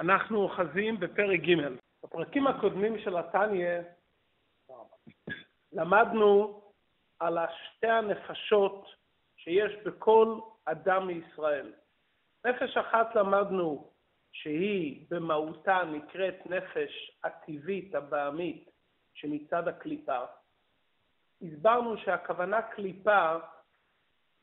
אנחנו 0.00 0.42
אוחזים 0.42 1.00
בפרק 1.00 1.40
ג'. 1.40 1.56
בפרקים 2.04 2.46
הקודמים 2.46 2.98
של 2.98 3.16
התניא 3.16 3.80
למדנו 5.72 6.60
על 7.18 7.38
שתי 7.48 7.86
הנפשות 7.86 8.86
שיש 9.36 9.72
בכל 9.84 10.38
אדם 10.64 11.06
מישראל. 11.06 11.72
נפש 12.46 12.76
אחת 12.76 13.14
למדנו 13.16 13.90
שהיא 14.32 15.06
במהותה 15.10 15.82
נקראת 15.84 16.46
נפש 16.46 17.18
הטבעית, 17.24 17.94
הבעמית, 17.94 18.70
שמצד 19.14 19.68
הקליפה. 19.68 20.24
הסברנו 21.42 21.96
שהכוונה 21.96 22.62
קליפה 22.62 23.36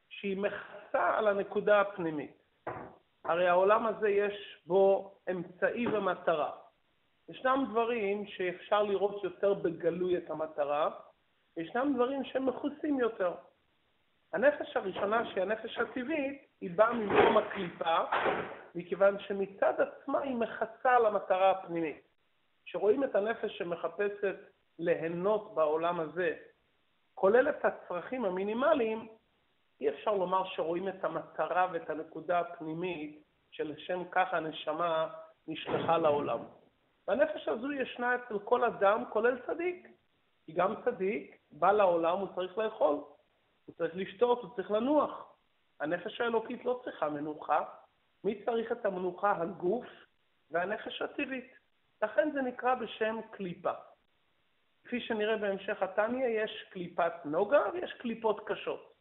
שהיא 0.09 0.37
מכסה 0.37 1.17
על 1.17 1.27
הנקודה 1.27 1.81
הפנימית. 1.81 2.36
הרי 3.27 3.47
העולם 3.47 3.85
הזה 3.87 4.09
יש 4.09 4.57
בו 4.65 5.15
אמצעי 5.31 5.87
ומטרה. 5.87 6.51
ישנם 7.29 7.65
דברים 7.69 8.25
שאפשר 8.25 8.83
לראות 8.83 9.23
יותר 9.23 9.53
בגלוי 9.53 10.17
את 10.17 10.29
המטרה, 10.29 10.89
ישנם 11.57 11.93
דברים 11.95 12.23
שהם 12.23 12.45
מכוסים 12.45 12.99
יותר. 12.99 13.33
הנפש 14.33 14.77
הראשונה, 14.77 15.25
שהיא 15.25 15.41
הנפש 15.41 15.77
הטבעית, 15.77 16.41
היא 16.61 16.71
באה 16.75 16.93
ממקום 16.93 17.37
הקליפה, 17.37 17.97
מכיוון 18.75 19.19
שמצד 19.19 19.73
עצמה 19.81 20.21
היא 20.21 20.35
מכסה 20.35 20.95
על 20.95 21.05
המטרה 21.05 21.51
הפנימית. 21.51 22.01
כשרואים 22.65 23.03
את 23.03 23.15
הנפש 23.15 23.57
שמחפשת 23.57 24.35
ליהנות 24.79 25.55
בעולם 25.55 25.99
הזה, 25.99 26.35
כולל 27.15 27.49
את 27.49 27.65
הצרכים 27.65 28.25
המינימליים, 28.25 29.07
אי 29.81 29.89
אפשר 29.89 30.13
לומר 30.13 30.43
שרואים 30.45 30.87
את 30.87 31.03
המטרה 31.03 31.67
ואת 31.71 31.89
הנקודה 31.89 32.39
הפנימית 32.39 33.23
שלשם 33.51 34.03
כך 34.11 34.33
הנשמה 34.33 35.07
נשלחה 35.47 35.97
לעולם. 35.97 36.39
והנפש 37.07 37.47
הזו 37.47 37.71
ישנה 37.71 38.15
אצל 38.15 38.39
כל 38.39 38.63
אדם, 38.63 39.03
כולל 39.09 39.39
צדיק. 39.47 39.87
כי 40.45 40.53
גם 40.53 40.75
צדיק 40.85 41.37
בא 41.51 41.71
לעולם, 41.71 42.17
הוא 42.17 42.27
צריך 42.35 42.57
לאכול, 42.57 42.95
הוא 43.65 43.75
צריך 43.77 43.95
לשתות, 43.95 44.41
הוא 44.41 44.55
צריך 44.55 44.71
לנוח. 44.71 45.33
הנפש 45.79 46.21
האלוקית 46.21 46.65
לא 46.65 46.81
צריכה 46.83 47.09
מנוחה. 47.09 47.63
מי 48.23 48.45
צריך 48.45 48.71
את 48.71 48.85
המנוחה? 48.85 49.31
הגוף 49.31 49.85
והנפש 50.51 51.01
הטבעית. 51.01 51.53
לכן 52.01 52.31
זה 52.33 52.41
נקרא 52.41 52.75
בשם 52.75 53.19
קליפה. 53.31 53.71
כפי 54.85 54.99
שנראה 54.99 55.37
בהמשך 55.37 55.83
התניא, 55.83 56.27
יש 56.27 56.65
קליפת 56.71 57.13
נוגה 57.25 57.61
ויש 57.73 57.93
קליפות 57.93 58.47
קשות. 58.47 58.96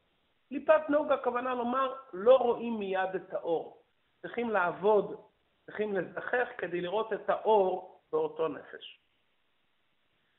קליפת 0.49 0.89
נוגה, 0.89 1.15
הכוונה 1.15 1.55
לומר, 1.55 1.95
לא 2.13 2.37
רואים 2.37 2.79
מיד 2.79 3.15
את 3.15 3.35
האור. 3.35 3.83
צריכים 4.23 4.51
לעבוד, 4.51 5.21
צריכים 5.67 5.95
לזכך 5.95 6.49
כדי 6.59 6.81
לראות 6.81 7.13
את 7.13 7.31
האור 7.31 8.01
באותו 8.13 8.49
נפש. 8.49 9.01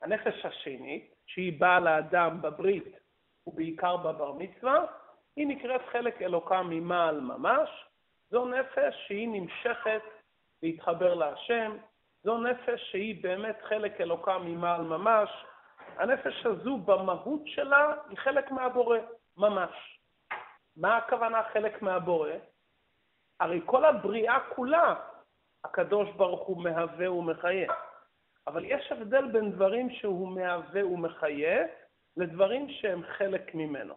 הנפש 0.02 0.46
השנית, 0.46 1.16
שהיא 1.26 1.60
באה 1.60 1.80
לאדם 1.80 2.42
בברית 2.42 3.00
ובעיקר 3.48 3.98
בבר 3.98 4.34
מצווה, 4.34 4.86
היא 5.36 5.48
נקראת 5.48 5.82
חלק 5.92 6.22
אלוקה 6.22 6.64
ממעל 6.64 7.20
ממש. 7.20 7.70
זו 8.30 8.46
נפש 8.46 8.96
שהיא 9.08 9.30
נמשכת 9.32 10.02
להתחבר 10.64 11.14
להשם, 11.14 11.78
זו 12.24 12.38
נפש 12.38 12.92
שהיא 12.92 13.24
באמת 13.24 13.58
חלק 13.62 14.02
אלוקה 14.02 14.38
ממעל 14.38 14.82
ממש. 14.82 15.30
הנפש 15.98 16.46
הזו 16.46 16.78
במהות 16.78 17.42
שלה 17.46 17.94
היא 18.10 18.18
חלק 18.18 18.52
מהבורא, 18.52 18.98
ממש. 19.38 19.97
מה 20.78 20.98
הכוונה 20.98 21.44
חלק 21.54 21.82
מהבורא? 21.82 22.32
הרי 23.40 23.62
כל 23.66 23.86
הבריאה 23.86 24.40
כולה, 24.56 24.96
הקדוש 25.64 26.10
ברוך 26.10 26.48
הוא 26.48 26.64
מהווה 26.64 27.12
ומחיה. 27.12 27.74
אבל 28.48 28.66
יש 28.66 28.92
הבדל 28.92 29.32
בין 29.32 29.52
דברים 29.52 29.90
שהוא 29.90 30.28
מהווה 30.28 30.86
ומחיה 30.86 31.66
לדברים 32.18 32.70
שהם 32.70 33.02
חלק 33.18 33.56
ממנו. 33.56 33.94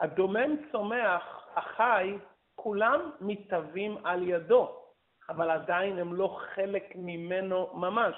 הדומם 0.00 0.70
צומח, 0.72 1.48
החי, 1.56 2.18
כולם 2.54 3.10
מתהווים 3.20 4.06
על 4.06 4.28
ידו, 4.28 4.82
אבל 5.28 5.50
עדיין 5.50 5.98
הם 5.98 6.14
לא 6.14 6.38
חלק 6.54 6.84
ממנו 6.94 7.70
ממש. 7.74 8.14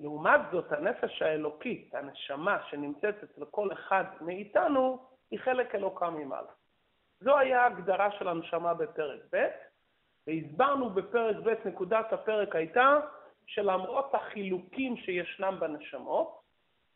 לעומת 0.00 0.40
זאת, 0.52 0.72
הנפש 0.72 1.22
האלוקית, 1.22 1.94
הנשמה 1.94 2.58
שנמצאת 2.70 3.14
אצל 3.24 3.44
כל 3.50 3.72
אחד 3.72 4.04
מאיתנו, 4.20 5.13
היא 5.34 5.40
חלק 5.40 5.74
אלוקה 5.74 6.10
ממעלה. 6.10 6.52
זו 7.20 7.38
היה 7.38 7.62
ההגדרה 7.62 8.10
של 8.18 8.28
הנשמה 8.28 8.74
בפרק 8.74 9.20
ב', 9.32 9.46
והסברנו 10.26 10.90
בפרק 10.90 11.36
ב', 11.36 11.68
נקודת 11.68 12.12
הפרק 12.12 12.56
הייתה 12.56 12.96
שלמרות 13.46 14.14
החילוקים 14.14 14.96
שישנם 14.96 15.56
בנשמות, 15.60 16.40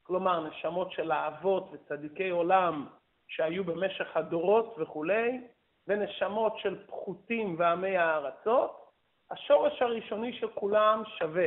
כלומר 0.03 0.49
נשמות 0.49 0.93
של 0.93 1.11
האבות 1.11 1.71
וצדיקי 1.73 2.29
עולם 2.29 2.87
שהיו 3.29 3.65
במשך 3.65 4.17
הדורות 4.17 4.75
וכולי, 4.79 5.41
ונשמות 5.87 6.59
של 6.59 6.87
פחותים 6.87 7.57
ועמי 7.59 7.97
הארצות, 7.97 8.91
השורש 9.31 9.83
הראשוני 9.83 10.33
של 10.33 10.49
כולם 10.55 11.03
שווה, 11.19 11.47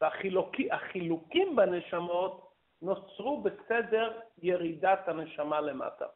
והחילוקים 0.00 1.56
בנשמות 1.56 2.50
נוצרו 2.82 3.42
בסדר 3.42 4.20
ירידת 4.42 5.08
הנשמה 5.08 5.60
למטה. 5.60 6.06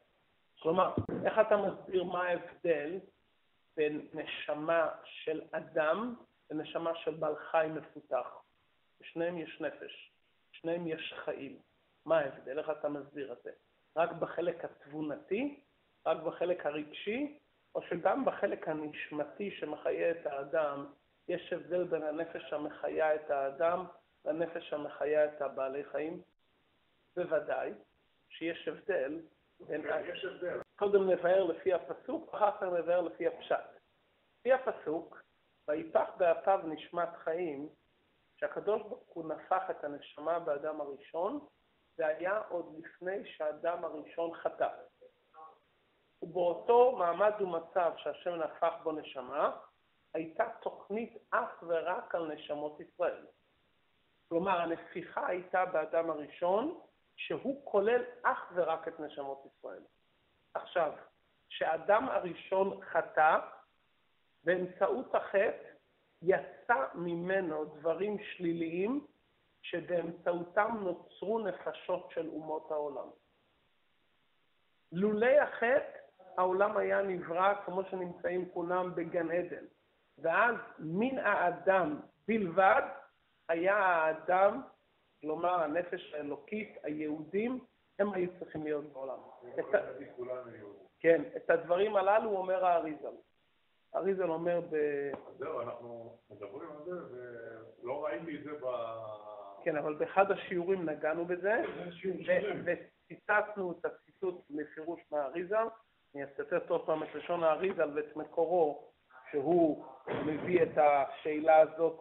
כלומר, 0.64 0.94
איך 1.24 1.38
אתה 1.38 1.56
מסביר 1.56 2.04
מה 2.04 2.22
ההבדל 2.22 2.98
בין 3.76 4.08
נשמה 4.14 4.88
של 5.04 5.42
אדם 5.52 6.14
לנשמה 6.50 6.94
של 6.94 7.14
בעל 7.14 7.36
חי 7.36 7.66
מפותח? 7.74 8.26
בשניהם 9.00 9.38
יש 9.38 9.60
נפש, 9.60 10.12
בשניהם 10.52 10.86
יש 10.86 11.14
חיים. 11.24 11.58
מה 12.06 12.18
ההבדל? 12.18 12.58
איך 12.58 12.70
אתה 12.70 12.88
מסביר 12.88 13.32
את 13.32 13.38
זה? 13.42 13.50
רק 13.96 14.12
בחלק 14.12 14.64
התבונתי? 14.64 15.60
רק 16.06 16.16
בחלק 16.16 16.66
הרגשי? 16.66 17.38
או 17.74 17.82
שגם 17.82 18.24
בחלק 18.24 18.68
הנשמתי 18.68 19.50
שמחיה 19.50 20.10
את 20.10 20.26
האדם, 20.26 20.86
יש 21.28 21.52
הבדל 21.52 21.84
בין 21.84 22.02
הנפש 22.02 22.52
המחיה 22.52 23.14
את 23.14 23.30
האדם 23.30 23.84
לנפש 24.24 24.72
המחיה 24.72 25.24
את 25.24 25.42
הבעלי 25.42 25.84
חיים? 25.84 26.22
בוודאי 27.16 27.72
שיש 28.28 28.68
הבדל, 28.68 29.20
יש 29.60 30.24
הבדל. 30.24 30.60
קודם 30.76 31.10
נבהר 31.10 31.44
לפי 31.44 31.72
הפסוק, 31.72 32.34
אחר 32.34 32.50
כך 32.50 32.62
נבהר 32.62 33.00
לפי 33.00 33.26
הפשט. 33.26 33.64
לפי 34.40 34.52
הפסוק, 34.52 35.22
ויפח 35.68 36.10
באפיו 36.16 36.60
נשמת 36.64 37.08
חיים, 37.16 37.68
שהקדוש 38.36 38.82
ברוך 38.82 39.08
הוא 39.08 39.28
נפח 39.28 39.70
את 39.70 39.84
הנשמה 39.84 40.38
באדם 40.38 40.80
הראשון, 40.80 41.46
זה 41.96 42.06
היה 42.06 42.42
עוד 42.48 42.74
לפני 42.78 43.26
שהאדם 43.26 43.84
הראשון 43.84 44.34
חטא. 44.34 44.68
ובאותו 46.22 46.96
מעמד 46.96 47.32
ומצב 47.40 47.92
שהשם 47.96 48.34
נפח 48.34 48.72
בו 48.82 48.92
נשמה, 48.92 49.56
הייתה 50.14 50.44
תוכנית 50.62 51.16
אך 51.30 51.62
ורק 51.66 52.14
על 52.14 52.32
נשמות 52.32 52.80
ישראל. 52.80 53.26
כלומר, 54.28 54.60
הנפיחה 54.60 55.26
הייתה 55.26 55.64
באדם 55.64 56.10
הראשון, 56.10 56.80
שהוא 57.16 57.64
כולל 57.64 58.02
אך 58.22 58.52
ורק 58.54 58.88
את 58.88 59.00
נשמות 59.00 59.42
ישראל. 59.46 59.82
עכשיו, 60.54 60.92
כשאדם 61.48 62.08
הראשון 62.08 62.80
חטא, 62.84 63.38
באמצעות 64.44 65.14
החטא 65.14 65.74
יצא 66.22 66.86
ממנו 66.94 67.64
דברים 67.64 68.16
שליליים 68.18 69.06
שבאמצעותם 69.62 70.76
נוצרו 70.80 71.38
נפשות 71.38 72.10
של 72.10 72.28
אומות 72.28 72.70
העולם. 72.70 73.08
לולי 74.92 75.38
החטא, 75.38 75.98
העולם 76.36 76.76
היה 76.76 77.02
נברא 77.02 77.54
כמו 77.64 77.84
שנמצאים 77.84 78.48
כולם 78.50 78.94
בגן 78.94 79.30
עדן, 79.30 79.64
ואז 80.18 80.56
מן 80.78 81.18
האדם 81.18 82.00
בלבד 82.28 82.82
היה 83.48 83.76
האדם 83.76 84.62
כלומר 85.24 85.62
הנפש 85.62 86.14
האלוקית, 86.14 86.78
היהודים, 86.82 87.58
הם 87.98 88.12
היו 88.12 88.28
צריכים 88.38 88.62
להיות 88.62 88.84
בעולם. 88.92 89.18
כן, 91.00 91.22
את 91.36 91.50
הדברים 91.50 91.96
הללו 91.96 92.36
אומר 92.36 92.64
האריזל. 92.64 93.14
האריזל 93.94 94.30
אומר 94.30 94.60
ב... 94.70 94.76
זהו, 95.38 95.60
אנחנו 95.60 96.16
מדברים 96.30 96.70
על 96.70 96.84
זה, 96.84 97.16
ולא 97.82 98.04
ראיתי 98.04 98.36
את 98.36 98.44
זה 98.44 98.50
ב... 98.52 98.66
כן, 99.64 99.76
אבל 99.76 99.94
באחד 99.94 100.30
השיעורים 100.30 100.88
נגענו 100.90 101.24
בזה, 101.24 101.62
וציטטנו 102.64 103.72
את 103.72 103.84
הציטוט 103.84 104.44
מפירוש 104.50 105.00
מהאריזל. 105.10 105.66
אני 106.14 106.24
אצטט 106.24 106.70
עוד 106.70 106.86
פעם 106.86 107.02
את 107.02 107.14
לשון 107.14 107.44
האריזל 107.44 107.90
ואת 107.94 108.16
מקורו, 108.16 108.90
שהוא 109.30 109.84
מביא 110.26 110.62
את 110.62 110.78
השאלה 110.78 111.60
הזאת, 111.60 112.00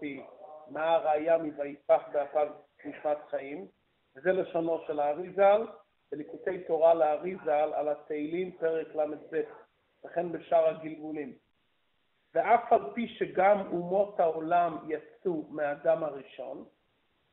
מה 0.68 0.96
הראייה 0.96 1.38
מ"ויפח 1.38 2.02
באפיו 2.14 2.48
נשמת 2.86 3.18
חיים", 3.30 3.68
וזה 4.16 4.32
לשונו 4.32 4.80
של 4.88 5.00
האריזל, 5.00 5.68
בליקוטי 6.12 6.64
תורה 6.64 6.94
לאריזל 6.94 7.74
על 7.74 7.90
התהילים 7.90 8.52
פרק 8.52 8.96
ל"ב, 8.96 9.42
וכן 10.06 10.32
בשאר 10.32 10.70
הגלגולים. 10.70 11.34
ואף 12.34 12.74
על 12.74 12.94
פי 12.94 13.08
שגם 13.08 13.60
אומות 13.72 14.20
העולם 14.20 14.78
יצאו 14.88 15.46
מהאדם 15.50 16.04
הראשון, 16.04 16.66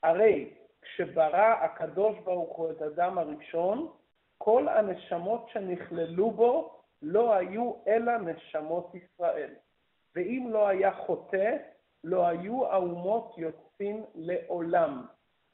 הרי 0.03 0.55
כשברא 0.83 1.55
הקדוש 1.65 2.19
ברוך 2.19 2.57
הוא 2.57 2.71
את 2.71 2.83
האדם 2.83 3.19
הראשון, 3.19 3.93
כל 4.39 4.69
הנשמות 4.69 5.49
שנכללו 5.53 6.31
בו 6.31 6.81
לא 7.03 7.35
היו 7.35 7.75
אלא 7.87 8.19
נשמות 8.19 8.93
ישראל. 8.95 9.55
ואם 10.15 10.49
לא 10.51 10.69
היה 10.69 10.93
חוטא, 10.93 11.57
לא 12.05 12.27
היו 12.27 12.67
האומות 12.67 13.35
יוצאים 13.39 14.05
לעולם. 14.15 15.07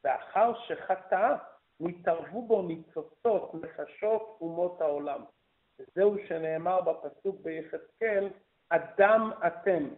ואחר 0.07 0.53
שחטא, 0.67 1.35
נתערבו 1.81 2.47
בו 2.47 2.63
ניצוצות 2.63 3.55
נפשות 3.55 4.37
אומות 4.41 4.81
העולם. 4.81 5.25
וזהו 5.79 6.17
שנאמר 6.29 6.81
בפסוק 6.81 7.41
ביחזקאל, 7.43 8.31
אדם 8.69 9.31
אתם. 9.47 9.89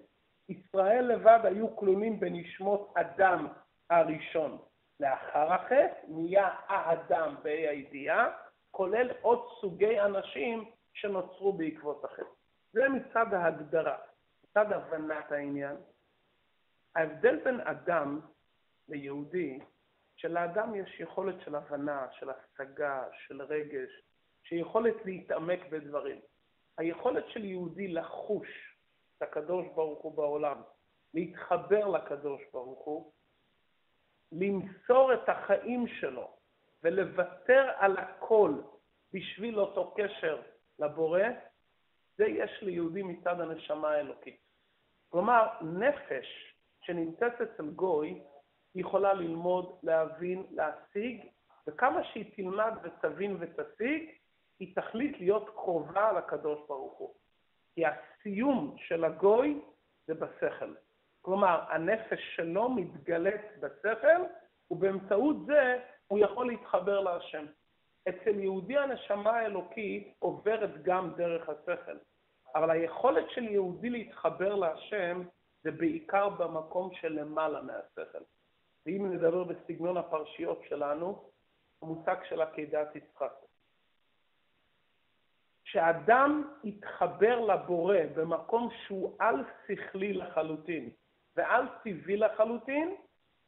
ישראל 0.49 1.05
לבד 1.05 1.40
היו 1.44 1.76
כלולים 1.76 2.20
בנשמות 2.20 2.94
אדם 2.96 3.46
הראשון. 3.90 4.58
לאחר 5.00 5.52
החטא 5.52 5.93
נהיה 6.08 6.49
האדם 6.66 7.34
בה"א 7.43 7.70
הידיעה, 7.70 8.31
כולל 8.70 9.11
עוד 9.20 9.49
סוגי 9.61 10.00
אנשים 10.00 10.70
שנוצרו 10.93 11.52
בעקבות 11.52 12.04
החטא. 12.04 12.22
זה 12.72 12.88
מצד 12.88 13.34
ההגדרה, 13.34 13.96
מצד 14.44 14.72
הבנת 14.72 15.32
העניין. 15.32 15.76
ההבדל 16.96 17.44
בין 17.44 17.61
אדם 17.61 18.20
ליהודי, 18.88 19.58
שלאדם 20.19 20.75
יש 20.75 21.00
יכולת 21.00 21.35
של 21.44 21.55
הבנה, 21.55 22.06
של 22.12 22.31
השגה, 22.31 23.05
של 23.26 23.43
רגש, 23.43 23.91
שיכולת 24.43 24.94
להתעמק 25.05 25.61
בדברים. 25.70 26.20
היכולת 26.79 27.25
של 27.29 27.44
יהודי 27.44 27.88
לחוש 27.88 28.49
את 29.17 29.23
הקדוש 29.23 29.67
ברוך 29.75 30.03
הוא 30.03 30.17
בעולם, 30.17 30.62
להתחבר 31.15 31.88
לקדוש 31.88 32.43
ברוך 32.53 32.85
הוא, 32.85 33.12
למסור 34.32 35.15
את 35.15 35.29
החיים 35.29 35.87
שלו 35.87 36.37
ולוותר 36.82 37.71
על 37.76 37.99
הכל 37.99 38.53
בשביל 39.12 39.61
אותו 39.61 39.94
קשר 39.97 40.43
לבורא, 40.79 41.23
זה 42.17 42.26
יש 42.26 42.62
ליהודי 42.62 43.03
מצד 43.03 43.41
הנשמה 43.41 43.91
האלוקית. 43.91 44.41
כלומר, 45.09 45.47
נפש 45.62 46.55
שנמצאת 46.81 47.41
אצל 47.41 47.71
גוי, 47.71 48.23
היא 48.78 48.84
יכולה 48.84 49.12
ללמוד, 49.12 49.78
להבין, 49.82 50.46
להשיג, 50.50 51.20
וכמה 51.66 52.04
שהיא 52.04 52.25
תלמד 52.36 52.72
ותבין 52.82 53.36
ותשיג, 53.40 54.10
היא 54.60 54.75
תחליט 54.75 55.20
להיות 55.20 55.48
קרובה 55.48 56.12
לקדוש 56.12 56.58
ברוך 56.69 56.98
הוא. 56.98 57.14
כי 57.75 57.82
הסיום 57.86 58.76
של 58.78 59.04
הגוי 59.04 59.60
זה 60.06 60.14
בשכל. 60.14 60.75
כלומר, 61.22 61.64
הנפש 61.69 62.20
שלו 62.36 62.70
מתגלית 62.70 63.40
בשכל, 63.60 64.22
ובאמצעות 64.70 65.46
זה 65.46 65.78
הוא 66.08 66.19
יכול 66.19 66.46
להתחבר 66.46 67.00
להשם. 67.00 67.46
אצל 68.08 68.40
יהודי 68.40 68.78
הנשמה 68.78 69.30
האלוקית 69.30 70.14
עוברת 70.19 70.82
גם 70.82 71.12
דרך 71.16 71.48
השכל, 71.48 71.96
אבל 72.54 72.70
היכולת 72.70 73.30
של 73.30 73.44
יהודי 73.44 73.90
להתחבר 73.90 74.54
להשם 74.54 75.22
זה 75.62 75.70
בעיקר 75.70 76.28
במקום 76.28 76.90
שלמעלה 76.94 77.62
מהשכל. 77.62 78.25
ואם 78.86 79.12
נדבר 79.12 79.44
בסגנון 79.44 79.96
הפרשיות 79.96 80.62
שלנו, 80.69 81.25
המושג 81.82 82.16
של 82.28 82.40
עקדת 82.40 82.96
יצחק. 82.96 83.32
כשאדם 85.64 86.52
יתחבר 86.64 87.40
לבורא 87.40 87.98
במקום 88.16 88.69
שהוא 88.86 89.16
על-שכלי 89.19 90.12
לחלוטין 90.12 90.90
ועל-טבעי 91.36 92.16
לחלוטין, 92.16 92.94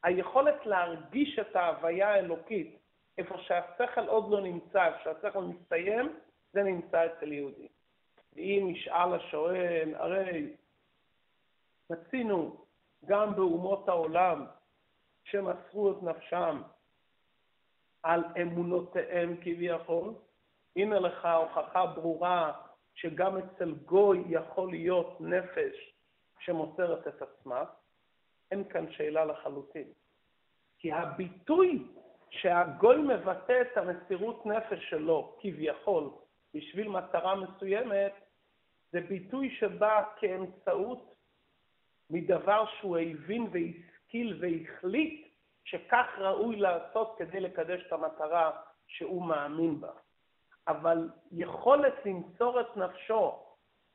היכולת 0.02 0.66
להרגיש 0.66 1.38
את 1.38 1.56
ההוויה 1.56 2.08
האלוקית 2.08 2.78
איפה 3.18 3.38
שהשכל 3.38 4.08
עוד 4.08 4.30
לא 4.30 4.40
נמצא, 4.40 4.90
כשהשכל 4.98 5.42
מסתיים, 5.42 6.18
זה 6.52 6.62
נמצא 6.62 7.06
אצל 7.06 7.32
יהודי. 7.32 7.68
ואם 8.32 8.68
ישאל 8.70 9.14
השואל, 9.14 9.94
הרי 9.94 10.54
מצינו 11.90 12.64
גם 13.06 13.34
באומות 13.34 13.88
העולם 13.88 14.46
שמסרו 15.30 15.90
את 15.90 16.02
נפשם 16.02 16.62
על 18.02 18.24
אמונותיהם 18.42 19.36
כביכול, 19.40 20.14
הנה 20.76 21.00
לך 21.00 21.24
הוכחה 21.24 21.86
ברורה 21.86 22.52
שגם 22.94 23.36
אצל 23.38 23.72
גוי 23.72 24.24
יכול 24.28 24.70
להיות 24.70 25.20
נפש 25.20 25.94
שמוסרת 26.38 27.08
את 27.08 27.22
עצמה, 27.22 27.64
אין 28.50 28.64
כאן 28.68 28.92
שאלה 28.92 29.24
לחלוטין. 29.24 29.88
כי 30.78 30.92
הביטוי 30.92 31.86
שהגוי 32.30 32.96
מבטא 32.96 33.60
את 33.60 33.76
המסירות 33.76 34.46
נפש 34.46 34.90
שלו, 34.90 35.36
כביכול, 35.40 36.10
בשביל 36.54 36.88
מטרה 36.88 37.34
מסוימת, 37.34 38.12
זה 38.92 39.00
ביטוי 39.00 39.50
שבא 39.50 40.02
כאמצעות 40.16 41.14
מדבר 42.10 42.64
שהוא 42.66 42.98
הבין 42.98 43.46
והשכיל 44.10 44.38
והחליט 44.40 45.28
שכך 45.64 46.06
ראוי 46.18 46.56
לעשות 46.56 47.14
כדי 47.18 47.40
לקדש 47.40 47.86
את 47.86 47.92
המטרה 47.92 48.50
שהוא 48.86 49.22
מאמין 49.22 49.80
בה. 49.80 49.92
אבל 50.68 51.08
יכולת 51.32 51.94
למסור 52.04 52.60
את 52.60 52.76
נפשו 52.76 53.32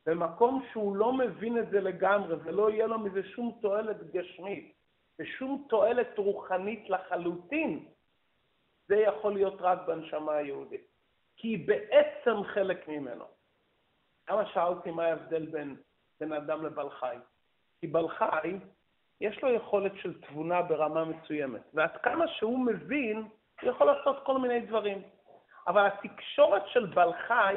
במקום 0.06 0.64
שהוא 0.72 0.96
לא 0.96 1.12
מבין 1.12 1.58
את 1.58 1.70
זה 1.70 1.80
לגמרי 1.80 2.36
ולא 2.44 2.70
יהיה 2.70 2.86
לו 2.86 2.98
מזה 2.98 3.22
שום 3.24 3.58
תועלת 3.62 4.10
גשמית 4.10 4.74
ושום 5.18 5.66
תועלת 5.68 6.18
רוחנית 6.18 6.90
לחלוטין, 6.90 7.86
זה 8.88 8.96
יכול 8.96 9.32
להיות 9.32 9.60
רק 9.60 9.78
בנשמה 9.86 10.32
היהודית. 10.32 10.86
כי 11.36 11.48
היא 11.48 11.68
בעצם 11.68 12.44
חלק 12.44 12.88
ממנו. 12.88 13.24
למה 14.30 14.46
שאלתי 14.46 14.90
מה 14.90 15.04
ההבדל 15.04 15.46
בין 15.46 15.76
בין 16.20 16.32
אדם 16.32 16.66
לבעל 16.66 16.90
חי? 16.90 17.16
כי 17.80 17.86
בעל 17.86 18.08
חי, 18.08 18.58
יש 19.20 19.42
לו 19.42 19.52
יכולת 19.52 19.92
של 19.96 20.20
תבונה 20.20 20.62
ברמה 20.62 21.04
מסוימת, 21.04 21.60
ועד 21.74 21.96
כמה 21.96 22.28
שהוא 22.28 22.66
מבין, 22.66 23.16
הוא 23.62 23.70
יכול 23.70 23.86
לעשות 23.86 24.22
כל 24.24 24.38
מיני 24.38 24.60
דברים. 24.60 25.02
אבל 25.66 25.86
התקשורת 25.86 26.62
של 26.68 26.86
בעל 26.86 27.12
חי 27.12 27.54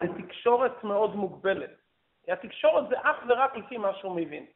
זה 0.00 0.06
תקשורת 0.22 0.84
מאוד 0.84 1.16
מוגבלת. 1.16 1.70
כי 2.24 2.32
התקשורת 2.32 2.88
זה 2.88 2.94
אך 3.02 3.16
ורק 3.28 3.56
לפי 3.56 3.76
מה 3.78 3.94
שהוא 3.94 4.16
מבין. 4.16 4.46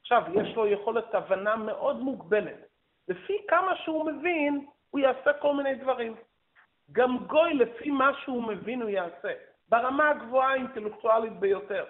עכשיו, 0.00 0.22
יש 0.34 0.56
לו 0.56 0.66
יכולת 0.66 1.14
הבנה 1.14 1.56
מאוד 1.56 1.96
מוגבלת. 1.96 2.56
לפי 3.08 3.36
כמה 3.48 3.76
שהוא 3.76 4.06
מבין, 4.06 4.66
הוא 4.90 5.00
יעשה 5.00 5.32
כל 5.32 5.54
מיני 5.54 5.74
דברים. 5.74 6.14
גם 6.92 7.18
גוי, 7.26 7.54
לפי 7.54 7.90
מה 7.90 8.10
שהוא 8.24 8.42
מבין, 8.42 8.82
הוא 8.82 8.90
יעשה. 8.90 9.32
ברמה 9.68 10.10
הגבוהה 10.10 10.50
האינטלקטואלית 10.50 11.32
ביותר. 11.32 11.84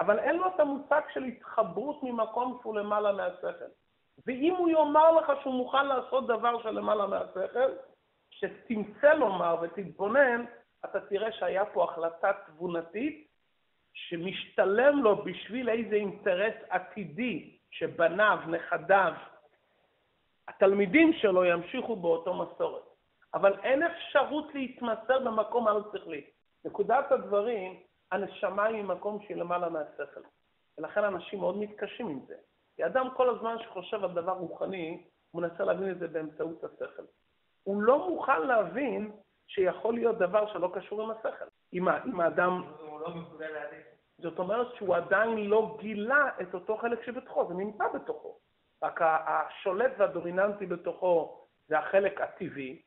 אבל 0.00 0.18
אין 0.18 0.36
לו 0.36 0.46
את 0.46 0.60
המושג 0.60 1.00
של 1.14 1.24
התחברות 1.24 2.02
ממקום 2.02 2.58
שהוא 2.62 2.76
למעלה 2.76 3.12
מהשכל. 3.12 3.64
ואם 4.26 4.54
הוא 4.58 4.68
יאמר 4.68 5.12
לך 5.12 5.32
שהוא 5.42 5.54
מוכן 5.54 5.86
לעשות 5.86 6.26
דבר 6.26 6.62
שלמעלה 6.62 7.06
מהשכל, 7.06 7.70
שתמצא 8.30 9.14
לומר 9.14 9.56
ותתבונן, 9.62 10.44
אתה 10.84 11.00
תראה 11.00 11.32
שהיה 11.32 11.64
פה 11.64 11.84
החלטה 11.84 12.32
תבונתית 12.46 13.28
שמשתלם 13.94 15.02
לו 15.02 15.24
בשביל 15.24 15.68
איזה 15.68 15.94
אינטרס 15.94 16.54
עתידי 16.68 17.58
שבניו, 17.70 18.38
נכדיו, 18.46 19.12
התלמידים 20.48 21.12
שלו 21.12 21.44
ימשיכו 21.44 21.96
באותו 21.96 22.34
מסורת. 22.34 22.82
אבל 23.34 23.58
אין 23.62 23.82
אפשרות 23.82 24.54
להתמסר 24.54 25.18
במקום 25.18 25.68
על-שכלי. 25.68 26.24
נקודת 26.64 27.12
הדברים, 27.12 27.80
הנשמה 28.12 28.64
היא 28.64 28.84
מקום 28.84 29.22
שהיא 29.22 29.36
למעלה 29.36 29.68
מהשכל. 29.68 30.20
ולכן 30.78 31.04
אנשים 31.04 31.38
מאוד 31.38 31.58
מתקשים 31.58 32.08
עם 32.08 32.20
זה. 32.26 32.34
כי 32.76 32.86
אדם 32.86 33.08
כל 33.16 33.36
הזמן 33.36 33.56
שחושב 33.62 34.04
על 34.04 34.12
דבר 34.12 34.32
רוחני, 34.32 35.04
הוא 35.30 35.42
מנסה 35.42 35.64
להבין 35.64 35.90
את 35.90 35.98
זה 35.98 36.08
באמצעות 36.08 36.64
השכל. 36.64 37.02
הוא 37.62 37.82
לא 37.82 38.08
מוכן 38.08 38.42
להבין 38.46 39.12
שיכול 39.46 39.94
להיות 39.94 40.18
דבר 40.18 40.52
שלא 40.52 40.70
קשור 40.74 41.02
עם 41.02 41.10
השכל. 41.10 41.44
אם, 41.72 41.88
אם 41.88 42.20
האדם... 42.20 42.62
הוא 42.78 43.00
לא 43.00 43.10
מסוגל 43.10 43.48
להבין. 43.48 43.80
זאת 44.18 44.38
אומרת 44.38 44.74
שהוא 44.74 44.96
עדיין 44.96 45.38
לא 45.38 45.76
גילה 45.80 46.30
את 46.40 46.54
אותו 46.54 46.76
חלק 46.76 47.02
שבתוכו, 47.02 47.48
זה 47.48 47.54
נמצא 47.54 47.84
בתוכו. 47.94 48.38
רק 48.82 49.00
השולט 49.02 49.92
והדומיננטי 49.98 50.66
בתוכו 50.66 51.46
זה 51.68 51.78
החלק 51.78 52.20
הטבעי, 52.20 52.82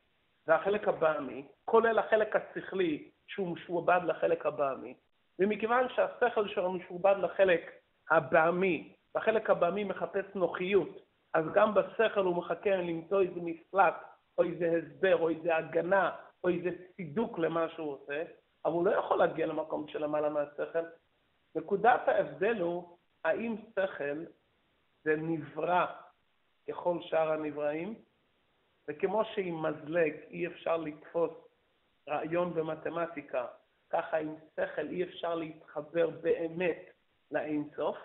זה 0.46 0.54
החלק 0.54 0.88
הבעמי, 0.88 1.48
כולל 1.64 1.98
החלק 1.98 2.36
השכלי 2.36 3.10
שהוא 3.26 3.48
משועבד 3.48 4.00
לחלק 4.06 4.46
הבעמי, 4.46 4.94
ומכיוון 5.38 5.88
שהשכל 5.88 6.48
שלו 6.48 6.72
משועבד 6.72 7.14
לחלק 7.22 7.72
הבעמי, 8.10 8.94
והחלק 9.14 9.50
הבעמי 9.50 9.84
מחפש 9.84 10.24
נוחיות, 10.34 10.88
אז 11.34 11.44
גם 11.54 11.74
בשכל 11.74 12.20
הוא 12.20 12.36
מחכה 12.36 12.76
למצוא 12.76 13.20
איזה 13.22 13.40
מפלט, 13.40 13.94
או 14.38 14.44
איזה 14.44 14.78
הסבר, 14.78 15.16
או 15.16 15.28
איזה 15.28 15.56
הגנה, 15.56 16.10
או 16.44 16.48
איזה 16.48 16.70
צידוק 16.96 17.38
למה 17.38 17.68
שהוא 17.68 17.92
עושה, 17.92 18.22
אבל 18.64 18.72
הוא 18.72 18.86
לא 18.86 18.90
יכול 18.90 19.18
להגיע 19.18 19.46
למקום 19.46 19.88
שלמעלה 19.88 20.28
מהשכל. 20.28 20.84
נקודת 21.54 22.08
ההבדל 22.08 22.60
הוא 22.60 22.98
האם 23.24 23.56
שכל 23.70 24.24
זה 25.04 25.16
נברא 25.16 25.86
ככל 26.68 26.98
שאר 27.02 27.32
הנבראים, 27.32 27.94
וכמו 28.88 29.24
שעם 29.24 29.66
מזלג 29.66 30.12
אי 30.30 30.46
אפשר 30.46 30.76
לתפוס 30.76 31.30
רעיון 32.08 32.54
במתמטיקה, 32.54 33.46
ככה 33.90 34.16
עם 34.16 34.34
שכל 34.56 34.88
אי 34.88 35.04
אפשר 35.04 35.34
להתחבר 35.34 36.10
באמת 36.10 36.90
לאינסוף, 37.30 37.96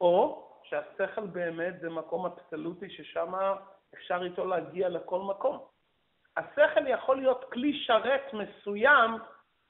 או 0.00 0.46
שהשכל 0.64 1.26
באמת 1.26 1.80
זה 1.80 1.90
מקום 1.90 2.26
אבסולוטי 2.26 2.90
ששם 2.90 3.34
אפשר 3.94 4.22
איתו 4.22 4.46
להגיע 4.46 4.88
לכל 4.88 5.20
מקום. 5.20 5.58
השכל 6.36 6.86
יכול 6.86 7.16
להיות 7.16 7.44
כלי 7.52 7.72
שרת 7.86 8.22
מסוים 8.32 9.10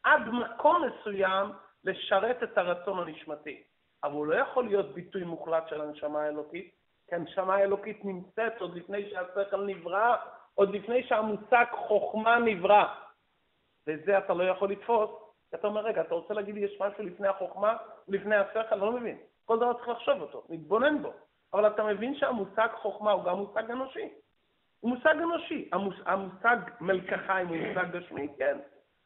עד 0.02 0.22
מקום 0.28 0.82
מסוים 0.84 1.52
לשרת 1.84 2.42
את 2.42 2.58
הרצון 2.58 2.98
הנשמתי, 2.98 3.62
אבל 4.04 4.12
הוא 4.12 4.26
לא 4.26 4.34
יכול 4.34 4.64
להיות 4.64 4.94
ביטוי 4.94 5.24
מוחלט 5.24 5.68
של 5.68 5.80
הנשמה 5.80 6.22
האלוקית, 6.22 6.74
כי 7.08 7.14
הנשמה 7.14 7.54
האלוקית 7.54 8.04
נמצאת 8.04 8.60
עוד 8.60 8.76
לפני 8.76 9.10
שהשכל 9.10 9.66
נברא, 9.66 10.16
עוד 10.54 10.70
לפני 10.70 11.02
שהמושג 11.02 11.64
חוכמה 11.72 12.38
נברא. 12.38 12.94
וזה 13.86 14.18
אתה 14.18 14.34
לא 14.34 14.44
יכול 14.44 14.70
לתפוס, 14.70 15.10
כי 15.50 15.56
אתה 15.56 15.66
אומר, 15.66 15.80
רגע, 15.80 16.00
אתה 16.00 16.14
רוצה 16.14 16.34
להגיד 16.34 16.54
לי 16.54 16.60
יש 16.60 16.80
משהו 16.80 17.04
לפני 17.04 17.28
החוכמה 17.28 17.76
ולפני 18.08 18.36
השכל? 18.36 18.76
לא 18.76 18.92
מבין. 18.92 19.18
כל 19.44 19.56
דבר 19.56 19.72
צריך 19.72 19.88
לחשוב 19.88 20.20
אותו, 20.20 20.44
להתבונן 20.48 21.02
בו. 21.02 21.12
אבל 21.54 21.66
אתה 21.66 21.84
מבין 21.84 22.14
שהמושג 22.14 22.68
חוכמה 22.82 23.12
הוא 23.12 23.24
גם 23.24 23.36
מושג 23.36 23.70
אנושי. 23.70 24.08
הוא 24.80 24.90
מושג 24.90 25.14
אנושי. 25.14 25.68
המוש... 25.72 25.94
המושג 26.06 26.56
מלקחיים 26.80 27.48
הוא 27.48 27.56
מושג 27.56 27.96
גשמי, 27.96 28.28
כן. 28.38 28.58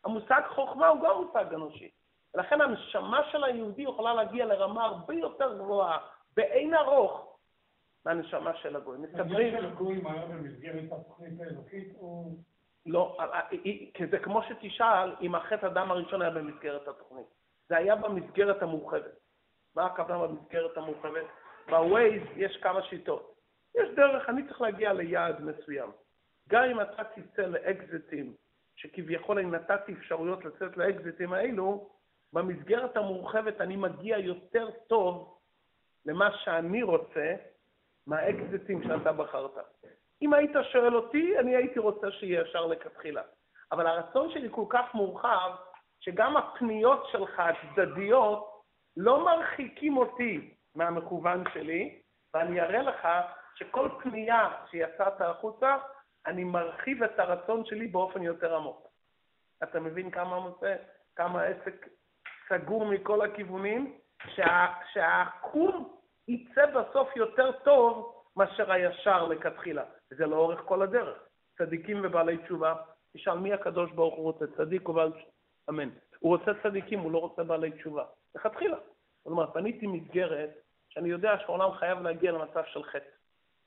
המושג 0.05 0.43
חוכמה 0.49 0.89
הוא 0.89 1.03
גם 1.03 1.23
מושג 1.23 1.55
אנושי. 1.55 1.91
ולכן 2.35 2.61
הנשמה 2.61 3.21
של 3.33 3.45
היהודי 3.45 3.83
יכולה 3.83 4.15
להגיע 4.15 4.47
לרמה 4.47 4.85
הרבה 4.85 5.15
יותר 5.15 5.59
גבוהה, 5.59 5.99
באין 6.37 6.75
ארוך, 6.75 7.39
מהנשמה 8.07 8.55
של 8.55 8.77
הגוי. 8.77 8.99
מסתברים... 8.99 9.57
הגויים 9.57 10.07
היה 10.07 10.27
במסגרת 10.27 10.93
התוכנית 10.93 11.41
האלוקית 11.41 11.97
או... 12.01 12.25
לא, 12.87 13.17
אה, 13.21 13.41
אה, 13.41 13.49
כי 13.95 14.07
זה 14.11 14.19
כמו 14.19 14.43
שתשאל 14.43 15.15
אם 15.21 15.35
החטא 15.35 15.67
הדם 15.67 15.91
הראשון 15.91 16.23
היה 16.23 16.31
במסגרת 16.31 16.89
התוכנית. 16.89 17.27
זה 17.69 17.77
היה 17.77 17.97
במסגרת 17.97 18.63
המורחבת. 18.63 19.19
מה 19.77 19.87
הכוונה 19.87 20.27
במסגרת 20.27 20.77
המורחבת? 20.77 21.25
בווייז 21.71 22.23
יש 22.37 22.57
כמה 22.57 22.83
שיטות. 22.83 23.35
יש 23.75 23.89
דרך, 23.97 24.29
אני 24.29 24.49
צריך 24.49 24.61
להגיע 24.61 24.93
ליעד 24.93 25.43
מסוים. 25.43 25.91
גם 26.49 26.65
אם 26.65 26.81
אתה 26.81 27.05
תצא 27.05 27.43
לאקזיטים, 27.43 28.35
שכביכול 28.77 29.39
אני 29.39 29.51
נתתי 29.51 29.93
אפשרויות 29.93 30.45
לצאת 30.45 30.77
לאקזיטים 30.77 31.33
האלו, 31.33 31.91
במסגרת 32.33 32.97
המורחבת 32.97 33.61
אני 33.61 33.77
מגיע 33.77 34.19
יותר 34.19 34.71
טוב 34.87 35.39
למה 36.07 36.39
שאני 36.39 36.83
רוצה 36.83 37.35
מהאקזיטים 38.07 38.83
שאתה 38.83 39.13
בחרת. 39.13 39.57
אם 40.23 40.35
היית 40.35 40.53
שואל 40.73 40.97
אותי, 40.97 41.39
אני 41.39 41.57
הייתי 41.57 41.79
רוצה 41.79 42.11
שיהיה 42.11 42.43
ישר 42.43 42.67
לכתחילה. 42.67 43.23
אבל 43.73 43.87
הרצון 43.87 44.31
שלי 44.31 44.49
כל 44.51 44.65
כך 44.69 44.95
מורחב, 44.95 45.51
שגם 46.01 46.37
הפניות 46.37 47.07
שלך 47.13 47.41
הצדדיות 47.41 48.63
לא 48.97 49.25
מרחיקים 49.25 49.97
אותי 49.97 50.55
מהמכוון 50.75 51.45
שלי, 51.53 52.01
ואני 52.35 52.61
אראה 52.61 52.83
לך 52.83 53.09
שכל 53.55 53.89
פנייה 54.03 54.51
שיצאת 54.71 55.21
החוצה, 55.21 55.77
אני 56.27 56.45
מרחיב 56.45 57.03
את 57.03 57.19
הרצון 57.19 57.65
שלי 57.65 57.87
באופן 57.87 58.23
יותר 58.23 58.57
עמוק. 58.57 58.89
אתה 59.63 59.81
מבין 59.81 60.11
כמה 60.11 60.41
מוצא, 60.41 60.75
כמה 61.17 61.43
העסק 61.43 61.87
סגור 62.49 62.87
מכל 62.87 63.25
הכיוונים, 63.25 63.99
שה, 64.27 64.67
שהעקום 64.93 65.97
יצא 66.29 66.67
בסוף 66.67 67.17
יותר 67.17 67.53
טוב 67.53 68.15
מאשר 68.37 68.73
הישר 68.73 69.29
לכתחילה. 69.29 69.85
וזה 70.15 70.27
לאורך 70.27 70.61
כל 70.65 70.83
הדרך. 70.83 71.19
צדיקים 71.59 72.01
ובעלי 72.03 72.39
תשובה, 72.39 72.75
תשאל 73.13 73.39
מי 73.39 73.53
הקדוש 73.53 73.91
ברוך 73.93 74.15
הוא 74.15 74.25
רוצה, 74.25 74.45
צדיק 74.57 74.89
או 74.89 74.93
בעל 74.93 75.11
תשובה? 75.11 75.31
אמן. 75.69 75.89
הוא 76.19 76.37
רוצה 76.37 76.51
צדיקים, 76.63 76.99
הוא 76.99 77.13
לא 77.13 77.19
רוצה 77.19 77.45
בעלי 77.45 77.71
תשובה. 77.71 78.05
לכתחילה. 78.35 78.77
כלומר, 79.25 79.47
בניתי 79.47 79.87
מסגרת 79.87 80.51
שאני 80.89 81.09
יודע 81.09 81.39
שהעולם 81.39 81.73
חייב 81.73 82.01
להגיע 82.03 82.33
למצב 82.33 82.63
של 82.67 82.83
חטא. 82.83 83.09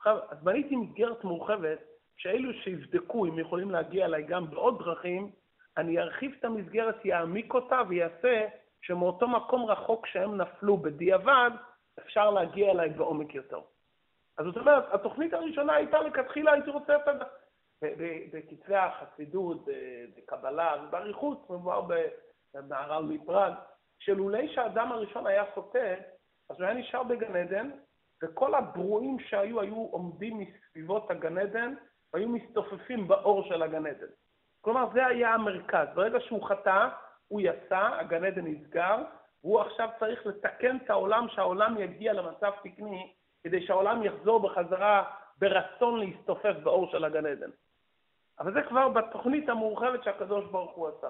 אז 0.06 0.44
בניתי 0.44 0.75
מסגרת 0.75 1.24
מורחבת, 1.24 1.80
שאלו 2.18 2.54
שיבדקו 2.54 3.25
אם 3.25 3.39
יכולים 3.39 3.72
להגיע 3.72 4.06
אליי 4.06 4.24
גם 4.24 4.50
בעוד 4.50 4.80
דרכים, 4.80 5.32
אני 5.77 6.00
ארחיב 6.00 6.36
את 6.39 6.46
המסגרת, 6.46 7.06
יעמיק 7.06 7.54
אותה 7.54 7.82
ויעשה 7.88 8.48
שמאותו 8.82 9.27
מקום 9.27 9.66
רחוק 9.66 10.08
שהם 10.08 10.38
נפלו 10.42 10.77
בדיעבד, 10.77 11.51
אפשר 12.00 12.30
להגיע 12.30 12.72
אליי 12.72 12.89
בעומק 12.89 13.36
יותר. 13.36 13.60
אז 14.38 14.46
זאת 14.46 14.58
אומרת, 14.58 14.94
התוכנית 14.94 15.34
הראשונה 15.34 15.74
הייתה 15.74 16.00
לכתחילה, 16.00 16.51
הייתי 16.51 16.70
רוצה 16.70 16.96
את 16.96 17.08
ה... 17.08 17.12
בכתבי 18.34 18.75
החסידות, 18.75 19.65
בקבלה 20.17 20.75
ובאריכות, 20.84 21.50
מבואר 21.50 21.82
במהר"ל 22.53 23.03
מפראג, 23.03 23.53
שלולי 24.00 24.53
שהאדם 24.53 24.91
הראשון 24.91 25.27
היה 25.27 25.44
חוטא, 25.53 25.96
אז 26.50 26.56
הוא 26.60 26.65
היה 26.65 26.74
נשאר 26.74 27.03
בגן 27.03 27.36
עדן, 27.36 27.70
וכל 28.24 28.56
הברואים 28.56 29.20
שהיו, 29.20 29.62
היו 29.62 29.75
עומדים 29.75 30.39
מסביבות 30.39 31.12
הגן 31.12 31.38
עדן, 31.38 31.74
והיו 32.13 32.29
מסתופפים 32.29 33.08
באור 33.08 33.44
של 33.44 33.63
הגן 33.63 33.86
עדן. 33.86 34.08
כלומר, 34.62 34.88
זה 34.94 35.06
היה 35.06 35.34
המרכז. 35.34 35.88
ברגע 35.96 36.20
שהוא 36.20 36.48
חטא, 36.50 36.88
הוא 37.27 37.41
יצא, 37.44 37.89
הגן 38.00 38.24
עדן 38.24 38.46
נסגר, 38.46 39.03
והוא 39.44 39.62
עכשיו 39.62 39.89
צריך 40.00 40.25
לתקן 40.25 40.77
את 40.77 40.89
העולם, 40.89 41.27
שהעולם 41.29 41.79
יגיע 41.79 42.13
למצב 42.13 42.51
תקני, 42.63 43.13
כדי 43.48 43.66
שהעולם 43.66 44.04
יחזור 44.04 44.39
בחזרה 44.39 45.13
ברצון 45.38 46.00
להסתופף 46.00 46.56
באור 46.63 46.92
של 46.92 47.06
הגן 47.06 47.25
עדן. 47.25 47.50
אבל 48.39 48.54
זה 48.54 48.60
כבר 48.70 48.89
בתוכנית 48.89 49.50
המורחבת 49.50 50.04
שהקדוש 50.04 50.46
ברוך 50.46 50.75
הוא 50.75 50.88
עשה. 50.88 51.10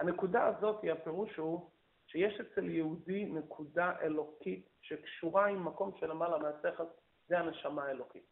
הנקודה 0.00 0.46
הזאת, 0.46 0.84
הפירוש 0.92 1.36
הוא 1.36 1.70
שיש 2.06 2.40
אצל 2.40 2.70
יהודי 2.70 3.24
נקודה 3.24 3.92
אלוקית 4.02 4.68
שקשורה 4.80 5.46
עם 5.46 5.64
מקום 5.64 5.92
שלמעלה 6.00 6.38
מהשכל, 6.38 6.84
זה 7.28 7.38
הנשמה 7.38 7.84
האלוקית. 7.84 8.26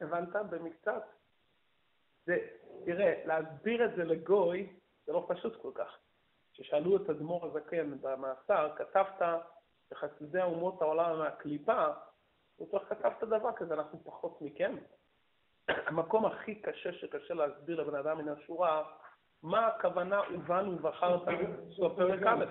הבנת? 0.00 0.36
במקצת? 0.50 1.02
זה, 2.26 2.36
תראה, 2.84 3.22
להסביר 3.24 3.84
את 3.84 3.96
זה 3.96 4.04
לגוי 4.04 4.72
זה 5.06 5.12
לא 5.12 5.26
פשוט 5.28 5.62
כל 5.62 5.70
כך. 5.74 5.98
כששאלו 6.52 6.96
את 6.96 7.10
אדמו"ר 7.10 7.46
הזקן 7.46 7.98
במאסר, 8.00 8.72
כתבת 8.76 9.22
בחסידי 9.90 10.42
אומות 10.42 10.82
העולם 10.82 11.18
מהקליפה, 11.18 11.86
הוא 12.56 12.68
צריך 12.70 12.88
כתבת 12.88 13.24
דבר 13.24 13.52
כזה, 13.52 13.74
אנחנו 13.74 14.04
פחות 14.04 14.42
מכם. 14.42 14.76
המקום 15.68 16.26
הכי 16.26 16.54
קשה 16.54 16.92
שקשה 16.92 17.34
להסביר 17.34 17.80
לבן 17.80 17.94
אדם 17.94 18.18
מן 18.18 18.28
השורה, 18.28 18.82
מה 19.42 19.66
הכוונה 19.66 20.20
ובנו 20.34 20.72
ובחרת, 20.72 21.22
סוף 21.76 21.92
פרק 21.96 22.22
א', 22.26 22.44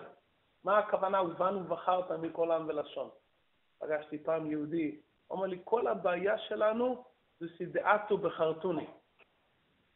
מה 0.63 0.77
הכוונה 0.77 1.21
ובנו 1.21 1.59
ובחרת 1.59 2.11
מכל 2.11 2.51
עם 2.51 2.67
ולשון. 2.67 3.09
פגשתי 3.79 4.23
פעם 4.23 4.51
יהודי, 4.51 5.01
הוא 5.27 5.37
אומר 5.37 5.47
לי, 5.47 5.61
כל 5.63 5.87
הבעיה 5.87 6.37
שלנו 6.37 7.03
זה 7.39 7.45
שדעתו 7.57 8.17
בחרטוני. 8.17 8.87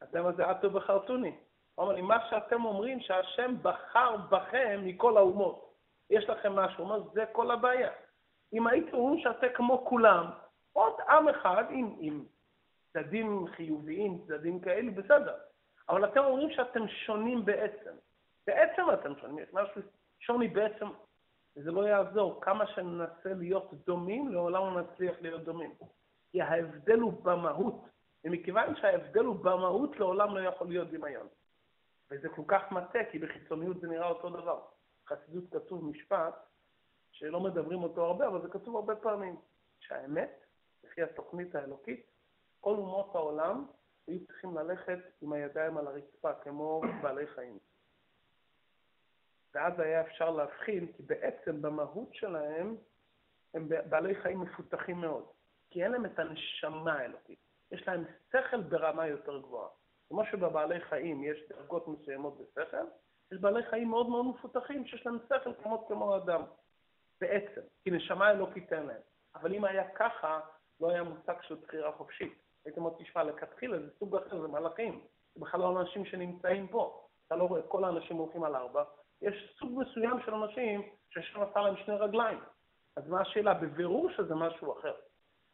אתם 0.03 0.23
מה 0.23 0.31
זה 0.31 0.49
עטו 0.49 0.69
בחרטוני? 0.69 1.29
הוא 1.75 1.83
אומר 1.83 1.95
לי, 1.95 2.01
מה 2.01 2.29
שאתם 2.29 2.65
אומרים 2.65 2.99
שהשם 2.99 3.55
בחר 3.61 4.17
בכם 4.17 4.81
מכל 4.83 5.17
האומות. 5.17 5.68
יש 6.09 6.29
לכם 6.29 6.55
משהו, 6.55 6.83
הוא 6.83 6.93
אומר, 6.93 7.09
זה 7.13 7.25
כל 7.31 7.51
הבעיה. 7.51 7.91
אם 8.53 8.67
הייתם 8.67 8.97
אומרים 8.97 9.19
שאתם 9.19 9.47
כמו 9.53 9.85
כולם, 9.85 10.25
עוד 10.73 10.93
עם 11.09 11.29
אחד 11.29 11.63
עם, 11.69 11.95
עם 11.99 12.25
צדדים 12.93 13.47
חיוביים, 13.47 14.21
צדדים 14.27 14.59
כאלה, 14.59 14.91
בסדר. 14.91 15.35
אבל 15.89 16.05
אתם 16.05 16.19
אומרים 16.19 16.51
שאתם 16.51 16.87
שונים 16.87 17.45
בעצם. 17.45 17.91
בעצם 18.47 18.83
אתם 18.93 19.13
שונים, 19.21 19.39
יש 19.39 19.53
משהו 19.53 19.81
שוני 20.19 20.47
בעצם, 20.47 20.87
וזה 21.57 21.71
לא 21.71 21.87
יעזור. 21.87 22.41
כמה 22.41 22.67
שננסה 22.67 23.33
להיות 23.33 23.73
דומים, 23.85 24.29
לעולם 24.29 24.75
לא 24.75 24.81
נצליח 24.81 25.15
להיות 25.21 25.43
דומים. 25.43 25.71
כי 26.31 26.41
ההבדל 26.41 26.99
הוא 26.99 27.23
במהות, 27.23 27.85
ומכיוון 28.23 28.75
שההבדל 28.75 29.23
הוא 29.25 29.35
במהות, 29.35 29.99
לעולם 29.99 30.37
לא 30.37 30.39
יכול 30.39 30.67
להיות 30.67 30.91
דמיון. 30.91 31.27
וזה 32.11 32.29
כל 32.29 32.41
כך 32.47 32.71
מטה, 32.71 32.99
כי 33.11 33.19
בחיצוניות 33.19 33.81
זה 33.81 33.87
נראה 33.87 34.07
אותו 34.07 34.29
דבר. 34.29 34.59
בחסידות 35.09 35.43
כתוב 35.51 35.85
משפט 35.85 36.33
שלא 37.11 37.39
מדברים 37.39 37.83
אותו 37.83 38.05
הרבה, 38.05 38.27
אבל 38.27 38.41
זה 38.41 38.47
כתוב 38.49 38.75
הרבה 38.75 38.95
פעמים, 38.95 39.35
שהאמת, 39.79 40.45
לפי 40.83 41.03
התוכנית 41.03 41.55
האלוקית, 41.55 42.05
כל 42.59 42.75
אומות 42.75 43.15
העולם 43.15 43.65
היו 44.07 44.25
צריכים 44.25 44.57
ללכת 44.57 44.99
עם 45.21 45.33
הידיים 45.33 45.77
על 45.77 45.87
הרצפה, 45.87 46.33
כמו 46.33 46.81
בעלי 47.01 47.27
חיים. 47.27 47.57
ואז 49.53 49.79
היה 49.79 50.01
אפשר 50.01 50.29
להבחין, 50.29 50.91
כי 50.93 51.03
בעצם 51.03 51.61
במהות 51.61 52.13
שלהם 52.13 52.75
הם 53.53 53.67
בעלי 53.89 54.15
חיים 54.15 54.39
מפותחים 54.39 55.01
מאוד, 55.01 55.25
כי 55.69 55.83
אין 55.83 55.91
להם 55.91 56.05
את 56.05 56.19
הנשמה 56.19 56.93
האלוקית, 56.93 57.39
יש 57.71 57.87
להם 57.87 58.05
שכל 58.29 58.61
ברמה 58.61 59.07
יותר 59.07 59.41
גבוהה. 59.41 59.69
כמו 60.09 60.25
שבבעלי 60.25 60.81
חיים 60.81 61.23
יש 61.23 61.49
דרגות 61.49 61.87
מסוימות 61.87 62.37
בשכל, 62.39 62.85
יש 63.31 63.39
בעלי 63.39 63.63
חיים 63.63 63.89
מאוד 63.89 64.09
מאוד 64.09 64.25
מפותחים 64.25 64.85
שיש 64.85 65.05
להם 65.05 65.17
שכל 65.25 65.53
כמו 65.63 65.87
כמו 65.87 66.15
אדם. 66.15 66.41
בעצם, 67.21 67.61
כי 67.83 67.91
נשמה 67.91 68.31
אלוקית 68.31 68.73
אין 68.73 68.85
להם. 68.85 69.01
אבל 69.35 69.53
אם 69.53 69.65
היה 69.65 69.89
ככה, 69.89 70.39
לא 70.79 70.89
היה 70.89 71.03
מושג 71.03 71.35
של 71.41 71.55
בחירה 71.55 71.91
חופשית. 71.91 72.33
הייתם 72.65 72.81
עוד 72.81 72.93
תשמע, 72.99 73.23
לכתחילה 73.23 73.79
זה 73.79 73.89
סוג 73.99 74.15
אחר, 74.15 74.41
זה 74.41 74.47
מלאכים. 74.47 75.01
זה 75.35 75.41
בכלל 75.41 75.59
לא 75.59 75.81
אנשים 75.81 76.05
שנמצאים 76.05 76.67
פה. 76.67 77.05
אתה 77.27 77.35
לא 77.35 77.43
רואה, 77.43 77.61
כל 77.61 77.83
האנשים 77.83 78.17
הולכים 78.17 78.43
על 78.43 78.55
ארבע. 78.55 78.83
יש 79.21 79.55
סוג 79.59 79.79
מסוים 79.79 80.19
של 80.25 80.33
אנשים 80.33 80.89
ששם 81.09 81.41
עשה 81.41 81.59
להם 81.61 81.77
שני 81.77 81.95
רגליים. 81.95 82.39
אז 82.95 83.09
מה 83.09 83.21
השאלה? 83.21 83.53
בבירור 83.53 84.09
שזה 84.11 84.35
משהו 84.35 84.79
אחר. 84.79 84.93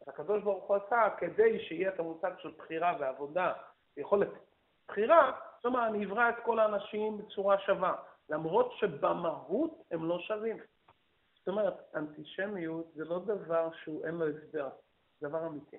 אז 0.02 0.08
הקדוש 0.08 0.42
ברוך 0.42 0.64
הוא 0.64 0.76
עשה 0.76 1.08
כדי 1.18 1.64
שיהיה 1.64 1.88
את 1.88 2.00
המושג 2.00 2.30
של 2.38 2.50
בחירה 2.58 2.96
ועבודה, 3.00 3.52
יכולת 3.96 4.28
בחירה, 4.88 5.32
אומרת, 5.64 5.90
אני 5.90 6.06
אברא 6.06 6.28
את 6.28 6.34
כל 6.44 6.58
האנשים 6.58 7.18
בצורה 7.18 7.58
שווה, 7.58 7.94
למרות 8.28 8.72
שבמהות 8.72 9.82
הם 9.90 10.04
לא 10.04 10.18
שווים. 10.18 10.56
זאת 11.38 11.48
אומרת, 11.48 11.74
אנטישמיות 11.94 12.86
זה 12.94 13.04
לא 13.04 13.18
דבר 13.18 13.68
שהוא 13.84 14.06
אין 14.06 14.14
לו 14.14 14.26
הסבר, 14.28 14.68
זה 15.20 15.28
דבר 15.28 15.46
אמיתי. 15.46 15.76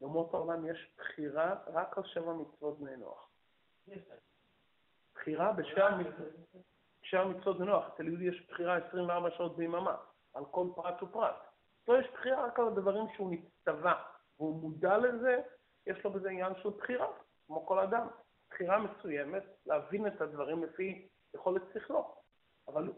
לאומות 0.00 0.34
העולם 0.34 0.66
יש 0.66 0.94
בחירה 0.98 1.54
רק 1.66 1.98
על 1.98 2.04
שבע 2.04 2.32
מצוות 2.32 2.78
בני 2.78 2.96
נוח. 2.96 3.28
בחירה 5.14 5.52
בשבע 5.52 5.96
מצוות 7.32 7.56
בני 7.56 7.66
נוח. 7.66 7.88
אצל 7.94 8.06
יהודי 8.06 8.24
יש 8.24 8.46
בחירה 8.50 8.76
24 8.76 9.30
שעות 9.30 9.56
ביממה, 9.56 9.96
על 10.34 10.44
כל 10.50 10.66
פרט 10.74 11.02
ופרט. 11.02 11.36
פה 11.84 11.98
יש 11.98 12.06
בחירה 12.14 12.46
רק 12.46 12.58
על 12.58 12.66
הדברים 12.66 13.04
שהוא 13.14 13.30
נצטווה, 13.30 14.02
והוא 14.38 14.60
מודע 14.60 14.98
לזה, 14.98 15.40
יש 15.86 16.04
לו 16.04 16.12
בזה 16.12 16.30
עניין 16.30 16.52
של 16.62 16.68
בחירה, 16.68 17.06
כמו 17.46 17.66
כל 17.66 17.78
אדם. 17.78 18.08
בחירה 18.50 18.78
מסוימת, 18.78 19.42
להבין 19.66 20.06
את 20.06 20.20
הדברים 20.20 20.64
לפי 20.64 21.08
יכולת 21.34 21.62
שכלו. 21.74 22.14
אבל... 22.68 22.92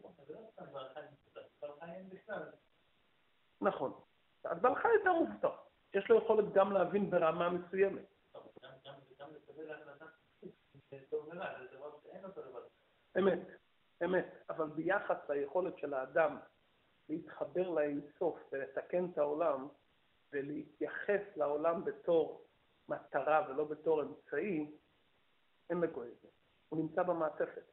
נכון. 3.61 3.93
אז 4.45 4.61
בעל 4.61 4.75
חי 4.75 4.89
יותר 4.89 5.13
מובטח. 5.13 5.65
יש 5.95 6.11
לו 6.11 6.19
יכולת 6.19 6.53
גם 6.53 6.73
להבין 6.73 7.11
ברמה 7.11 7.51
מסוימת. 7.51 8.05
אמת, 13.19 13.39
אמת. 14.05 14.27
אבל 14.51 14.67
ביחס 14.67 15.17
ליכולת 15.29 15.79
של 15.79 15.95
האדם 15.95 16.39
להתחבר 17.09 17.69
לאינסוף 17.69 18.39
ולתקן 18.53 19.07
את 19.13 19.19
העולם 19.19 19.69
ולהתייחס 20.33 21.37
לעולם 21.37 21.85
בתור 21.85 22.45
מטרה 22.89 23.47
ולא 23.49 23.65
בתור 23.65 24.03
אמצעי, 24.03 24.71
אין 25.71 25.81
זה. 26.23 26.29
הוא 26.69 26.79
נמצא 26.79 27.03
במעטפת. 27.03 27.65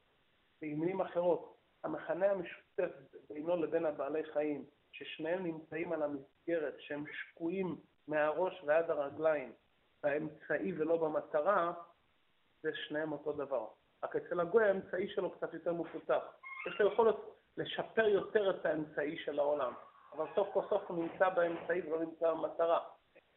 במילים 0.62 1.02
אחרות, 1.02 1.58
המכנה 1.84 2.32
המשותף 2.32 2.92
בינו 3.30 3.56
לבין 3.56 3.86
הבעלי 3.86 4.24
חיים, 4.34 4.66
ששניהם 4.92 5.44
נמצאים 5.44 5.92
על 5.92 6.04
המסגרת, 6.04 6.76
שהם 6.80 7.04
שקועים 7.12 7.76
מהראש 8.08 8.64
ועד 8.66 8.90
הרגליים, 8.90 9.54
באמצעי 10.04 10.74
ולא 10.78 10.98
במטרה, 10.98 11.74
זה 12.64 12.70
שניהם 12.74 13.12
אותו 13.12 13.34
דבר. 13.34 13.68
רק 14.04 14.16
אצל 14.16 14.40
הגוי 14.40 14.64
האמצעי 14.64 15.10
שלו 15.10 15.32
קצת 15.32 15.54
יותר 15.54 15.74
מפותח. 15.74 16.24
יש 16.68 16.82
לו 16.82 16.94
יכולת 16.94 17.16
לשפר 17.58 18.08
יותר 18.08 18.50
את 18.50 18.66
האמצעי 18.66 19.18
של 19.18 19.40
העולם, 19.40 19.74
אבל 20.14 20.26
סוף 20.36 20.48
כל 20.54 20.62
סוף 20.70 20.84
הוא 20.88 21.04
נמצא 21.04 21.30
באמצעי 21.30 21.82
ולא 21.82 22.00
נמצא 22.00 22.32
במטרה. 22.34 22.80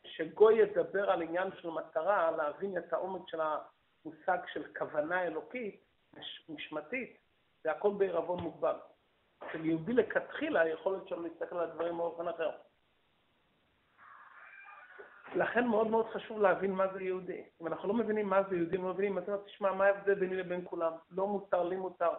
כשגוי 0.05 0.55
ידבר 0.55 1.11
על 1.11 1.23
עניין 1.23 1.49
של 1.61 1.71
מטרה, 1.71 2.31
להבין 2.31 2.79
את 2.79 2.93
העומק 2.93 3.29
של 3.29 3.41
המושג 3.41 4.39
של 4.53 4.65
כוונה 4.79 5.23
אלוקית, 5.23 5.85
נשמתית, 6.49 7.19
זה 7.63 7.71
הכל 7.71 7.91
בעירבון 7.99 8.41
מוגבל. 8.41 8.77
אצל 9.39 9.65
יהודי 9.65 9.93
לכתחילה 9.93 10.61
היכולת 10.61 11.09
שלו 11.09 11.23
להסתכל 11.23 11.57
על 11.57 11.71
הדברים 11.71 11.97
באופן 11.97 12.29
אחר. 12.29 12.51
לכן 15.35 15.67
מאוד 15.67 15.87
מאוד 15.87 16.07
חשוב 16.07 16.41
להבין 16.41 16.73
מה 16.73 16.93
זה 16.93 17.03
יהודי. 17.03 17.45
אם 17.61 17.67
אנחנו 17.67 17.89
לא 17.89 17.95
מבינים 17.95 18.29
מה 18.29 18.43
זה 18.43 18.57
יהודי, 18.57 18.77
לא 18.77 18.83
מבינים, 18.83 19.19
אז 19.19 19.25
תשמע, 19.47 19.73
מה 19.73 19.85
ההבדל 19.85 20.15
ביני 20.15 20.37
לבין 20.37 20.61
כולם? 20.65 20.93
לא 21.11 21.27
מותר, 21.27 21.63
לי 21.63 21.77
מותר. 21.77 22.11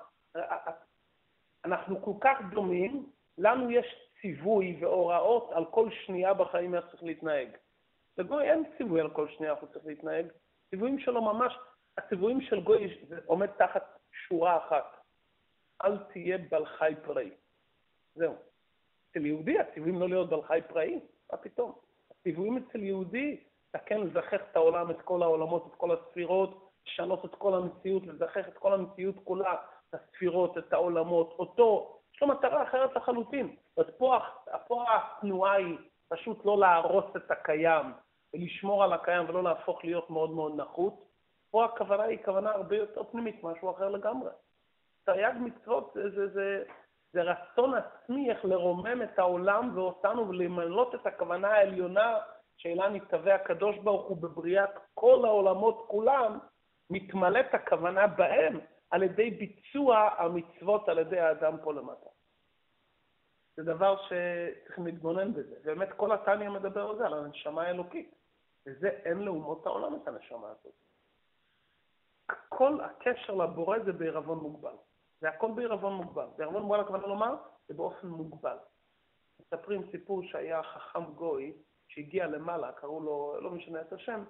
אנחנו 1.66 2.02
כל 2.02 2.14
כך 2.22 2.38
דומים, 2.52 3.10
לנו 3.38 3.72
יש 3.72 4.10
ציווי 4.22 4.78
והוראות 4.82 5.52
על 5.52 5.66
כל 5.66 5.90
שנייה 5.92 6.34
בחיים 6.34 6.76
איך 6.76 6.86
צריך 6.92 7.04
להתנהג. 7.04 7.48
לגוי 8.18 8.52
אין 8.52 8.64
ציווי 8.78 9.02
על 9.02 9.10
כל 9.10 9.28
שנייה 9.28 9.54
הוא 9.54 9.70
צריך 9.74 9.86
להתנהג. 9.86 10.26
ציוויים 10.70 11.00
שלו 11.00 11.22
ממש, 11.22 11.58
הציוויים 11.98 12.42
של 12.42 12.62
גוי 12.62 12.98
עומד 13.26 13.48
תחת 13.48 14.00
שורה 14.28 14.58
אחת. 14.58 14.98
אל 15.84 15.98
תהיה 15.98 16.38
בל 16.38 16.66
חי 16.66 16.94
פראי. 17.06 17.32
זהו. 18.16 18.36
אצל 19.12 19.26
יהודי 19.26 19.60
הציוויים 19.60 20.00
לא 20.00 20.10
להיות 20.10 20.30
בל 20.30 20.42
חי 20.42 20.60
פראי, 20.68 21.00
מה 21.32 21.38
פתאום? 21.38 21.72
הציוויים 22.12 22.58
אצל 22.58 22.84
יהודי, 22.84 23.44
אתה 23.70 23.80
כן 23.80 24.02
לזכח 24.02 24.42
את 24.52 24.56
העולם, 24.56 24.92
את 24.92 25.02
כל 25.02 25.24
העולמות, 25.24 25.68
את 25.68 25.76
כל 25.78 25.92
הספירות, 25.92 26.72
לשנות 26.88 27.26
את 27.26 27.36
כל 27.36 27.54
המציאות, 27.54 28.04
לזכח 28.06 28.48
את 28.48 28.58
כל 28.58 28.74
המציאות 28.74 29.16
כולה, 29.24 29.54
את 29.90 29.96
הספירות, 29.96 30.58
את 30.58 30.74
העולמות, 30.74 31.36
אותו, 31.40 32.00
יש 32.16 32.22
לו 32.22 32.28
מטרה 32.28 32.64
אחרת 32.64 32.96
לחלוטין. 32.96 33.56
אז 33.78 33.86
פה, 33.98 34.18
פה 34.68 34.86
התנועה 34.96 35.54
היא 35.54 35.78
פשוט 36.10 36.46
לא 36.46 36.60
להרוס 36.60 37.16
את 37.16 37.32
הקיים 37.32 37.86
ולשמור 38.36 38.84
על 38.84 38.94
הקיים 38.94 39.30
ולא 39.30 39.44
להפוך 39.44 39.86
להיות 39.86 40.10
מאוד 40.10 40.30
מאוד 40.30 40.62
נחות. 40.62 40.94
פה 41.52 41.66
הכוונה 41.66 42.04
היא 42.04 42.18
כוונה 42.26 42.52
הרבה 42.52 42.76
יותר 42.76 43.04
פנימית, 43.04 43.44
משהו 43.44 43.72
אחר 43.72 43.90
לגמרי. 43.90 44.30
תרי"ג 45.06 45.34
מצוות 45.40 45.92
זה, 45.94 46.10
זה, 46.10 46.28
זה, 46.28 46.64
זה 47.14 47.22
רצון 47.22 47.74
עצמי 47.74 48.30
איך 48.30 48.46
לרומם 48.46 49.02
את 49.02 49.20
העולם 49.20 49.78
ואותנו 49.78 50.30
ולמלות 50.30 50.96
את 50.96 51.06
הכוונה 51.06 51.48
העליונה 51.48 52.18
שאלה 52.58 52.90
נתהווה 52.90 53.36
הקדוש 53.36 53.78
ברוך 53.78 54.08
הוא 54.08 54.18
בבריאת 54.18 54.70
כל 54.94 55.22
העולמות 55.26 55.86
כולם, 55.88 56.40
מתמלאת 56.90 57.54
הכוונה 57.54 58.08
בהם 58.08 58.60
על 58.90 59.04
ידי 59.04 59.32
ביצוע 59.32 60.10
המצוות 60.18 60.90
על 60.90 61.00
ידי 61.00 61.20
האדם 61.20 61.58
פה 61.64 61.74
למטה. 61.74 62.10
זה 63.58 63.64
דבר 63.64 63.98
שצריך 64.02 64.80
להתבונן 64.80 65.34
בזה. 65.34 65.56
באמת 65.64 65.90
כל 65.98 66.12
התניא 66.12 66.50
מדבר 66.50 66.90
על 66.90 66.98
זה, 66.98 67.06
על 67.06 67.14
הנשמה 67.14 67.64
האלוקית. 67.64 68.25
וזה 68.66 68.88
אין 68.88 69.18
לאומות 69.18 69.66
העולם 69.66 69.96
את 69.96 70.08
הנשמה 70.08 70.48
הזאת. 70.50 70.74
כל 72.50 72.82
הקשר 72.82 73.34
לבורא 73.34 73.80
זה 73.86 73.94
בעירבון 73.94 74.38
מוגבל. 74.40 74.76
זה 75.22 75.30
הכל 75.30 75.52
בעירבון 75.56 75.94
מוגבל. 75.94 76.28
בעירבון 76.38 76.62
מוגבל 76.62 76.80
הכוונה 76.80 77.08
לומר, 77.08 77.36
זה 77.68 77.74
באופן 77.74 78.08
מוגבל. 78.08 78.58
מספרים 79.40 79.92
סיפור 79.92 80.24
שהיה 80.24 80.64
חכם 80.64 81.06
גוי 81.06 81.54
שהגיע 81.88 82.28
למעלה, 82.28 82.72
קראו 82.72 83.00
לו, 83.00 83.42
לא 83.42 83.52
משנה 83.52 83.82
את 83.82 83.94
השם, 83.94 84.24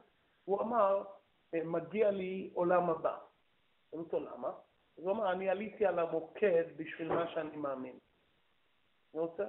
הוא 0.45 0.61
אמר, 0.61 1.03
מגיע 1.53 2.11
לי 2.11 2.51
עולם 2.53 2.89
הבא. 2.89 3.17
שאלו 3.91 4.03
אותו 4.03 4.19
למה? 4.19 4.51
הוא 4.95 5.11
אמר, 5.11 5.31
אני 5.31 5.49
עליתי 5.49 5.85
על 5.85 5.99
המוקד 5.99 6.63
בשביל 6.77 7.13
מה 7.13 7.27
שאני 7.27 7.57
מאמין. 7.57 7.99
אני 9.13 9.21
רוצה? 9.21 9.43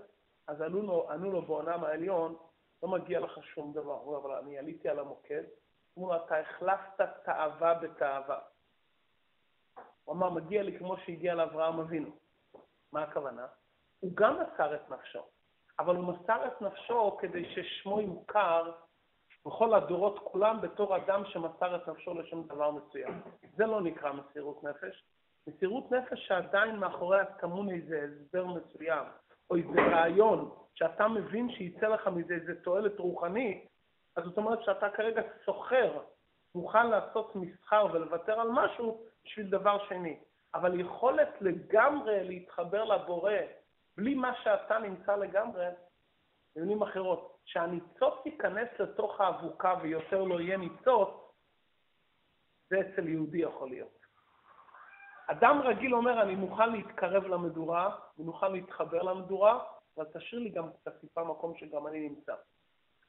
אז 0.46 0.60
ענו 0.60 0.82
לו, 0.82 1.08
לו 1.30 1.42
בעולם 1.42 1.84
העליון, 1.84 2.36
לא 2.82 2.88
מגיע 2.88 3.20
לך 3.20 3.38
שום 3.54 3.72
דבר. 3.72 3.92
הוא 3.92 4.16
אמר, 4.16 4.26
אבל 4.26 4.34
אני 4.38 4.58
עליתי 4.58 4.88
על 4.88 4.98
המוקד. 4.98 5.42
אמרו 5.98 6.08
לו, 6.08 6.16
אתה 6.16 6.38
החלפת 6.38 7.08
תאווה 7.24 7.74
בתאווה. 7.74 8.38
הוא 10.04 10.14
אמר, 10.14 10.30
מגיע 10.30 10.62
לי 10.62 10.78
כמו 10.78 10.96
שהגיע 10.96 11.34
לאברהם 11.34 11.80
אבינו. 11.80 12.10
מה 12.92 13.02
הכוונה? 13.02 13.46
הוא 14.00 14.10
גם 14.14 14.36
מסר 14.40 14.74
את 14.74 14.90
נפשו, 14.90 15.22
אבל 15.78 15.96
הוא 15.96 16.14
מסר 16.14 16.46
את 16.46 16.62
נפשו 16.62 17.16
כדי 17.20 17.54
ששמו 17.54 18.00
יוכר 18.00 18.72
בכל 19.46 19.74
הדורות 19.74 20.18
כולם 20.18 20.60
בתור 20.60 20.96
אדם 20.96 21.24
שמסר 21.24 21.76
את 21.76 21.88
נפשו 21.88 22.14
לשם 22.14 22.42
דבר 22.42 22.70
מסוים. 22.70 23.22
זה 23.56 23.66
לא 23.66 23.80
נקרא 23.80 24.12
מסירות 24.12 24.64
נפש. 24.64 25.04
מסירות 25.46 25.92
נפש 25.92 26.26
שעדיין 26.26 26.76
מאחוריה 26.76 27.24
טמון 27.24 27.70
איזה 27.70 28.04
הסבר 28.04 28.46
מסוים, 28.46 29.06
או 29.50 29.56
איזה 29.56 29.80
רעיון, 29.80 30.50
שאתה 30.74 31.08
מבין 31.08 31.50
שיצא 31.50 31.88
לך 31.88 32.06
מזה 32.06 32.34
איזה 32.34 32.54
תועלת 32.62 32.98
רוחנית, 32.98 33.68
אז 34.16 34.24
זאת 34.24 34.36
אומרת 34.36 34.62
שאתה 34.62 34.90
כרגע 34.90 35.22
סוחר, 35.44 35.98
מוכן 36.54 36.86
לעשות 36.86 37.36
מסחר 37.36 37.86
ולוותר 37.92 38.40
על 38.40 38.48
משהו 38.50 39.00
בשביל 39.24 39.50
דבר 39.50 39.88
שני. 39.88 40.18
אבל 40.54 40.80
יכולת 40.80 41.28
לגמרי 41.40 42.24
להתחבר 42.24 42.84
לבורא, 42.84 43.32
בלי 43.96 44.14
מה 44.14 44.34
שאתה 44.42 44.78
נמצא 44.78 45.16
לגמרי, 45.16 45.66
במילים 46.56 46.82
אחרות, 46.82 47.38
שהניצוץ 47.44 48.14
ייכנס 48.26 48.68
לתוך 48.78 49.20
האבוקה 49.20 49.74
ויותר 49.82 50.22
לא 50.22 50.40
יהיה 50.40 50.56
ניצוץ, 50.56 51.08
זה 52.70 52.80
אצל 52.80 53.08
יהודי 53.08 53.38
יכול 53.38 53.68
להיות. 53.68 54.05
אדם 55.26 55.60
רגיל 55.64 55.94
אומר, 55.94 56.22
אני 56.22 56.34
מוכן 56.34 56.72
להתקרב 56.72 57.24
למדורה, 57.24 57.96
אני 58.16 58.24
מוכן 58.24 58.52
להתחבר 58.52 59.02
למדורה, 59.02 59.64
אבל 59.96 60.04
תשאיר 60.04 60.40
לי 60.40 60.50
גם 60.50 60.72
קצת 60.72 61.00
טיפה 61.00 61.24
מקום 61.24 61.54
שגם 61.56 61.86
אני 61.86 62.08
נמצא. 62.08 62.34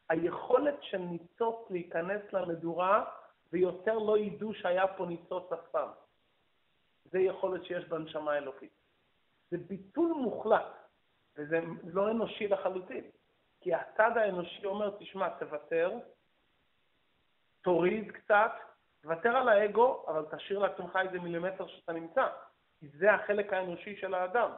היכולת 0.10 0.76
של 0.82 0.98
ניצוץ 0.98 1.56
להיכנס 1.70 2.22
למדורה, 2.34 3.06
ויותר 3.54 3.98
לא 3.98 4.18
ידעו 4.18 4.54
שהיה 4.54 4.88
פה 4.88 5.06
ניצוץ 5.06 5.52
אף 5.52 5.68
פעם. 5.72 5.90
זה 7.06 7.20
יכולת 7.20 7.66
שיש 7.66 7.86
בנשמה 7.86 8.34
האלוקית. 8.34 8.72
זה 9.52 9.58
ביטול 9.58 10.12
מוחלט, 10.12 10.68
וזה 11.38 11.60
לא 11.84 12.12
אנושי 12.12 12.48
לחלוטין. 12.48 13.04
כי 13.62 13.74
הצד 13.74 14.18
האנושי 14.18 14.66
אומר, 14.66 14.96
תשמע, 15.00 15.30
תוותר, 15.30 16.00
תוריד 17.62 18.12
קצת, 18.12 18.52
תוותר 19.08 19.38
על 19.38 19.50
האגו, 19.50 20.06
אבל 20.08 20.26
תשאיר 20.38 20.60
לעצמך 20.60 21.00
איזה 21.02 21.20
מילימטר 21.20 21.68
שאתה 21.68 21.94
נמצא. 21.94 22.28
כי 22.80 22.88
זה 22.88 23.14
החלק 23.14 23.54
האנושי 23.54 23.96
של 23.96 24.14
האדם. 24.14 24.52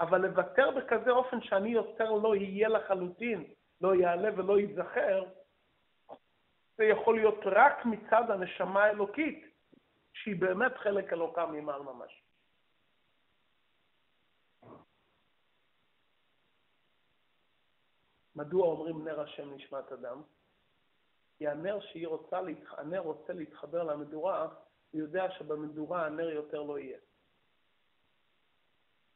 אבל 0.00 0.20
לוותר 0.20 0.70
בכזה 0.70 1.10
אופן 1.10 1.40
שאני 1.42 1.68
יותר 1.68 2.10
לא 2.10 2.28
אהיה 2.28 2.68
לחלוטין, 2.68 3.44
לא 3.80 3.94
יעלה 3.94 4.28
ולא 4.36 4.58
ייזכר, 4.58 5.24
זה 6.76 6.84
יכול 6.84 7.16
להיות 7.16 7.40
רק 7.44 7.84
מצד 7.84 8.30
הנשמה 8.30 8.84
האלוקית, 8.84 9.46
שהיא 10.12 10.40
באמת 10.40 10.76
חלק 10.76 11.12
אלוקה 11.12 11.46
ממעל 11.46 11.82
ממש. 11.82 12.22
מדוע 18.36 18.66
אומרים 18.66 19.04
נר 19.04 19.20
השם 19.20 19.54
נשמת 19.54 19.92
אדם? 19.92 20.22
הנר 21.46 21.80
שהיא 21.80 22.08
רוצה, 22.08 22.40
הנר 22.78 23.00
רוצה 23.00 23.32
להתחבר 23.32 23.82
למדורה, 23.82 24.48
הוא 24.90 25.00
יודע 25.00 25.30
שבמדורה 25.30 26.06
הנר 26.06 26.30
יותר 26.30 26.62
לא 26.62 26.78
יהיה. 26.78 26.98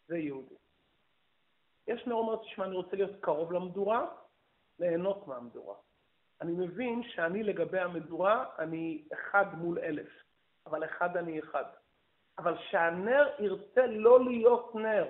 זה 0.07 0.19
יהודי. 0.19 0.55
יש 1.87 2.07
נר 2.07 2.15
אומר, 2.15 2.37
תשמע, 2.37 2.65
אני 2.65 2.77
רוצה 2.77 2.97
להיות 2.97 3.21
קרוב 3.21 3.53
למדורה, 3.53 4.07
ליהנות 4.79 5.27
מהמדורה. 5.27 5.77
אני 6.41 6.53
מבין 6.53 7.03
שאני 7.03 7.43
לגבי 7.43 7.81
המדורה, 7.81 8.47
אני 8.59 9.05
אחד 9.13 9.47
מול 9.55 9.79
אלף, 9.79 10.09
אבל 10.67 10.85
אחד 10.85 11.17
אני 11.17 11.39
אחד. 11.39 11.65
אבל 12.39 12.57
שהנר 12.71 13.35
ירצה 13.39 13.87
לא 13.87 14.25
להיות 14.25 14.75
נר, 14.75 15.07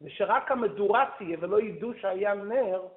ושרק 0.00 0.50
המדורה 0.50 1.14
תהיה 1.18 1.38
ולא 1.40 1.60
ידעו 1.60 1.94
שהיה 1.94 2.34
נר, 2.34 2.88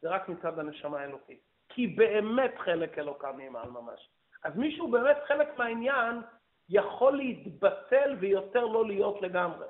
זה 0.00 0.08
רק 0.08 0.28
מצד 0.28 0.58
הנשמה 0.58 1.00
האלוקית. 1.00 1.51
כי 1.74 1.86
באמת 1.86 2.54
חלק 2.58 2.98
אלוקה 2.98 3.32
ממעל 3.32 3.70
ממש. 3.70 4.10
אז 4.44 4.56
מישהו 4.56 4.90
באמת 4.90 5.16
חלק 5.28 5.58
מהעניין 5.58 6.20
יכול 6.68 7.16
להתבטל 7.16 8.16
ויותר 8.20 8.66
לא 8.66 8.86
להיות 8.86 9.22
לגמרי. 9.22 9.66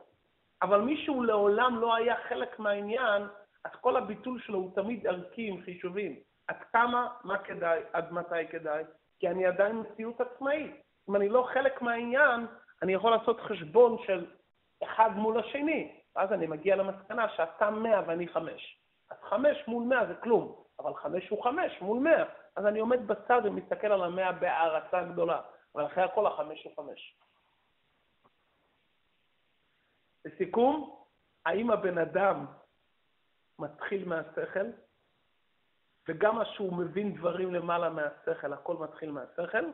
אבל 0.63 0.81
מישהו 0.81 1.23
לעולם 1.23 1.81
לא 1.81 1.95
היה 1.95 2.17
חלק 2.29 2.59
מהעניין, 2.59 3.23
אז 3.65 3.71
כל 3.81 3.97
הביטול 3.97 4.41
שלו 4.41 4.59
הוא 4.59 4.75
תמיד 4.75 5.07
ערכי 5.07 5.49
עם 5.49 5.63
חישובים. 5.63 6.17
עד 6.47 6.57
כמה, 6.73 7.09
מה 7.25 7.39
כדאי, 7.39 7.81
עד 7.93 8.13
מתי 8.13 8.47
כדאי? 8.51 8.85
כי 9.19 9.29
אני 9.29 9.47
עדיין 9.47 9.81
מציאות 9.81 10.21
עצמאית. 10.21 10.83
אם 11.09 11.17
אני 11.17 11.29
לא 11.29 11.49
חלק 11.53 11.83
מהעניין, 11.83 12.47
אני 12.83 12.93
יכול 12.93 13.11
לעשות 13.11 13.41
חשבון 13.41 13.97
של 14.07 14.27
אחד 14.83 15.11
מול 15.17 15.39
השני. 15.41 16.03
ואז 16.17 16.33
אני 16.33 16.47
מגיע 16.47 16.77
למסקנה 16.77 17.29
שאתה 17.29 17.71
מאה 17.71 18.01
ואני 18.07 18.29
חמש. 18.29 18.79
אז 19.11 19.17
חמש 19.23 19.65
מול 19.69 19.85
מאה 19.85 20.07
זה 20.07 20.15
כלום, 20.15 20.55
אבל 20.83 20.95
חמש 20.95 21.29
הוא 21.29 21.45
חמש 21.45 21.81
מול 21.81 21.99
מאה. 21.99 22.25
אז 22.57 22.67
אני 22.67 22.81
עומד 22.81 23.07
בצד 23.07 23.41
ומסתכל 23.45 23.87
על 23.87 24.05
המאה 24.05 24.33
בהערצה 24.33 25.03
גדולה. 25.03 25.41
אבל 25.75 25.87
אחרי 25.87 26.05
הכל 26.05 26.27
החמש 26.27 26.65
הוא 26.65 26.73
חמש. 26.77 27.17
לסיכום, 30.25 30.97
האם 31.47 31.71
הבן 31.71 31.99
אדם 31.99 32.47
מתחיל 33.59 34.09
מהשכל, 34.09 34.67
וגם 36.09 36.37
מה 36.37 36.45
שהוא 36.45 36.73
מבין 36.73 37.15
דברים 37.15 37.55
למעלה 37.55 37.91
מהשכל, 37.91 38.53
הכל 38.53 38.77
מתחיל 38.77 39.11
מהשכל, 39.11 39.65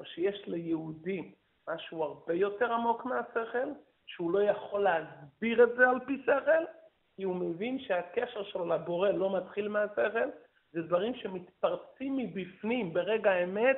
או 0.00 0.04
שיש 0.04 0.48
ליהודי 0.48 1.34
משהו 1.68 2.04
הרבה 2.04 2.34
יותר 2.34 2.72
עמוק 2.72 3.04
מהשכל, 3.04 3.68
שהוא 4.06 4.32
לא 4.32 4.42
יכול 4.42 4.82
להסביר 4.82 5.64
את 5.64 5.76
זה 5.76 5.88
על 5.88 6.00
פי 6.06 6.22
שכל, 6.22 6.64
כי 7.16 7.22
הוא 7.22 7.36
מבין 7.36 7.78
שהקשר 7.78 8.44
שלו 8.44 8.66
לבורא 8.66 9.10
לא 9.10 9.36
מתחיל 9.36 9.68
מהשכל, 9.68 10.30
זה 10.72 10.82
דברים 10.82 11.14
שמתפרצים 11.14 12.16
מבפנים 12.16 12.92
ברגע 12.92 13.30
האמת 13.30 13.76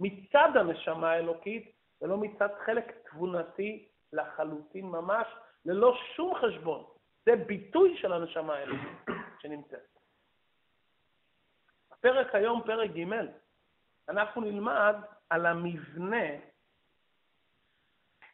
מצד 0.00 0.48
הנשמה 0.54 1.10
האלוקית, 1.10 1.72
ולא 2.02 2.16
מצד 2.16 2.48
חלק 2.66 2.92
תבונתי 3.10 3.88
לחלוטין 4.12 4.86
ממש, 4.86 5.26
ללא 5.64 5.96
שום 6.16 6.34
חשבון. 6.34 6.84
זה 7.26 7.32
ביטוי 7.46 7.96
של 8.00 8.12
הנשמה 8.12 8.54
האלוקית 8.54 9.16
שנמצאת. 9.40 9.98
הפרק 11.92 12.34
היום, 12.34 12.62
פרק 12.66 12.90
ג', 12.90 13.04
אנחנו 14.08 14.40
נלמד 14.40 14.94
על 15.30 15.46
המבנה 15.46 16.26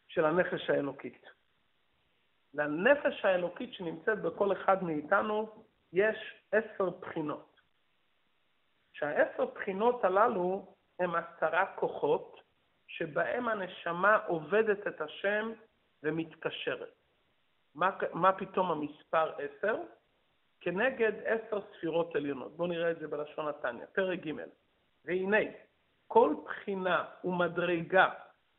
של 0.08 0.24
הנפש 0.24 0.70
האלוקית. 0.70 1.37
לנפש 2.54 3.24
האלוקית 3.24 3.74
שנמצאת 3.74 4.22
בכל 4.22 4.52
אחד 4.52 4.82
מאיתנו 4.84 5.64
יש 5.92 6.16
עשר 6.52 6.90
בחינות. 6.90 7.60
שהעשר 8.92 9.44
בחינות 9.44 10.04
הללו 10.04 10.74
הם 10.98 11.14
עשרה 11.14 11.66
כוחות 11.74 12.40
שבהם 12.86 13.48
הנשמה 13.48 14.16
עובדת 14.26 14.86
את 14.86 15.00
השם 15.00 15.52
ומתקשרת. 16.02 16.94
מה, 17.74 17.90
מה 18.12 18.32
פתאום 18.32 18.70
המספר 18.70 19.32
עשר? 19.38 19.76
כנגד 20.60 21.12
עשר 21.24 21.60
ספירות 21.72 22.16
עליונות. 22.16 22.56
בואו 22.56 22.68
נראה 22.68 22.90
את 22.90 22.98
זה 22.98 23.08
בלשון 23.08 23.48
התניא, 23.48 23.86
פרק 23.92 24.18
ג' 24.26 24.32
והנה, 25.04 25.50
כל 26.06 26.34
בחינה 26.44 27.04
ומדרגה 27.24 28.08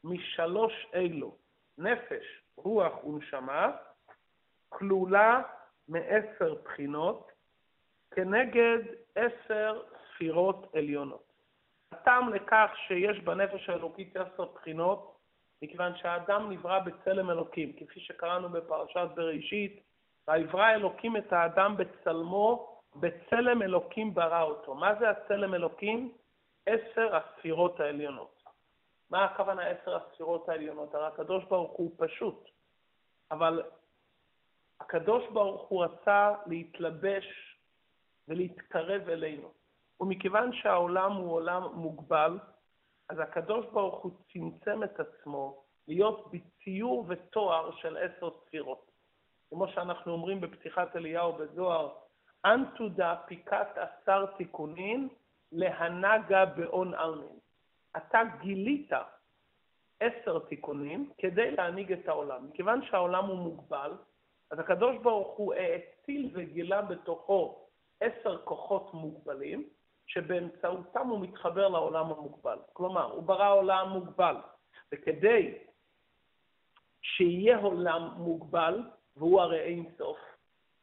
משלוש 0.04 0.88
אלו, 0.94 1.36
נפש, 1.78 2.42
רוח 2.64 3.04
ונשמה, 3.04 3.72
כלולה 4.70 5.42
מעשר 5.88 6.56
בחינות 6.64 7.32
כנגד 8.12 8.80
עשר 9.16 9.82
ספירות 10.14 10.76
עליונות. 10.76 11.30
הטעם 11.92 12.34
לכך 12.34 12.72
שיש 12.88 13.20
בנפש 13.20 13.70
האלוקית 13.70 14.18
עשר 14.18 14.46
בחינות 14.46 15.20
מכיוון 15.62 15.98
שהאדם 15.98 16.52
נברא 16.52 16.80
בצלם 16.80 17.30
אלוקים, 17.30 17.74
כפי 17.74 18.00
שקראנו 18.00 18.50
בפרשת 18.50 19.08
בראשית, 19.16 19.84
ויברא 20.28 20.72
אלוקים 20.72 21.18
את 21.18 21.34
האדם 21.34 21.76
בצלמו, 21.78 22.80
בצלם 22.96 23.62
אלוקים 23.62 24.14
ברא 24.14 24.42
אותו. 24.42 24.76
מה 24.76 24.96
זה 25.00 25.10
הצלם 25.10 25.54
אלוקים? 25.54 26.12
עשר 26.66 27.16
הספירות 27.16 27.80
העליונות. 27.80 28.39
מה 29.10 29.26
הכוונה 29.26 29.62
עשר 29.62 29.96
הספירות 29.96 30.50
העליונות? 30.50 30.96
הרי 30.96 31.08
הקדוש 31.08 31.44
ברוך 31.44 31.72
הוא 31.72 31.92
פשוט, 31.98 32.50
אבל 33.32 33.64
הקדוש 34.80 35.24
ברוך 35.34 35.70
הוא 35.70 35.84
רצה 35.84 36.34
להתלבש 36.46 37.58
ולהתקרב 38.28 39.10
אלינו. 39.10 39.52
ומכיוון 40.02 40.54
שהעולם 40.54 41.12
הוא 41.12 41.34
עולם 41.34 41.64
מוגבל, 41.74 42.40
אז 43.10 43.20
הקדוש 43.20 43.66
ברוך 43.66 44.04
הוא 44.04 44.12
צמצם 44.34 44.84
את 44.84 45.00
עצמו 45.00 45.64
להיות 45.88 46.32
בציור 46.32 47.06
ותואר 47.08 47.72
של 47.72 47.98
עשר 47.98 48.30
ספירות. 48.30 48.92
כמו 49.50 49.68
שאנחנו 49.68 50.12
אומרים 50.12 50.42
בפתיחת 50.42 50.96
אליהו 50.96 51.34
בזוהר, 51.34 51.90
אנטו 52.46 52.90
דאפיקת 52.90 53.68
עשר 53.76 54.26
תיקונים 54.26 55.10
להנהגה 55.52 56.46
באון 56.46 56.94
עלמין. 56.94 57.40
אתה 57.98 58.22
גילית 58.42 58.92
עשר 60.00 60.40
תיקונים 60.40 61.12
כדי 61.18 61.52
להנהיג 61.52 61.92
את 61.92 62.08
העולם. 62.08 62.48
מכיוון 62.50 62.86
שהעולם 62.86 63.26
הוא 63.26 63.38
מוגבל, 63.38 63.92
אז 64.52 64.60
הקדוש 64.60 64.98
ברוך 64.98 65.38
הוא 65.38 65.54
האציל 65.54 66.32
וגילה 66.34 66.82
בתוכו 66.82 67.68
עשר 68.00 68.38
כוחות 68.44 68.94
מוגבלים, 68.94 69.70
שבאמצעותם 70.08 71.08
הוא 71.08 71.20
מתחבר 71.20 71.68
לעולם 71.68 72.06
המוגבל. 72.06 72.58
כלומר, 72.74 73.12
הוא 73.12 73.24
ברא 73.24 73.54
עולם 73.54 73.90
מוגבל, 73.90 74.36
וכדי 74.92 75.58
שיהיה 77.02 77.58
עולם 77.58 78.10
מוגבל, 78.18 78.84
והוא 79.18 79.42
הרי 79.42 79.60
אין 79.60 79.86
סוף, 79.98 80.18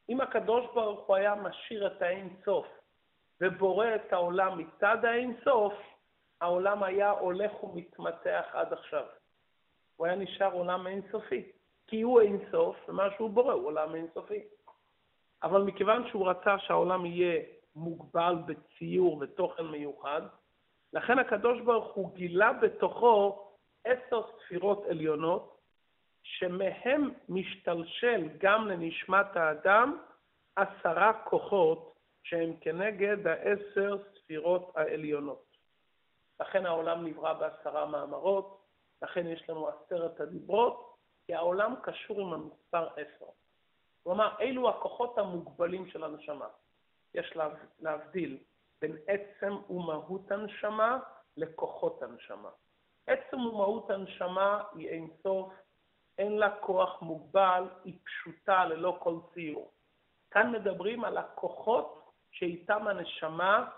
אם 0.09 0.21
הקדוש 0.21 0.66
ברוך 0.75 1.07
הוא 1.07 1.16
היה 1.16 1.35
משאיר 1.35 1.87
את 1.87 2.03
האין 2.03 2.37
סוף 2.45 2.66
ובורא 3.40 3.87
את 3.95 4.12
העולם 4.12 4.59
מצד 4.59 5.05
האין 5.05 5.37
סוף, 5.45 5.75
העולם 6.40 6.83
היה 6.83 7.11
הולך 7.11 7.64
ומתמתח 7.64 8.44
עד 8.53 8.72
עכשיו. 8.72 9.05
הוא 9.96 10.07
היה 10.07 10.16
נשאר 10.16 10.53
עולם 10.53 10.87
אין 10.87 11.03
סופי, 11.11 11.53
כי 11.87 12.03
הוא 12.03 12.20
אין 12.20 12.38
סוף, 12.51 12.77
ומה 12.88 13.09
שהוא 13.16 13.31
בורא 13.31 13.53
הוא 13.53 13.66
עולם 13.66 13.94
אין 13.94 14.07
סופי. 14.14 14.40
אבל 15.42 15.62
מכיוון 15.62 16.09
שהוא 16.09 16.29
רצה 16.29 16.59
שהעולם 16.59 17.07
יהיה 17.07 17.42
מוגבל 17.77 18.35
בציור 18.46 19.18
ותוכן 19.20 19.64
מיוחד, 19.64 20.22
לכן 20.92 21.18
הקדוש 21.18 21.61
ברוך 21.61 21.94
הוא 21.94 22.14
גילה 22.14 22.53
בתוכו 22.53 23.46
עשר 23.85 24.22
ספירות 24.33 24.85
עליונות, 24.90 25.57
שמהם 26.22 27.11
משתלשל 27.29 28.29
גם 28.38 28.68
לנשמת 28.68 29.37
האדם 29.37 29.99
עשרה 30.57 31.12
כוחות 31.12 31.94
שהם 32.22 32.53
כנגד 32.61 33.27
העשר 33.27 33.96
ספירות 34.14 34.72
העליונות. 34.75 35.46
לכן 36.40 36.66
העולם 36.66 37.07
נברא 37.07 37.33
בעשרה 37.33 37.87
מאמרות, 37.87 38.62
לכן 39.03 39.27
יש 39.27 39.51
לנו 39.51 39.68
עשרת 39.68 40.20
הדיברות, 40.20 40.96
כי 41.27 41.35
העולם 41.35 41.75
קשור 41.83 42.20
עם 42.20 42.33
המספר 42.33 42.88
עשר. 42.96 43.27
כלומר, 44.03 44.35
אלו 44.40 44.68
הכוחות 44.68 45.18
המוגבלים 45.18 45.87
של 45.87 46.05
הנשמה. 46.05 46.49
יש 47.14 47.37
לה, 47.37 47.49
להבדיל 47.81 48.38
בין 48.81 48.96
עצם 49.07 49.57
ומהות 49.70 50.31
הנשמה 50.31 50.99
לכוחות 51.37 52.03
הנשמה. 52.03 52.51
עצם 53.07 53.37
ומהות 53.37 53.90
הנשמה 53.90 54.62
היא 54.75 54.88
אינסוף, 54.88 55.53
אין 56.18 56.38
לה 56.38 56.57
כוח 56.61 57.03
מוגבל, 57.03 57.64
היא 57.85 57.99
פשוטה 58.05 58.64
ללא 58.64 58.96
כל 59.03 59.18
ציור. 59.35 59.72
כאן 60.31 60.53
מדברים 60.53 61.05
על 61.05 61.18
הכוחות 61.18 62.11
שאיתם 62.31 62.87
הנשמה 62.88 63.68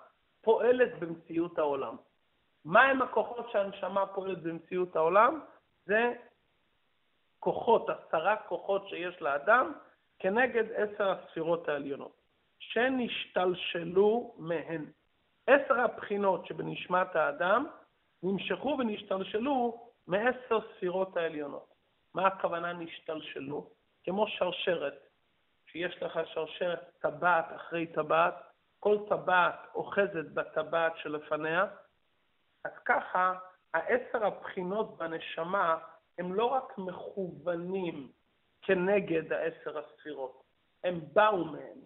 פועלת 0.43 0.99
במציאות 0.99 1.59
העולם. 1.59 1.97
מהם 2.65 3.03
הכוחות 3.03 3.51
שהנשמה 3.51 4.07
פועלת 4.07 4.43
במציאות 4.43 4.97
העולם? 4.97 5.41
זה 5.87 6.15
כוחות, 7.39 7.87
עשרה 7.91 8.37
כוחות 8.37 8.89
שיש 8.89 9.23
לאדם 9.23 9.73
כנגד 10.19 10.65
עשר 10.73 11.11
הספירות 11.11 11.69
העליונות, 11.69 12.13
שנשתלשלו 12.59 14.35
מהן. 14.39 14.85
עשר 15.47 15.81
הבחינות 15.81 16.47
שבנשמת 16.47 17.17
האדם 17.17 17.67
נמשכו 18.23 18.77
ונשתלשלו 18.79 19.89
מעשר 20.07 20.59
ספירות 20.77 21.17
העליונות. 21.17 21.75
מה 22.15 22.27
הכוונה 22.27 22.73
נשתלשלו? 22.73 23.71
כמו 24.05 24.29
שרשרת, 24.29 25.09
שיש 25.67 26.03
לך 26.03 26.21
שרשרת 26.25 26.91
טבעת 26.99 27.47
אחרי 27.57 27.87
טבעת, 27.87 28.35
כל 28.81 28.99
טבעת 29.09 29.67
אוחזת 29.75 30.31
בטבעת 30.35 30.93
שלפניה, 30.97 31.67
אז 32.69 32.79
ככה 32.85 33.35
העשר 33.75 34.27
הבחינות 34.27 34.99
בנשמה 34.99 35.79
הם 36.19 36.35
לא 36.35 36.45
רק 36.45 36.79
מכוונים 36.79 38.09
כנגד 38.63 39.33
העשר 39.33 39.79
הספירות, 39.79 40.43
הם 40.85 41.01
באו 41.13 41.45
מהם. 41.45 41.79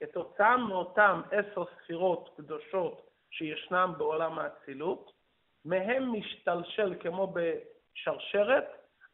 כתוצאה 0.00 0.56
מאותם 0.56 1.22
עשר 1.30 1.64
ספירות 1.64 2.30
קדושות 2.36 3.10
שישנם 3.30 3.94
בעולם 3.98 4.38
האצילות, 4.38 5.12
מהם 5.64 6.12
משתלשל 6.12 6.94
כמו 7.00 7.34
בשרשרת, 7.34 8.64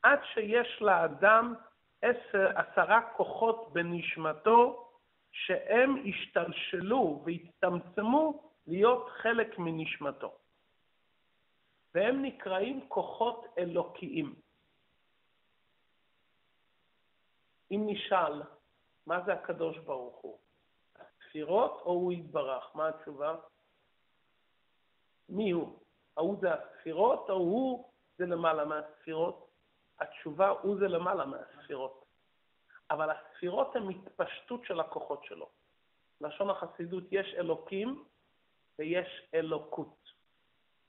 עד 0.02 0.18
שיש 0.34 0.82
לאדם 0.82 1.54
עשר, 2.02 2.50
עשרה 2.54 3.00
כוחות 3.16 3.72
בנשמתו, 3.72 4.88
שהם 5.32 5.96
השתלשלו 6.08 7.24
והצטמצמו 7.24 8.50
להיות 8.66 9.08
חלק 9.08 9.58
מנשמתו. 9.58 10.45
והם 11.96 12.22
נקראים 12.22 12.88
כוחות 12.88 13.46
אלוקיים. 13.58 14.34
אם 17.70 17.82
נשאל, 17.86 18.42
מה 19.06 19.24
זה 19.26 19.32
הקדוש 19.32 19.78
ברוך 19.78 20.16
הוא? 20.16 20.38
הספירות 20.96 21.80
או 21.84 21.92
הוא 21.92 22.12
יתברך? 22.12 22.76
מה 22.76 22.88
התשובה? 22.88 23.36
מי 25.28 25.50
הוא? 25.50 25.78
ההוא 26.16 26.36
זה 26.40 26.48
הספירות 26.54 27.30
או 27.30 27.34
הוא 27.34 27.90
זה 28.18 28.26
למעלה 28.26 28.64
מהספירות? 28.64 29.48
התשובה 30.00 30.48
הוא 30.48 30.76
זה 30.78 30.88
למעלה 30.88 31.26
מהספירות. 31.26 32.04
אבל 32.90 33.10
הספירות 33.10 33.76
הן 33.76 33.90
התפשטות 33.90 34.64
של 34.64 34.80
הכוחות 34.80 35.24
שלו. 35.24 35.48
לשון 36.20 36.50
החסידות 36.50 37.04
יש 37.10 37.34
אלוקים 37.34 38.04
ויש 38.78 39.28
אלוקות. 39.34 40.05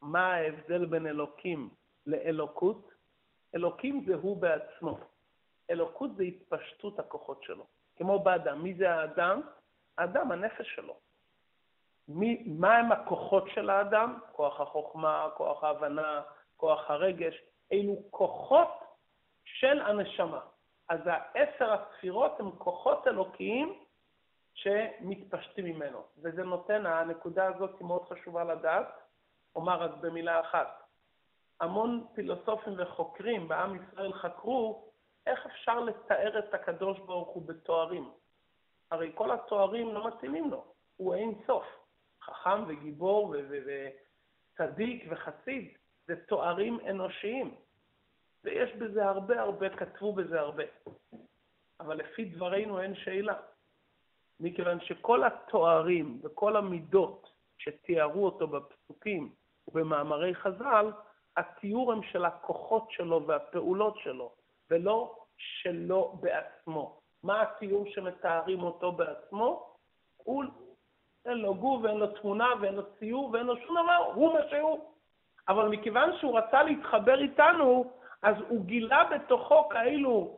מה 0.01 0.33
ההבדל 0.33 0.86
בין 0.86 1.07
אלוקים 1.07 1.69
לאלוקות? 2.05 2.91
אלוקים 3.55 4.03
זה 4.07 4.15
הוא 4.15 4.41
בעצמו. 4.41 4.97
אלוקות 5.69 6.15
זה 6.15 6.23
התפשטות 6.23 6.99
הכוחות 6.99 7.43
שלו. 7.43 7.65
כמו 7.95 8.19
באדם. 8.19 8.63
מי 8.63 8.73
זה 8.73 8.93
האדם? 8.93 9.41
האדם, 9.97 10.31
הנפש 10.31 10.75
שלו. 10.75 10.97
מי, 12.07 12.43
מה 12.47 12.77
הם 12.77 12.91
הכוחות 12.91 13.43
של 13.53 13.69
האדם? 13.69 14.19
כוח 14.31 14.62
החוכמה, 14.62 15.29
כוח 15.38 15.63
ההבנה, 15.63 16.21
כוח 16.57 16.91
הרגש. 16.91 17.41
אלו 17.71 18.03
כוחות 18.10 18.83
של 19.43 19.81
הנשמה. 19.81 20.39
אז 20.89 20.99
העשר 21.05 21.73
הספירות 21.73 22.39
הן 22.39 22.49
כוחות 22.57 23.07
אלוקיים 23.07 23.83
שמתפשטים 24.53 25.65
ממנו. 25.65 26.03
וזה 26.17 26.43
נותן, 26.43 26.86
הנקודה 26.86 27.45
הזאת 27.45 27.79
היא 27.79 27.88
מאוד 27.88 28.03
חשובה 28.10 28.43
לדעת. 28.43 28.88
אומר 29.57 29.81
רק 29.81 29.91
במילה 30.01 30.39
אחת. 30.39 30.83
המון 31.61 32.05
פילוסופים 32.15 32.73
וחוקרים 32.77 33.47
בעם 33.47 33.75
ישראל 33.75 34.13
חקרו 34.13 34.91
איך 35.27 35.45
אפשר 35.45 35.79
לתאר 35.79 36.39
את 36.39 36.53
הקדוש 36.53 36.99
ברוך 36.99 37.29
הוא 37.29 37.47
בתוארים. 37.47 38.11
הרי 38.91 39.11
כל 39.15 39.31
התוארים 39.31 39.93
לא 39.93 40.07
מתאימים 40.07 40.49
לו, 40.49 40.73
הוא 40.97 41.15
אין 41.15 41.33
סוף. 41.47 41.63
חכם 42.23 42.63
וגיבור 42.67 43.35
וצדיק 43.49 45.05
וחסיד, 45.09 45.77
זה 46.07 46.15
תוארים 46.15 46.79
אנושיים. 46.89 47.55
ויש 48.43 48.73
בזה 48.73 49.05
הרבה 49.05 49.41
הרבה, 49.41 49.69
כתבו 49.69 50.13
בזה 50.13 50.39
הרבה. 50.39 50.63
אבל 51.79 51.97
לפי 51.97 52.25
דברינו 52.25 52.81
אין 52.81 52.95
שאלה. 52.95 53.35
מכיוון 54.39 54.79
שכל 54.81 55.23
התוארים 55.23 56.19
וכל 56.23 56.55
המידות 56.55 57.29
שתיארו 57.57 58.25
אותו 58.25 58.47
בפסוקים 58.47 59.33
ובמאמרי 59.67 60.36
חז"ל, 60.36 60.91
התיאור 61.38 61.93
הם 61.93 62.03
של 62.03 62.25
הכוחות 62.25 62.91
שלו 62.91 63.27
והפעולות 63.27 63.97
שלו, 63.97 64.32
ולא 64.69 65.15
שלו 65.38 66.17
בעצמו. 66.19 66.99
מה 67.23 67.41
התיאור 67.41 67.86
שמתארים 67.88 68.63
אותו 68.63 68.91
בעצמו? 68.91 69.75
הוא, 70.17 70.43
אין 71.25 71.38
לו 71.38 71.56
גוף 71.56 71.84
ואין 71.84 71.97
לו 71.97 72.08
תמונה 72.08 72.47
ואין 72.62 72.75
לו 72.75 72.84
ציור 72.99 73.30
ואין 73.34 73.45
לו 73.45 73.58
שום 73.58 73.75
דבר, 73.84 74.12
הוא 74.13 74.34
מה 74.34 74.39
שהוא. 74.49 74.80
אבל 75.49 75.67
מכיוון 75.67 76.17
שהוא 76.19 76.38
רצה 76.38 76.63
להתחבר 76.63 77.21
איתנו, 77.21 77.91
אז 78.21 78.36
הוא 78.49 78.65
גילה 78.65 79.03
בתוכו 79.03 79.69
כאלו 79.69 80.38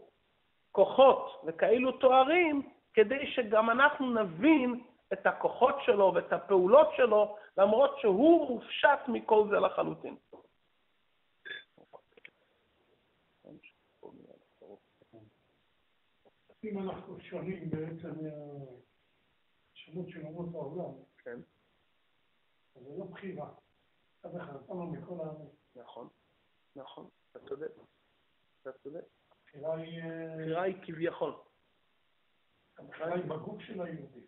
כוחות 0.72 1.42
וכאלו 1.46 1.92
תוארים, 1.92 2.70
כדי 2.94 3.28
שגם 3.28 3.70
אנחנו 3.70 4.14
נבין 4.14 4.82
את 5.14 5.26
הכוחות 5.26 5.76
שלו 5.86 6.12
ואת 6.16 6.34
הפעולות 6.34 6.88
שלו, 6.98 7.38
למרות 7.58 8.00
שהוא 8.00 8.50
מופשט 8.50 9.00
מכל 9.08 9.48
זה 9.50 9.60
לחלוטין. 9.60 10.16
אם 16.64 16.80
אנחנו 16.80 17.20
שונים 17.20 17.70
בעצם 17.70 18.10
מהשמות 18.10 20.10
של 20.10 20.26
אומות 20.26 20.54
העולם, 20.54 20.94
כן. 21.18 21.40
אז 22.76 22.84
זה 22.84 22.98
לא 22.98 23.06
בחירה. 23.06 23.50
אף 24.26 24.36
אחד 24.36 24.56
נתנו 24.56 24.88
מכל 24.88 25.26
הארץ. 25.26 25.50
נכון, 25.76 26.08
נכון, 26.76 27.10
אתה 27.32 27.40
צודק. 27.40 27.72
אתה 28.62 28.72
צודק. 28.72 29.04
הבחירה 29.32 29.76
היא... 29.76 30.04
אה, 30.04 30.34
הבחירה 30.34 30.62
היא 30.62 30.76
כביכול. 30.84 31.34
הבחירה 32.78 33.16
היא 33.16 33.24
בגוף 33.24 33.62
של 33.62 33.82
היהודי. 33.82 34.20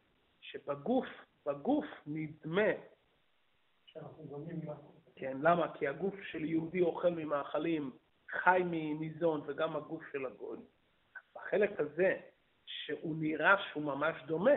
שבגוף, 0.52 1.08
בגוף 1.46 1.86
נדמה, 2.08 2.72
שאנחנו 3.86 4.24
דומים 4.24 4.60
לה. 4.66 4.74
כן, 5.16 5.38
למה? 5.42 5.74
כי 5.74 5.88
הגוף 5.88 6.16
של 6.32 6.46
יהודי 6.46 6.82
אוכל 6.82 7.10
ממאכלים, 7.10 7.92
חי 8.30 8.62
ממזון, 8.66 9.42
וגם 9.46 9.76
הגוף 9.76 10.02
של 10.12 10.26
הגוי. 10.26 10.58
בחלק 11.36 11.80
הזה, 11.80 12.18
שהוא 12.66 13.16
נראה 13.20 13.56
שהוא 13.58 13.84
ממש 13.84 14.16
דומה, 14.26 14.56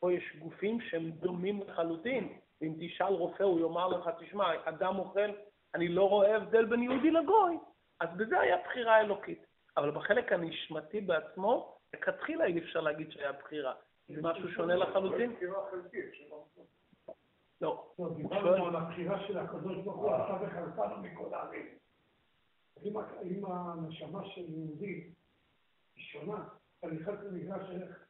פה 0.00 0.12
יש 0.12 0.36
גופים 0.38 0.80
שהם 0.80 1.10
דומים 1.10 1.62
לחלוטין. 1.62 2.38
ואם 2.60 2.74
תשאל 2.80 3.06
רופא, 3.12 3.42
הוא 3.42 3.60
יאמר 3.60 3.88
לך, 3.88 4.10
תשמע, 4.18 4.52
אדם 4.64 4.98
אוכל, 4.98 5.30
אני 5.74 5.88
לא 5.88 6.08
רואה 6.08 6.36
הבדל 6.36 6.64
בין 6.64 6.82
יהודי 6.82 7.10
לגוי. 7.10 7.58
אז 8.00 8.08
בזה 8.16 8.40
היה 8.40 8.56
בחירה 8.64 9.00
אלוקית. 9.00 9.46
אבל 9.76 9.90
בחלק 9.90 10.32
הנשמתי 10.32 11.00
בעצמו, 11.00 11.78
לכתחילה 11.94 12.44
אי 12.44 12.58
אפשר 12.58 12.80
להגיד 12.80 13.10
שהיה 13.10 13.32
בחירה. 13.32 13.74
זה 14.08 14.22
משהו 14.22 14.48
שונה 14.48 14.74
לחלוטין? 14.76 15.36
לא. 17.60 17.92
לא, 17.98 18.10
דיברנו 18.16 18.66
על 18.66 18.76
הבחירה 18.76 19.26
של 19.28 19.38
הקדוש 19.38 19.84
ברוך 19.84 19.96
הוא, 19.96 20.14
עשה 20.14 20.38
וחלקנו 20.42 21.02
מכל 21.02 21.34
הערים. 21.34 21.66
אם- 22.84 23.44
הנשמה 23.46 24.20
של 24.34 24.50
יהודי 24.50 24.86
היא 25.94 26.04
שונה, 26.04 26.48
אתה 26.78 26.86
נכנס 26.86 27.14
למגרש 27.24 27.70
איך 27.70 28.06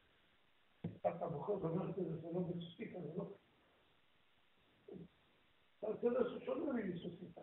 אתה 1.17 1.27
בוחר 1.29 1.53
ואומר 1.53 1.93
שזה 1.93 2.17
זה 2.21 2.29
לא 2.35 2.41
בסוסיתא, 2.41 2.99
זה 3.01 3.09
לא... 3.17 3.25
אתה 5.79 5.87
רוצה 5.87 6.09
לעשות 6.09 6.43
שונה 6.43 6.73
מסוסיתא, 6.85 7.41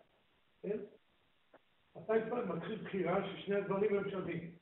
כן? 0.62 0.78
מתי 1.96 2.14
כבר 2.30 2.46
מתחיל 2.56 2.84
בחירה 2.84 3.18
ששני 3.28 3.56
הדברים 3.56 3.96
הם 3.98 4.10
שווים? 4.10 4.56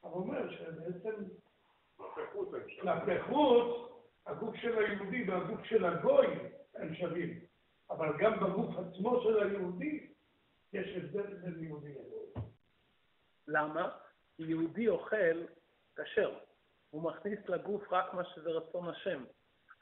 אתה 0.00 0.08
אומר 0.08 0.50
שבעצם 0.56 1.24
כלפי 2.84 3.22
חוץ, 3.22 3.90
הגוף 4.26 4.56
של 4.56 4.78
היהודי 4.78 5.30
והגוף 5.30 5.64
של 5.64 5.84
הגוי 5.84 6.26
הם 6.74 6.94
שווים, 6.94 7.40
אבל 7.90 8.08
גם 8.18 8.40
בגוף 8.40 8.74
עצמו 8.78 9.20
של 9.22 9.42
היהודי 9.42 10.06
יש 10.72 10.96
הבדל 10.96 11.34
בין 11.34 11.64
יהודי 11.64 11.90
לגוי. 11.92 12.44
למה? 13.48 13.90
כי 14.36 14.42
יהודי 14.42 14.88
אוכל 14.88 15.46
כשר. 15.96 16.38
הוא 16.90 17.02
מכניס 17.02 17.38
לגוף 17.48 17.92
רק 17.92 18.14
מה 18.14 18.24
שזה 18.24 18.50
רצון 18.50 18.88
השם. 18.88 19.24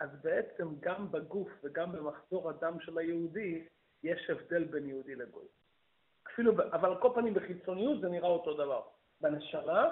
אז 0.01 0.09
בעצם 0.23 0.69
גם 0.81 1.13
בגוף 1.13 1.49
וגם 1.65 1.93
במחזור 1.93 2.51
הדם 2.51 2.77
של 2.81 2.99
היהודי, 2.99 3.67
יש 4.03 4.31
הבדל 4.31 4.65
בין 4.65 4.89
יהודי 4.89 5.15
לגוי. 5.15 5.47
אפילו, 6.33 6.53
אבל 6.53 6.91
על 6.91 7.01
כל 7.01 7.11
פנים 7.15 7.35
בחיצוניות 7.35 8.01
זה 8.01 8.09
נראה 8.09 8.29
אותו 8.29 8.55
דבר. 8.55 8.83
בנשמה, 9.21 9.91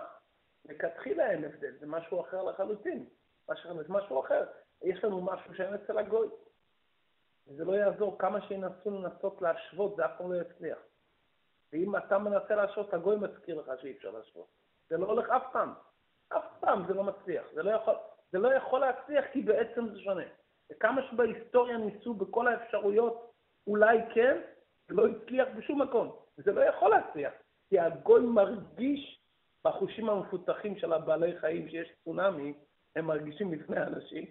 לכתחילה 0.64 1.30
אין 1.30 1.44
הבדל, 1.44 1.76
זה 1.80 1.86
משהו 1.86 2.20
אחר 2.20 2.42
לחלוטין. 2.42 3.06
זה 3.64 3.84
משהו 3.88 4.20
אחר. 4.20 4.46
יש 4.82 5.04
לנו 5.04 5.20
משהו 5.20 5.54
שאין 5.54 5.74
אצל 5.74 5.98
הגוי. 5.98 6.28
וזה 7.46 7.64
לא 7.64 7.72
יעזור 7.72 8.18
כמה 8.18 8.40
שינסו 8.48 8.90
לנסות 8.90 9.42
להשוות, 9.42 9.96
זה 9.96 10.04
אף 10.04 10.10
פעם 10.18 10.32
לא 10.32 10.40
יצליח. 10.40 10.78
ואם 11.72 11.96
אתה 11.96 12.18
מנסה 12.18 12.54
להשוות, 12.54 12.94
הגוי 12.94 13.16
מזכיר 13.16 13.60
לך 13.60 13.80
שאי 13.80 13.92
אפשר 13.96 14.10
להשוות. 14.10 14.48
זה 14.88 14.96
לא 14.96 15.06
הולך 15.06 15.30
אף 15.30 15.42
פעם. 15.52 15.72
אף 16.28 16.44
פעם 16.60 16.84
זה 16.88 16.94
לא 16.94 17.04
מצליח. 17.04 17.44
זה 17.54 17.62
לא 17.62 17.70
יכול, 17.70 17.94
זה 18.32 18.38
לא 18.38 18.54
יכול 18.54 18.80
להצליח 18.80 19.24
כי 19.32 19.42
בעצם 19.42 19.88
זה 19.88 20.00
שונה. 20.00 20.24
וכמה 20.72 21.02
שבהיסטוריה 21.10 21.76
ניסו 21.78 22.14
בכל 22.14 22.48
האפשרויות, 22.48 23.32
אולי 23.66 23.98
כן, 24.14 24.40
זה 24.88 24.94
לא 24.94 25.06
הצליח 25.06 25.48
בשום 25.56 25.82
מקום. 25.82 26.16
זה 26.36 26.52
לא 26.52 26.60
יכול 26.60 26.90
להצליח. 26.90 27.32
כי 27.68 27.78
הגוי 27.78 28.20
מרגיש 28.20 29.19
בחושים 29.64 30.08
המפותחים 30.08 30.78
של 30.78 30.92
הבעלי 30.92 31.38
חיים 31.38 31.68
שיש 31.68 31.92
צונאמי, 32.04 32.54
הם 32.96 33.04
מרגישים 33.04 33.52
לפני 33.52 33.76
האנשים, 33.76 34.24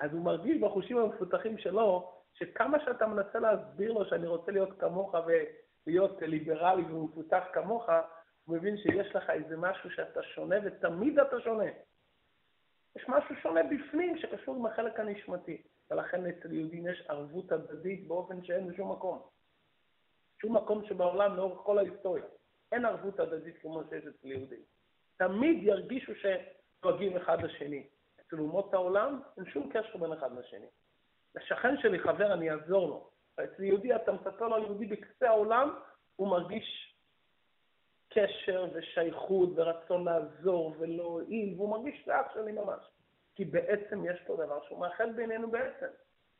אז 0.00 0.12
הוא 0.12 0.24
מרגיש 0.24 0.60
בחושים 0.62 0.98
המפותחים 0.98 1.58
שלו, 1.58 2.12
שכמה 2.34 2.84
שאתה 2.84 3.06
מנסה 3.06 3.38
להסביר 3.38 3.92
לו 3.92 4.04
שאני 4.04 4.26
רוצה 4.26 4.52
להיות 4.52 4.80
כמוך 4.80 5.14
ולהיות 5.86 6.22
ליברלי 6.22 6.82
ומפותח 6.82 7.44
כמוך, 7.52 7.88
הוא 8.44 8.56
מבין 8.56 8.76
שיש 8.76 9.16
לך 9.16 9.30
איזה 9.30 9.56
משהו 9.56 9.90
שאתה 9.90 10.22
שונה, 10.22 10.56
ותמיד 10.64 11.18
אתה 11.18 11.40
שונה. 11.40 11.70
יש 12.96 13.08
משהו 13.08 13.34
שונה 13.42 13.60
בפנים 13.62 14.18
שקשור 14.18 14.56
עם 14.56 14.66
החלק 14.66 15.00
הנשמתי, 15.00 15.62
ולכן 15.90 16.26
אצל 16.26 16.52
יהודים 16.52 16.86
יש 16.86 17.06
ערבות 17.08 17.52
הדדית 17.52 18.08
באופן 18.08 18.44
שאין 18.44 18.68
בשום 18.68 18.92
מקום. 18.92 19.22
שום 20.40 20.56
מקום 20.56 20.84
שבעולם 20.84 21.36
לאורך 21.36 21.58
כל 21.58 21.78
ההיסטוריה. 21.78 22.24
אין 22.74 22.84
ערבות 22.84 23.20
הדדית 23.20 23.58
כמו 23.62 23.82
שיש 23.90 24.04
אצל 24.06 24.26
יהודים. 24.28 24.60
תמיד 25.16 25.62
ירגישו 25.62 26.12
שדואגים 26.14 27.16
אחד 27.16 27.42
לשני. 27.42 27.86
אצל 28.20 28.40
אומות 28.40 28.74
העולם 28.74 29.20
אין 29.36 29.46
שום 29.50 29.70
קשר 29.72 29.96
בין 29.96 30.12
אחד 30.12 30.38
לשני. 30.38 30.66
לשכן 31.34 31.76
שלי, 31.78 31.98
חבר, 31.98 32.32
אני 32.32 32.50
אעזור 32.50 32.88
לו. 32.88 33.10
אצל 33.44 33.62
יהודי, 33.62 33.94
אתה 33.94 34.12
מספר 34.12 34.48
לו 34.48 34.54
על 34.54 34.62
יהודי 34.62 34.86
בקצה 34.86 35.28
העולם, 35.28 35.74
הוא 36.16 36.28
מרגיש 36.28 36.96
קשר 38.08 38.66
ושייכות 38.74 39.50
ורצון 39.56 40.04
לעזור 40.04 40.74
ולהועיל, 40.78 41.54
והוא 41.56 41.70
מרגיש 41.70 42.02
שזה 42.02 42.20
אח 42.20 42.34
שלי 42.34 42.52
ממש. 42.52 42.90
כי 43.34 43.44
בעצם 43.44 44.04
יש 44.04 44.20
פה 44.26 44.36
דבר 44.36 44.62
שהוא 44.62 44.80
מאחד 44.80 45.16
בינינו 45.16 45.50
בעצם. 45.50 45.86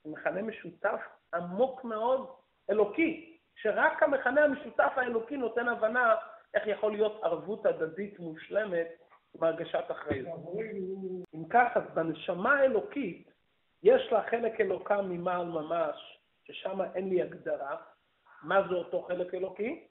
זה 0.05 0.11
מכנה 0.11 0.43
משותף 0.43 1.01
עמוק 1.35 1.85
מאוד, 1.85 2.29
אלוקי, 2.71 3.34
שרק 3.55 4.03
המכנה 4.03 4.45
המשותף 4.45 4.93
האלוקי 4.97 5.37
נותן 5.37 5.69
הבנה 5.69 6.15
איך 6.55 6.67
יכול 6.67 6.93
להיות 6.93 7.21
ערבות 7.23 7.67
הדדית 7.67 8.19
מושלמת 8.19 8.89
בהרגשת 9.35 9.85
אחריות. 9.91 10.41
אם 11.35 11.45
ככה, 11.51 11.81
בנשמה 11.81 12.55
האלוקית, 12.55 13.31
יש 13.83 14.13
לה 14.13 14.23
חלק 14.23 14.61
אלוקה 14.61 15.03
ממעל 15.03 15.47
ממש, 15.47 16.19
ששם 16.45 16.81
אין 16.95 17.09
לי 17.09 17.23
הגדרה, 17.23 17.77
מה 18.43 18.69
זה 18.69 18.75
אותו 18.75 19.03
חלק 19.03 19.35
אלוקי, 19.35 19.87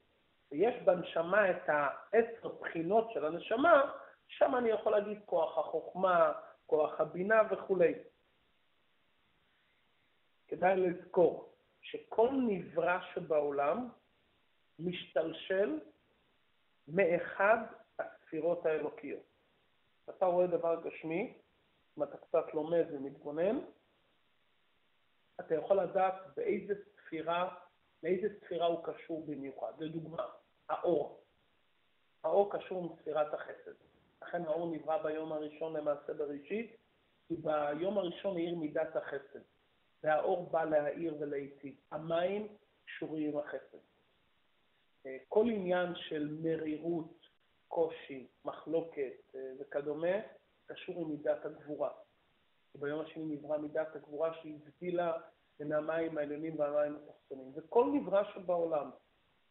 ויש 0.52 0.76
בנשמה 0.84 1.50
את 1.50 1.70
העשר 1.70 2.50
בחינות 2.62 3.12
של 3.14 3.26
הנשמה, 3.26 3.92
שם 4.28 4.56
אני 4.56 4.70
יכול 4.70 4.92
להגיד 4.92 5.20
כוח 5.26 5.58
החוכמה, 5.58 6.32
כוח 6.66 7.02
הבינה 7.02 7.42
וכולי. 7.52 7.94
כדאי 10.48 10.76
לזכור 10.76 11.53
שכל 11.94 12.30
נברא 12.48 13.00
שבעולם 13.14 13.90
משתלשל 14.80 15.80
מאחד 16.88 17.58
הספירות 18.00 18.66
האלוקיות. 18.66 19.24
אתה 20.10 20.26
רואה 20.26 20.48
דבר 20.48 20.82
גשמי, 20.86 21.34
אם 21.98 22.04
אתה 22.04 22.18
קצת 22.18 22.54
לומד 22.54 22.86
ומתבונן, 22.92 23.60
אתה 25.40 25.56
יכול 25.56 25.80
לדעת 25.80 26.14
באיזה 26.36 26.74
ספירה, 26.96 27.56
לאיזה 28.04 28.28
ספירה 28.40 28.66
הוא 28.66 28.84
קשור 28.84 29.26
במיוחד. 29.26 29.72
לדוגמה, 29.80 30.28
האור. 30.70 31.24
האור 32.24 32.58
קשור 32.58 32.84
עם 32.84 33.02
ספירת 33.02 33.34
החסד. 33.34 33.74
לכן 34.22 34.46
האור 34.46 34.76
נברא 34.76 35.04
ביום 35.04 35.32
הראשון 35.32 35.78
למעשה 35.78 36.14
בראשית, 36.14 36.78
כי 37.28 37.36
ביום 37.36 37.98
הראשון 37.98 38.38
האיר 38.38 38.56
מידת 38.56 38.96
החסד. 38.96 39.42
והאור 40.04 40.50
בא 40.52 40.64
להאיר 40.64 41.16
ולהיטיב. 41.20 41.76
המים 41.92 42.48
קשורים 42.86 43.30
עם 43.30 43.38
החסד. 43.38 43.78
כל 45.30 45.50
עניין 45.50 45.96
של 45.96 46.38
מרירות, 46.42 47.28
קושי, 47.68 48.28
מחלוקת 48.46 49.14
אה, 49.36 49.52
וכדומה, 49.60 50.18
קשור 50.66 51.02
עם 51.02 51.10
מידת 51.10 51.46
הגבורה. 51.46 51.90
ביום 52.76 53.00
השני 53.00 53.24
נברא 53.24 53.58
מידת 53.58 53.96
הגבורה 53.96 54.34
שהבדילה 54.34 55.14
בין 55.60 55.72
המים 55.72 56.18
העליונים 56.18 56.60
והמים 56.60 56.96
התחתונים. 56.96 57.52
וכל 57.56 57.92
נברא 57.94 58.24
שבעולם, 58.34 58.90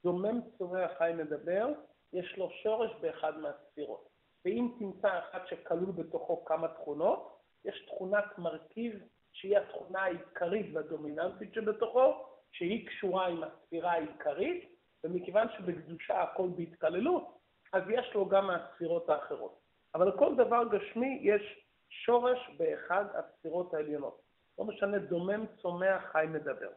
דומם 0.05 0.41
צורח 0.59 0.91
חי 0.99 1.13
מדבר, 1.17 1.69
יש 2.13 2.39
לו 2.39 2.51
שורש 2.63 2.91
באחד 3.01 3.39
מהספירות. 3.39 4.09
ואם 4.45 4.69
תמצא 4.79 5.19
אחד 5.19 5.47
שכלול 5.47 5.93
בתוכו 5.93 6.45
כמה 6.45 6.69
תכונות, 6.69 7.39
יש 7.65 7.87
תכונת 7.87 8.39
מרכיב 8.39 9.03
שהיא 9.33 9.59
התכונה 9.59 10.03
העיקרית 10.03 10.67
והדומיננטית 10.73 11.55
שבתוכו, 11.55 12.27
שהיא 12.53 12.89
קשורה 12.89 13.27
עם 13.27 13.43
הספירה 13.43 13.93
העיקרית, 13.93 14.77
ומכיוון 15.05 15.47
שבקדושה 15.57 16.23
הכל 16.23 16.49
בהתקללות, 16.57 17.39
אז 17.73 17.83
יש 17.91 18.15
לו 18.15 18.29
גם 18.29 18.47
מהספירות 18.47 19.09
האחרות. 19.09 19.59
אבל 19.95 20.09
לכל 20.09 20.35
דבר 20.37 20.63
גשמי 20.73 21.19
יש 21.23 21.67
שורש 21.89 22.51
באחד 22.59 23.05
הספירות 23.15 23.75
העליונות. 23.75 24.21
לא 24.59 24.65
משנה, 24.65 24.99
דומם, 24.99 25.45
צומח, 25.63 26.05
חי, 26.13 26.27
מדבר. 26.29 26.71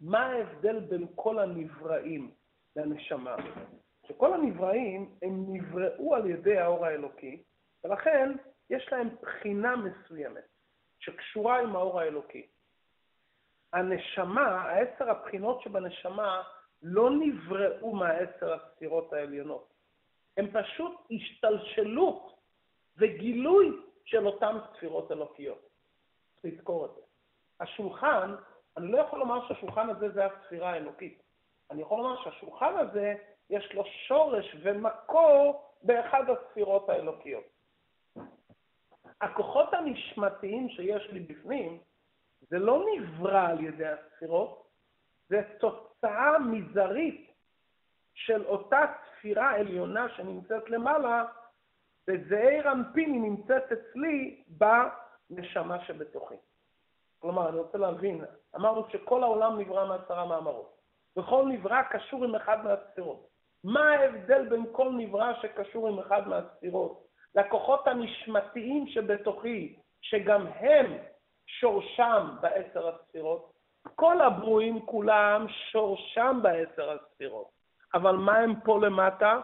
מה 0.00 0.26
ההבדל 0.26 0.80
בין 0.80 1.06
כל 1.14 1.38
הנבראים 1.38 2.30
לנשמה? 2.76 3.36
שכל 4.06 4.34
הנבראים 4.34 5.14
הם 5.22 5.44
נבראו 5.48 6.14
על 6.14 6.30
ידי 6.30 6.58
האור 6.58 6.86
האלוקי, 6.86 7.42
ולכן 7.84 8.32
יש 8.70 8.88
להם 8.92 9.08
בחינה 9.22 9.76
מסוימת 9.76 10.51
שקשורה 11.02 11.60
עם 11.60 11.76
האור 11.76 12.00
האלוקי. 12.00 12.46
הנשמה, 13.72 14.46
העשר 14.46 15.10
הבחינות 15.10 15.62
שבנשמה, 15.62 16.42
לא 16.82 17.10
נבראו 17.10 17.94
מהעשר 17.94 18.52
הספירות 18.52 19.12
העליונות. 19.12 19.72
הם 20.36 20.46
פשוט 20.52 20.92
השתלשלות 21.10 22.38
וגילוי 22.96 23.70
של 24.04 24.26
אותן 24.26 24.56
ספירות 24.72 25.12
אלוקיות. 25.12 25.68
לזכור 26.44 26.86
את 26.86 26.90
זה. 26.94 27.00
השולחן, 27.60 28.34
אני 28.76 28.92
לא 28.92 28.98
יכול 28.98 29.18
לומר 29.18 29.48
שהשולחן 29.48 29.90
הזה 29.90 30.08
זה 30.08 30.26
הספירה 30.26 30.70
האלוקית. 30.70 31.22
אני 31.70 31.82
יכול 31.82 31.98
לומר 31.98 32.22
שהשולחן 32.24 32.74
הזה, 32.76 33.14
יש 33.50 33.72
לו 33.72 33.84
שורש 34.08 34.56
ומקור 34.62 35.70
באחד 35.82 36.24
הספירות 36.30 36.88
האלוקיות. 36.88 37.51
הכוחות 39.22 39.74
הנשמתיים 39.74 40.68
שיש 40.68 41.10
לי 41.10 41.20
בפנים, 41.20 41.78
זה 42.40 42.58
לא 42.58 42.84
נברא 42.94 43.48
על 43.48 43.64
ידי 43.64 43.86
הספירות, 43.86 44.68
זה 45.28 45.42
תוצאה 45.60 46.38
מזערית 46.38 47.30
של 48.14 48.46
אותה 48.46 48.80
ספירה 49.18 49.54
עליונה 49.54 50.08
שנמצאת 50.08 50.70
למעלה, 50.70 51.24
וזעיר 52.08 52.72
אנפיני 52.72 53.18
נמצאת 53.18 53.62
אצלי 53.72 54.42
בנשמה 54.48 55.84
שבתוכי. 55.84 56.34
כלומר, 57.18 57.48
אני 57.48 57.58
רוצה 57.58 57.78
להבין, 57.78 58.24
אמרנו 58.56 58.88
שכל 58.90 59.22
העולם 59.22 59.60
נברא 59.60 59.88
מעשרה 59.88 60.26
מאמרות. 60.26 60.78
וכל 61.16 61.44
נברא 61.48 61.82
קשור 61.82 62.24
עם 62.24 62.34
אחד 62.34 62.64
מהספירות. 62.64 63.28
מה 63.64 63.90
ההבדל 63.90 64.48
בין 64.48 64.66
כל 64.72 64.92
נברא 64.92 65.32
שקשור 65.42 65.88
עם 65.88 65.98
אחד 65.98 66.28
מהספירות? 66.28 67.06
לכוחות 67.34 67.86
הנשמתיים 67.86 68.86
שבתוכי, 68.86 69.76
שגם 70.00 70.46
הם 70.46 70.98
שורשם 71.46 72.26
בעשר 72.40 72.88
הספירות. 72.88 73.52
כל 73.94 74.20
הברואים 74.20 74.86
כולם 74.86 75.46
שורשם 75.48 76.38
בעשר 76.42 76.90
הספירות. 76.90 77.50
אבל 77.94 78.16
מה 78.16 78.36
הם 78.38 78.60
פה 78.64 78.78
למטה? 78.82 79.40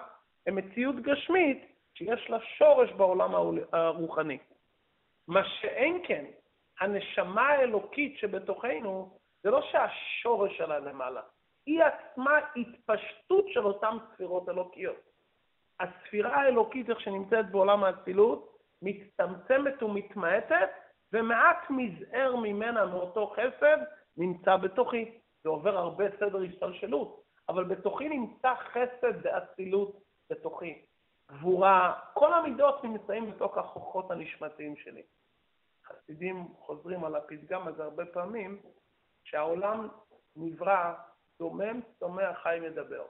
הם 0.47 0.57
מציאות 0.57 0.97
גשמית 0.97 1.73
שיש 1.95 2.31
לה 2.31 2.39
שורש 2.41 2.91
בעולם 2.91 3.35
הרוחני. 3.73 4.39
מה 5.29 5.45
שאין 5.45 6.03
כן, 6.07 6.25
הנשמה 6.81 7.49
האלוקית 7.49 8.19
שבתוכנו, 8.19 9.19
זה 9.43 9.51
לא 9.51 9.63
שהשורש 9.63 10.59
שלה 10.59 10.79
למעלה, 10.79 11.21
היא 11.67 11.83
עצמה 11.83 12.39
התפשטות 12.57 13.45
של 13.49 13.65
אותן 13.65 13.97
ספירות 14.13 14.49
אלוקיות. 14.49 15.08
הספירה 15.81 16.37
האלוקית, 16.37 16.91
איך 16.91 17.01
שנמצאת 17.01 17.51
בעולם 17.51 17.85
האצילות, 17.85 18.59
מצטמצמת 18.83 19.83
ומתמעטת, 19.83 20.71
ומעט 21.13 21.71
מזער 21.71 22.37
ממנה, 22.37 22.87
מאותו 22.87 23.27
חסד, 23.27 23.79
נמצא 24.17 24.57
בתוכי. 24.57 25.19
זה 25.43 25.49
עובר 25.49 25.79
הרבה 25.79 26.05
סדר 26.21 26.43
השתלשלות, 26.43 27.23
אבל 27.49 27.65
בתוכי 27.65 28.09
נמצא 28.09 28.55
חסד 28.55 29.13
ואצילות 29.23 30.01
בתוכי. 30.31 30.85
גבורה, 31.31 32.01
כל 32.15 32.35
המידות 32.35 32.85
נמצאים 32.85 33.31
בתוך 33.31 33.59
הכוחות 33.59 34.11
הנשמתיים 34.11 34.77
שלי. 34.77 35.03
חסידים 35.87 36.49
חוזרים 36.59 37.05
על 37.05 37.17
הפתגם 37.17 37.69
הזה 37.69 37.85
הרבה 37.85 38.07
פעמים, 38.07 38.63
שהעולם 39.25 39.89
נברא 40.37 40.95
דומם, 41.39 41.81
צומח, 41.99 42.39
חי, 42.43 42.59
מדבר, 42.63 43.05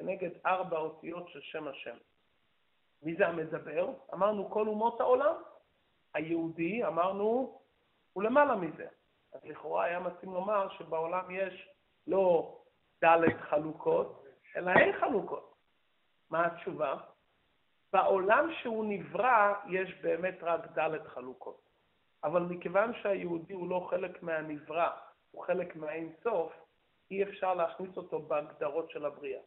כנגד 0.00 0.30
ארבע 0.46 0.78
אותיות 0.78 1.28
של 1.28 1.40
שם 1.40 1.68
השם. 1.68 1.96
מי 3.02 3.16
זה 3.16 3.28
המדבר? 3.28 3.92
אמרנו 4.14 4.50
כל 4.50 4.68
אומות 4.68 5.00
העולם. 5.00 5.34
היהודי, 6.14 6.84
אמרנו, 6.84 7.60
הוא 8.12 8.22
למעלה 8.22 8.56
מזה. 8.56 8.86
אז 9.32 9.40
לכאורה 9.44 9.84
היה 9.84 10.00
מתאים 10.00 10.32
לומר 10.32 10.68
שבעולם 10.68 11.30
יש 11.30 11.68
לא 12.06 12.56
ד' 13.04 13.36
חלוקות, 13.40 14.24
אלא 14.56 14.70
אין 14.70 15.00
חלוקות. 15.00 15.54
מה 16.30 16.46
התשובה? 16.46 16.96
בעולם 17.92 18.50
שהוא 18.62 18.84
נברא 18.88 19.54
יש 19.68 19.94
באמת 20.02 20.38
רק 20.42 20.78
ד' 20.78 21.06
חלוקות. 21.06 21.60
אבל 22.24 22.42
מכיוון 22.42 22.92
שהיהודי 23.02 23.52
הוא 23.52 23.70
לא 23.70 23.86
חלק 23.90 24.22
מהנברא, 24.22 24.90
הוא 25.30 25.44
חלק 25.44 25.76
מהאין 25.76 26.12
סוף, 26.22 26.52
אי 27.10 27.22
אפשר 27.22 27.54
להכניס 27.54 27.96
אותו 27.96 28.22
בהגדרות 28.22 28.90
של 28.90 29.04
הבריאה. 29.04 29.40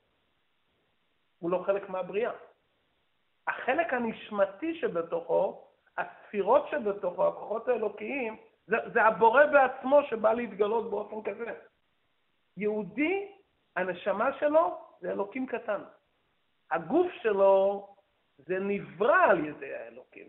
הוא 1.44 1.52
לא 1.52 1.64
חלק 1.66 1.89
מהבריאה. 1.89 2.32
החלק 3.48 3.94
הנשמתי 3.94 4.80
שבתוכו, 4.80 5.68
הספירות 5.98 6.68
שבתוכו, 6.72 7.28
הכוחות 7.28 7.68
האלוקיים, 7.68 8.38
זה, 8.68 8.78
זה 8.94 9.04
הבורא 9.04 9.46
בעצמו 9.46 10.04
שבא 10.04 10.34
להתגלות 10.34 10.89
באופן 10.89 11.32
כזה. 11.32 11.54
יהודי, 12.58 13.32
הנשמה 13.76 14.34
שלו 14.39 14.78
זה 15.02 15.12
אלוקים 15.12 15.46
קטן. 15.46 15.82
הגוף 16.72 17.12
שלו 17.22 17.88
זה 18.38 18.60
נברא 18.60 19.24
על 19.24 19.46
ידי 19.46 19.76
האלוקים, 19.76 20.28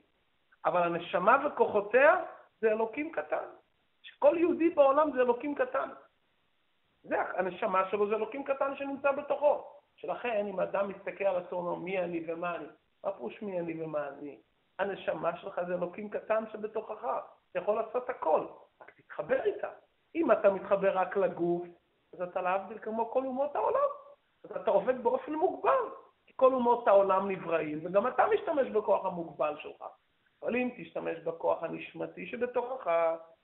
אבל 0.64 0.82
הנשמה 0.82 1.46
וכוחותיה 1.46 2.24
זה 2.60 2.72
אלוקים 2.72 3.12
קטן. 3.12 3.46
שכל 4.02 4.36
יהודי 4.38 4.70
בעולם 4.70 5.12
זה 5.12 5.20
אלוקים 5.20 5.54
קטן. 5.54 5.88
זה, 7.02 7.16
הנשמה 7.20 7.90
שלו 7.90 8.08
זה 8.08 8.14
אלוקים 8.14 8.44
קטן 8.44 8.76
שנמצא 8.76 9.12
בתוכו. 9.12 9.74
שלכן, 10.06 10.46
אם 10.46 10.60
אדם 10.60 10.88
מסתכל 10.88 11.24
על 11.24 11.36
עצמו, 11.36 11.76
מי 11.76 11.98
אני 11.98 12.24
ומה 12.32 12.56
אני, 12.56 12.66
מה 13.04 13.12
פירוש 13.12 13.42
מי 13.42 13.60
אני 13.60 13.82
ומה 13.82 14.08
אני? 14.08 14.38
הנשמה 14.78 15.36
שלך 15.36 15.60
זה 15.66 15.74
אלוקים 15.74 16.10
קטן 16.10 16.44
שבתוכך. 16.52 17.04
אתה 17.50 17.58
יכול 17.58 17.74
לעשות 17.74 18.10
הכל, 18.10 18.46
רק 18.82 18.90
תתחבר 18.90 19.42
איתה. 19.44 19.68
אם 20.14 20.32
אתה 20.32 20.50
מתחבר 20.50 20.98
רק 20.98 21.16
לגוף, 21.16 21.66
אז 22.12 22.22
אתה 22.22 22.42
להבדיל 22.42 22.78
כמו 22.78 23.10
כל 23.10 23.24
אומות 23.24 23.56
העולם. 23.56 23.88
אז 24.44 24.50
אתה 24.50 24.70
עובד 24.70 25.02
באופן 25.02 25.32
מוגבל, 25.32 25.84
כי 26.26 26.32
כל 26.36 26.52
אומות 26.52 26.88
העולם 26.88 27.30
נבראים, 27.30 27.80
וגם 27.82 28.06
אתה 28.06 28.24
משתמש 28.34 28.68
בכוח 28.68 29.04
המוגבל 29.04 29.56
שלך. 29.58 29.84
אבל 30.42 30.56
אם 30.56 30.70
תשתמש 30.76 31.18
בכוח 31.18 31.62
הנשמתי 31.62 32.26
שבתוכך, 32.26 32.90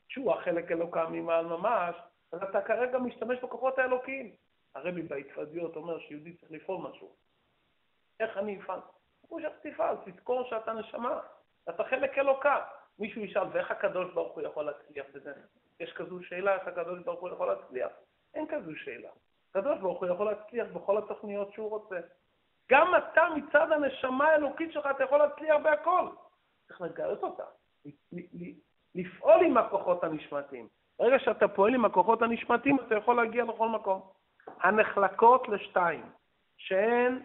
שהוא 0.09 0.33
החלק 0.33 0.73
אלוקם 0.73 1.13
ממעל 1.13 1.47
ממש, 1.47 1.97
אז 2.33 2.43
אתה 2.43 2.63
כרגע 2.63 2.99
משתמש 2.99 3.39
בכוחות 3.39 3.79
האלוקיים. 3.79 4.33
הרבי 4.75 5.03
בהתוודיות 5.03 5.77
אומר 5.77 5.99
שיהודי 5.99 6.37
צריך 6.37 6.53
לפעול 6.53 6.91
משהו. 6.91 7.15
איך 8.21 8.37
אני 8.37 8.61
אפעל? 8.61 8.81
כמו 9.29 9.41
שאתה 9.41 9.71
תפעל, 9.71 9.97
תזכור 10.05 10.45
שאתה 10.51 10.73
נשמה, 10.73 11.21
אתה 11.69 11.85
חלק 11.85 12.19
אלוקה. 12.19 12.65
מישהו 12.99 13.23
ישאל, 13.23 13.47
ואיך 13.53 13.71
הקדוש 13.71 14.15
ברוך 14.15 14.35
הוא 14.35 14.43
יכול 14.43 14.65
להצליח 14.65 15.07
בזה? 15.15 15.33
יש 15.81 15.93
כזו 15.93 16.23
שאלה, 16.23 16.55
איך 16.55 16.69
הקדוש 16.69 16.99
ברוך 16.99 17.21
הוא 17.21 17.29
יכול 17.29 17.49
להצליח? 17.49 17.93
אין 18.35 18.47
כזו 18.49 18.77
שאלה. 18.77 19.11
הקדוש 19.51 19.79
ברוך 19.79 20.01
הוא 20.01 20.09
יכול 20.09 20.27
להצליח 20.27 20.67
בכל 20.73 20.99
התוכניות 20.99 21.53
שהוא 21.53 21.71
רוצה. 21.71 22.01
גם 22.71 22.93
אתה 22.97 23.23
מצד 23.37 23.73
הנשמה 23.73 24.29
האלוקית 24.29 24.73
שלך, 24.73 24.87
אתה 24.97 25.05
יכול 25.05 25.19
להצליח 25.19 25.57
בהכל. 25.63 26.09
צריך 26.67 26.81
לגלות 26.81 27.23
אותה, 27.23 27.45
לפעול 28.95 29.45
עם 29.45 29.57
הכוחות 29.57 30.05
הנשמתיים. 30.05 30.69
ברגע 30.99 31.19
שאתה 31.19 31.49
פועל 31.49 31.75
עם 31.75 31.85
הכוחות 31.85 32.23
הנשמתיים, 32.23 32.77
אתה 32.87 32.95
יכול 32.95 33.17
להגיע 33.17 33.45
לכל 33.45 33.69
מקום. 33.69 34.11
הנחלקות 34.61 35.49
לשתיים, 35.49 36.05
שהן 36.57 37.23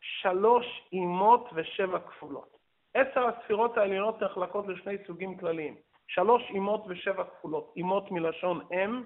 שלוש 0.00 0.66
אימות 0.92 1.48
ושבע 1.54 1.98
כפולות. 1.98 2.56
עשר 2.94 3.26
הספירות 3.26 3.76
העליונות 3.76 4.22
נחלקות 4.22 4.66
לשני 4.68 4.96
סוגים 5.06 5.38
כלליים, 5.38 5.76
שלוש 6.08 6.42
אימות 6.50 6.84
ושבע 6.88 7.24
כפולות. 7.24 7.72
אימות 7.76 8.10
מלשון 8.10 8.60
אם, 8.72 9.02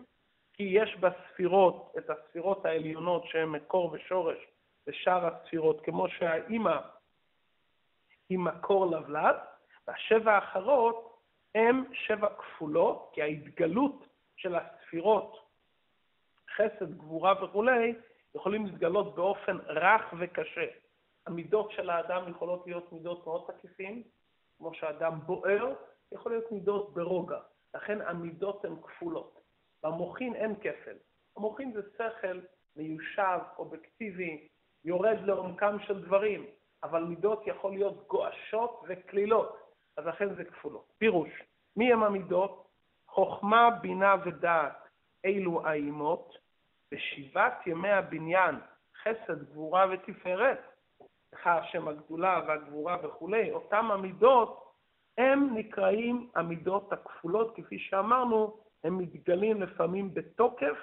כי 0.53 0.63
יש 0.63 0.97
בספירות 0.97 1.93
את 1.99 2.11
הספירות 2.11 2.67
העליונות 2.67 3.25
שהן 3.27 3.49
מקור 3.49 3.91
ושורש 3.93 4.39
ושאר 4.87 5.27
הספירות, 5.27 5.81
כמו 5.85 6.09
שהאימא 6.09 6.77
היא 8.29 8.39
מקור 8.39 8.87
לבלד, 8.87 9.37
והשבע 9.89 10.33
האחרות 10.33 11.19
הם 11.55 11.85
שבע 11.93 12.29
כפולות, 12.39 13.11
כי 13.13 13.23
ההתגלות 13.23 14.07
של 14.37 14.55
הספירות, 14.55 15.44
חסד, 16.57 16.99
גבורה 16.99 17.45
וכולי, 17.45 17.95
יכולים 18.35 18.67
להתגלות 18.67 19.15
באופן 19.15 19.59
רך 19.67 20.15
וקשה. 20.19 20.67
המידות 21.27 21.71
של 21.71 21.91
האדם 21.91 22.31
יכולות 22.31 22.67
להיות 22.67 22.93
מידות 22.93 23.27
מאוד 23.27 23.45
תקיפים, 23.47 24.03
כמו 24.59 24.75
שאדם 24.75 25.21
בוער, 25.27 25.75
יכול 26.13 26.33
להיות 26.33 26.53
מידות 26.53 26.95
ברוגע. 26.95 27.39
לכן 27.75 28.01
המידות 28.01 28.65
הן 28.65 28.77
כפולות. 28.83 29.41
במוחין 29.83 30.35
אין 30.35 30.55
כפל. 30.55 30.97
המוחין 31.37 31.73
זה 31.73 31.83
שכל 31.95 32.41
מיושב, 32.77 33.39
אובייקטיבי, 33.59 34.49
יורד 34.85 35.19
לעומקם 35.25 35.77
של 35.87 36.05
דברים, 36.05 36.47
אבל 36.83 37.03
מידות 37.03 37.47
יכול 37.47 37.73
להיות 37.73 38.09
גועשות 38.09 38.83
וקלילות. 38.89 39.57
אז 39.97 40.07
לכן 40.07 40.35
זה 40.35 40.45
כפולות. 40.45 40.93
פירוש, 40.99 41.31
מי 41.77 41.93
הם 41.93 42.03
המידות? 42.03 42.69
חוכמה, 43.09 43.71
בינה 43.71 44.15
ודעת, 44.25 44.89
אלו 45.25 45.67
האימות, 45.67 46.39
בשבעת 46.93 47.67
ימי 47.67 47.91
הבניין, 47.91 48.55
חסד, 49.03 49.51
גבורה 49.51 49.87
ותפארת, 49.93 50.59
לך 51.33 51.47
השם 51.47 51.89
הגדולה 51.89 52.41
והגבורה 52.47 52.97
וכולי, 53.03 53.51
אותם 53.51 53.91
המידות, 53.91 54.65
הם 55.19 55.55
נקראים 55.55 56.31
המידות 56.35 56.93
הכפולות, 56.93 57.57
כפי 57.57 57.79
שאמרנו, 57.79 58.57
הם 58.85 58.99
מתגלים 58.99 59.63
לפעמים 59.63 60.15
בתוקף 60.15 60.77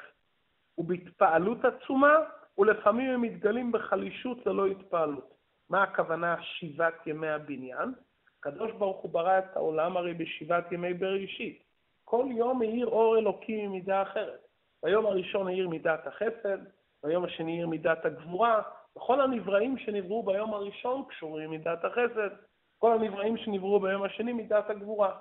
ובהתפעלות 0.78 1.58
עצומה, 1.66 2.16
ולפעמים 2.58 3.12
הם 3.12 3.22
מתגלים 3.22 3.72
בחלישות 3.72 4.45
ללא 4.45 4.68
התפעלות. 4.68 5.34
מה 5.70 5.84
הכוונה 5.84 6.36
שבעת 6.41 7.08
ימי 7.08 7.28
הבניין? 7.28 7.93
הקדוש 8.39 8.72
ברוך 8.72 9.02
הוא 9.02 9.12
ברא 9.12 9.39
את 9.39 9.56
העולם 9.56 9.97
הרי 9.97 10.14
בשבעת 10.14 10.72
ימי 10.72 10.93
בראשית. 10.93 11.64
כל 12.04 12.26
יום 12.30 12.62
האיר 12.62 12.88
אור 12.88 13.18
אלוקים 13.18 13.70
ממידה 13.70 14.02
אחרת. 14.02 14.47
ביום 14.84 15.05
הראשון 15.05 15.47
האיר 15.47 15.69
מידת 15.69 16.07
החסד, 16.07 16.57
ביום 17.03 17.25
השני 17.25 17.51
האיר 17.51 17.67
מידת 17.67 18.05
הגבורה. 18.05 18.61
וכל 18.95 19.21
הנבראים 19.21 19.77
שנבראו 19.77 20.23
ביום 20.23 20.53
הראשון 20.53 21.03
קשורים 21.09 21.49
מידת 21.49 21.86
החסד, 21.86 22.29
כל 22.77 22.93
הנבראים 22.93 23.38
שנבראו 23.38 23.79
ביום 23.79 24.03
השני 24.03 24.34
מידת 24.34 24.69
הגבורה. 24.69 25.19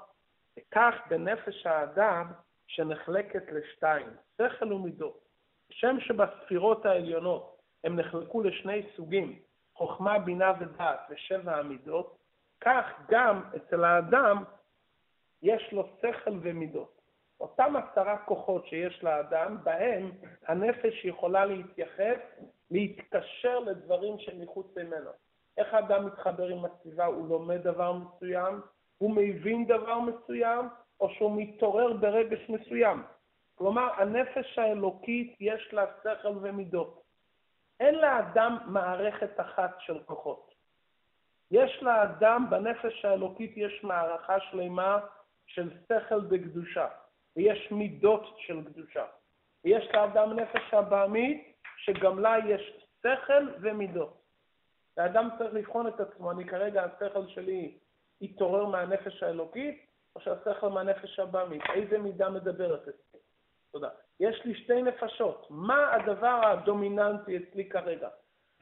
וכך 0.58 0.94
בנפש 1.10 1.66
האדם 1.66 2.26
שנחלקת 2.66 3.42
לשתיים, 3.52 4.08
שכל 4.36 4.72
ומידות. 4.72 5.20
כשם 5.68 6.00
שבספירות 6.00 6.86
העליונות 6.86 7.56
הם 7.84 8.00
נחלקו 8.00 8.42
לשני 8.42 8.82
סוגים, 8.96 9.38
חוכמה, 9.74 10.18
בינה 10.18 10.52
ודעת 10.60 11.00
ושבע 11.10 11.56
המידות, 11.56 12.16
כך 12.60 12.84
גם 13.10 13.42
אצל 13.56 13.84
האדם 13.84 14.44
יש 15.42 15.72
לו 15.72 15.88
שכל 16.00 16.38
ומידות. 16.42 16.99
אותם 17.40 17.74
עשרה 17.76 18.18
כוחות 18.18 18.66
שיש 18.66 19.04
לאדם, 19.04 19.56
בהם 19.62 20.10
הנפש 20.46 21.04
יכולה 21.04 21.44
להתייחס, 21.44 22.18
להתקשר 22.70 23.58
לדברים 23.58 24.18
שמחוץ 24.18 24.66
ממנו. 24.76 25.10
איך 25.58 25.74
האדם 25.74 26.06
מתחבר 26.06 26.46
עם 26.46 26.64
הסביבה? 26.64 27.04
הוא 27.04 27.28
לומד 27.28 27.62
דבר 27.62 27.92
מסוים, 27.92 28.60
הוא 28.98 29.10
מבין 29.10 29.66
דבר 29.66 30.00
מסוים, 30.00 30.68
או 31.00 31.10
שהוא 31.10 31.42
מתעורר 31.42 31.92
ברגש 31.92 32.50
מסוים. 32.50 33.02
כלומר, 33.54 33.88
הנפש 33.96 34.58
האלוקית 34.58 35.36
יש 35.40 35.68
לה 35.72 35.84
שכל 36.02 36.34
ומידות. 36.40 37.02
אין 37.80 37.94
לאדם 37.94 38.58
מערכת 38.66 39.40
אחת 39.40 39.76
של 39.78 39.98
כוחות. 40.06 40.54
יש 41.50 41.82
לאדם, 41.82 42.46
בנפש 42.50 43.04
האלוקית 43.04 43.52
יש 43.56 43.84
מערכה 43.84 44.40
שלמה 44.40 44.98
של 45.46 45.70
שכל 45.88 46.20
בקדושה, 46.20 46.88
ויש 47.36 47.72
מידות 47.72 48.36
של 48.38 48.64
קדושה. 48.64 49.04
ויש 49.64 49.88
לאדם 49.94 50.32
נפש 50.32 50.74
הבעמית, 50.74 51.56
שגם 51.76 52.18
לה 52.18 52.36
יש 52.48 52.86
שכל 53.00 53.48
ומידות. 53.60 54.20
והאדם 54.96 55.28
צריך 55.38 55.54
לבחון 55.54 55.86
את 55.86 56.00
עצמו, 56.00 56.30
אני 56.30 56.44
כרגע, 56.44 56.84
השכל 56.84 57.26
שלי 57.26 57.78
התעורר 58.22 58.66
מהנפש 58.66 59.22
האלוקית, 59.22 59.86
או 60.16 60.20
שהשכל 60.20 60.68
מהנפש 60.68 61.18
הבאמית? 61.18 61.62
איזה 61.74 61.98
מידה 61.98 62.30
מדברת 62.30 62.82
אצלי? 62.82 63.20
תודה. 63.72 63.88
יש 64.20 64.44
לי 64.44 64.54
שתי 64.54 64.82
נפשות, 64.82 65.46
מה 65.50 65.94
הדבר 65.94 66.40
הדומיננטי 66.46 67.36
אצלי 67.36 67.68
כרגע? 67.68 68.08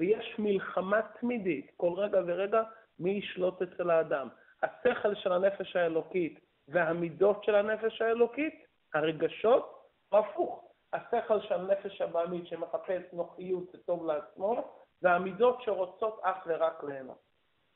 ויש 0.01 0.35
מלחמה 0.39 1.01
תמידית, 1.21 1.71
כל 1.77 1.93
רגע 1.97 2.21
ורגע, 2.27 2.63
מי 2.99 3.11
ישלוט 3.11 3.63
אצל 3.63 3.91
האדם. 3.91 4.29
השכל 4.63 5.15
של 5.15 5.33
הנפש 5.33 5.77
האלוקית 5.77 6.41
והמידות 6.69 7.45
של 7.45 7.55
הנפש 7.55 8.03
האלוקית, 8.03 8.67
הרגשות, 8.95 9.85
או 10.13 10.19
הפוך. 10.19 10.65
השכל 10.93 11.41
של 11.41 11.55
הנפש 11.55 12.01
הבאמית 12.01 12.47
שמחפש 12.47 13.03
נוחיות 13.13 13.75
וטוב 13.75 14.07
לעצמו, 14.07 14.73
והמידות 15.03 15.63
שרוצות 15.63 16.21
אך 16.23 16.37
ורק 16.47 16.85
ליהנות. 16.85 17.19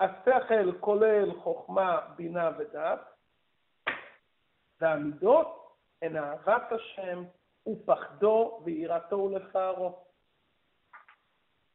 השכל 0.00 0.78
כולל 0.80 1.32
חוכמה, 1.40 2.00
בינה 2.16 2.50
ודעת, 2.58 3.00
והמידות 4.80 5.76
הן 6.02 6.16
אהבת 6.16 6.72
השם 6.72 7.24
ופחדו 7.68 8.60
ויראתו 8.64 9.16
ולפארו. 9.16 10.04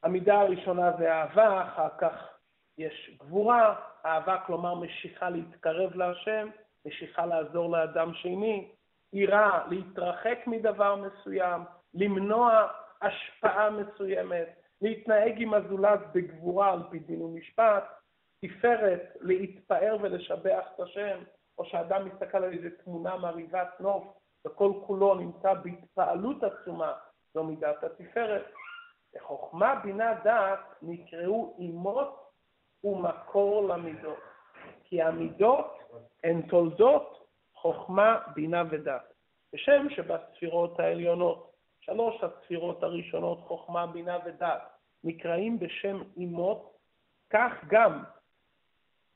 המידה 0.04 0.42
הראשונה 0.42 0.92
זה 0.98 1.14
אהבה, 1.14 1.64
אחר 1.64 1.90
כך 1.98 2.14
יש 2.78 3.18
גבורה, 3.20 3.76
אהבה 4.06 4.38
כלומר 4.46 4.76
משיכה 4.76 5.30
להתקרב 5.30 5.96
להשם, 5.96 6.50
משיכה 6.88 7.26
לעזור 7.26 7.72
לאדם 7.72 8.14
שני, 8.14 8.72
יראה 9.14 9.68
להתרחק 9.70 10.40
מדבר 10.48 10.96
מסוים, 10.96 11.62
למנוע 11.94 12.68
השפעה 13.02 13.70
מסוימת, 13.70 14.48
להתנהג 14.82 15.34
עם 15.38 15.54
הזולת 15.54 16.00
בגבורה 16.14 16.74
על 16.74 16.80
פי 16.92 17.00
דין 17.00 17.22
ומשפט, 17.22 17.84
תפארת, 18.42 19.02
להתפאר 19.22 19.98
ולשבח 20.02 20.66
את 20.76 20.80
השם, 20.80 21.20
או 21.58 21.66
שאדם 21.66 22.06
מסתכל 22.06 22.38
על 22.38 22.54
איזו 22.54 22.68
תמונה 22.84 23.18
מרהיבת 23.18 23.80
נוף, 23.80 24.04
וכל 24.46 24.72
כולו 24.88 25.16
נמצא 25.16 25.54
בהתפעלות 25.54 26.44
עצומה, 26.44 26.94
זו 27.34 27.44
מידת 27.44 27.84
התפארת. 27.84 28.46
חוכמה, 29.20 29.76
בינה, 29.76 30.14
דעת 30.24 30.60
נקראו 30.82 31.56
אימות 31.60 32.32
ומקור 32.84 33.68
למידות, 33.68 34.20
כי 34.90 35.02
המידות 35.02 35.80
הן 36.24 36.42
תולדות 36.42 37.28
חוכמה, 37.54 38.20
בינה 38.36 38.64
ודעת. 38.70 39.14
בשם 39.54 39.88
שבספירות 39.90 40.80
העליונות, 40.80 41.52
שלוש 41.80 42.24
הספירות 42.24 42.84
הראשונות, 42.84 43.40
חוכמה, 43.42 43.88
בינה 43.88 44.18
ודעת, 44.26 44.62
נקראים 45.04 45.60
בשם 45.60 46.02
אימות, 46.18 46.78
כך 47.30 47.52
גם 47.68 48.04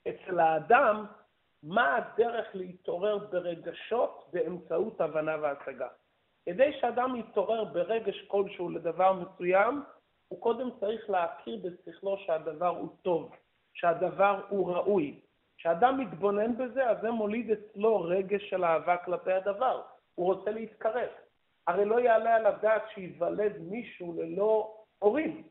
אצל 0.08 0.40
האדם, 0.40 1.06
מה 1.64 1.96
הדרך 1.96 2.48
להתעורר 2.54 3.18
ברגשות 3.18 4.30
באמצעות 4.34 5.02
הבנה 5.02 5.36
והשגה. 5.42 5.88
כדי 6.46 6.80
שאדם 6.82 7.16
יתעורר 7.16 7.64
ברגש 7.64 8.22
כלשהו 8.28 8.70
לדבר 8.70 9.14
מסוים, 9.14 9.84
הוא 10.28 10.42
קודם 10.42 10.70
צריך 10.80 11.10
להכיר 11.10 11.60
בשכלו 11.64 12.18
שהדבר 12.18 12.68
הוא 12.68 12.90
טוב, 13.02 13.36
שהדבר 13.74 14.42
הוא 14.50 14.74
ראוי. 14.74 15.20
כשאדם 15.62 16.00
מתבונן 16.00 16.58
בזה, 16.58 16.90
אז 16.90 16.98
זה 17.02 17.12
מוליד 17.12 17.52
אצלו 17.52 18.02
רגש 18.02 18.50
של 18.50 18.66
אהבה 18.66 18.98
כלפי 18.98 19.32
הדבר. 19.32 19.82
הוא 20.16 20.34
רוצה 20.34 20.52
להתקרב. 20.52 21.10
הרי 21.68 21.86
לא 21.86 22.00
יעלה 22.00 22.36
על 22.36 22.46
הדעת 22.46 22.82
שייוולד 22.94 23.58
מישהו 23.60 24.14
ללא 24.14 24.78
הורים. 25.00 25.44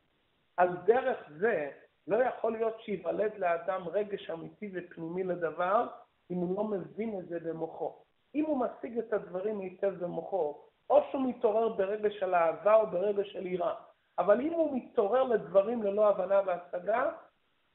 על 0.57 0.69
דרך 0.85 1.19
זה, 1.39 1.71
לא 2.07 2.17
יכול 2.17 2.53
להיות 2.53 2.81
שייוולד 2.81 3.33
לאדם 3.39 3.89
רגש 3.89 4.31
אמיתי 4.31 4.71
ופנימי 4.75 5.25
לדבר, 5.25 5.87
אם 6.31 6.37
הוא 6.37 6.57
לא 6.57 6.65
מבין 6.65 7.19
את 7.19 7.29
זה 7.29 7.41
במוחו. 7.41 7.97
אם 8.35 8.45
הוא 8.45 8.65
משיג 8.65 8.99
את 8.99 9.13
הדברים 9.13 9.61
היטב 9.61 9.95
במוחו, 10.05 10.65
או 10.91 11.03
שהוא 11.11 11.29
מתעורר 11.29 11.69
ברגע 11.69 12.11
של 12.11 12.35
אהבה 12.35 12.75
או 12.75 12.87
ברגע 12.87 13.25
של 13.25 13.47
יראה. 13.47 13.75
אבל 14.19 14.41
אם 14.41 14.53
הוא 14.53 14.77
מתעורר 14.77 15.23
לדברים 15.23 15.83
ללא 15.83 16.09
הבנה 16.09 16.41
והשגה, 16.47 17.11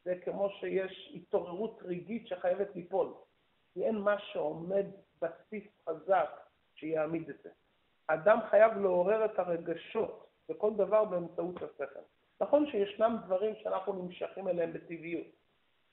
זה 0.06 0.16
כמו 0.26 0.50
שיש 0.50 1.12
התעוררות 1.16 1.80
רגעית 1.86 2.28
שחייבת 2.28 2.76
ליפול. 2.76 3.14
כי 3.74 3.86
אין 3.86 3.96
מה 3.96 4.20
שעומד 4.20 4.86
בסיס 5.22 5.64
חזק 5.90 6.30
שיעמיד 6.76 7.30
את 7.30 7.36
זה. 7.44 7.50
אדם 8.08 8.40
חייב 8.50 8.78
לעורר 8.78 9.26
את 9.26 9.40
הרגשות 9.40 10.28
בכל 10.50 10.74
דבר 10.74 11.06
באמצעות 11.06 11.56
השכל. 11.56 12.00
נכון 12.42 12.66
שישנם 12.72 13.18
דברים 13.26 13.56
שאנחנו 13.64 13.94
נמשכים 13.94 14.48
אליהם 14.48 14.74
בטבעיות, 14.74 15.28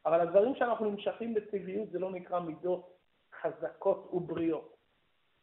אבל 0.07 0.21
הדברים 0.21 0.55
שאנחנו 0.55 0.91
נמשכים 0.91 1.35
בטבעיות 1.35 1.91
זה 1.91 1.99
לא 1.99 2.11
נקרא 2.11 2.41
מידות 2.41 2.99
חזקות 3.41 4.09
ובריאות. 4.13 4.77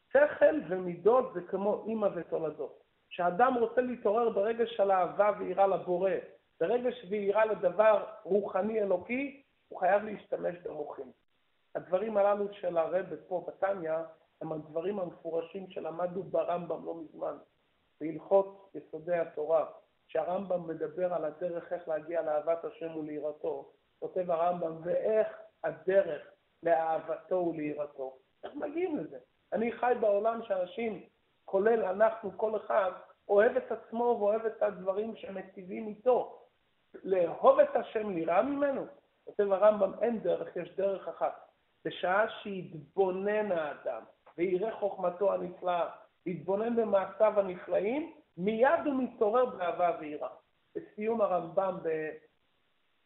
שכל 0.10 0.60
ומידות 0.70 1.34
זה 1.34 1.42
כמו 1.42 1.86
אימא 1.88 2.10
ותולדות. 2.16 2.84
כשאדם 3.10 3.54
רוצה 3.54 3.82
להתעורר 3.82 4.30
ברגע 4.30 4.68
של 4.68 4.92
אהבה 4.92 5.32
ויראה 5.40 5.68
לבורא, 5.68 6.12
ברגע 6.60 6.90
ויראה 7.10 7.46
לדבר 7.46 8.06
רוחני 8.24 8.82
אלוקי, 8.82 9.44
הוא 9.68 9.80
חייב 9.80 10.04
להשתמש 10.04 10.56
במוחים. 10.64 11.12
הדברים 11.76 12.18
הללו 12.18 12.54
של 12.54 12.78
הרב 12.78 13.06
פה 13.28 13.46
בתניא 13.48 13.94
הם 14.42 14.52
הדברים 14.52 15.00
המפורשים 15.00 15.70
שלמדנו 15.70 16.24
ברמב"ם 16.24 16.86
לא 16.86 16.96
מזמן, 16.96 17.38
בהלכות 18.02 18.72
יסודי 18.76 19.16
התורה, 19.16 19.66
שהרמב"ם 20.08 20.68
מדבר 20.68 21.14
על 21.14 21.26
הדרך 21.26 21.74
איך 21.74 21.88
להגיע 21.88 22.22
לאהבת 22.22 22.66
השם 22.66 22.98
וליראתו, 22.98 23.72
כותב 24.00 24.32
הרמב"ם, 24.32 24.78
ואיך 24.84 25.28
הדרך 25.64 26.22
לאהבתו 26.64 27.36
וליראתו. 27.36 28.18
איך 28.44 28.56
מגיעים 28.56 28.98
לזה? 28.98 29.18
אני 29.54 29.72
חי 29.72 29.94
בעולם 30.00 30.42
שאנשים, 30.44 31.04
כולל 31.46 31.86
אנחנו, 31.86 32.38
כל 32.38 32.56
אחד, 32.56 32.92
אוהב 33.30 33.58
את 33.58 33.72
עצמו 33.72 34.18
ואוהב 34.20 34.46
את 34.46 34.64
הדברים 34.64 35.16
שמטיבים 35.16 35.88
איתו. 35.88 36.40
לאהוב 37.04 37.60
את 37.60 37.76
השם 37.76 38.10
לירה 38.10 38.42
ממנו? 38.42 38.86
כותב 39.26 39.52
הרמב"ם, 39.52 39.92
אין 40.02 40.20
דרך, 40.20 40.56
יש 40.56 40.76
דרך 40.76 41.08
אחת. 41.08 41.50
בשעה 41.86 42.30
שיתבונן 42.30 43.52
האדם 43.52 44.04
ויראה 44.38 44.76
חוכמתו 44.80 45.34
הנפלאה, 45.34 45.90
יתבונן 46.26 46.76
במעשיו 46.76 47.40
הנפלאים, 47.40 48.14
מיד 48.38 48.86
הוא 48.86 49.04
מתעורר 49.04 49.46
באהבה 49.46 49.98
ויראה. 50.00 50.30
בסיום 50.76 51.22
הרמב"ם 51.22 51.78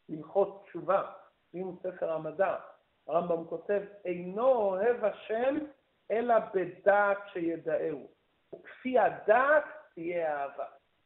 בהלכות 0.10 0.64
תשובה, 0.66 1.12
סיום 1.52 1.78
ספר 1.84 2.12
המדע, 2.12 2.56
הרמב"ם 3.08 3.48
כותב, 3.48 3.82
אינו 4.06 4.48
אוהב 4.48 5.06
השם 5.06 5.58
אלא 6.12 6.36
בדעת 6.54 7.18
שידעהו, 7.34 8.08
וכפי 8.56 9.00
הדעת 9.00 9.64
תהיה 9.94 10.38
אהבה. 10.38 10.66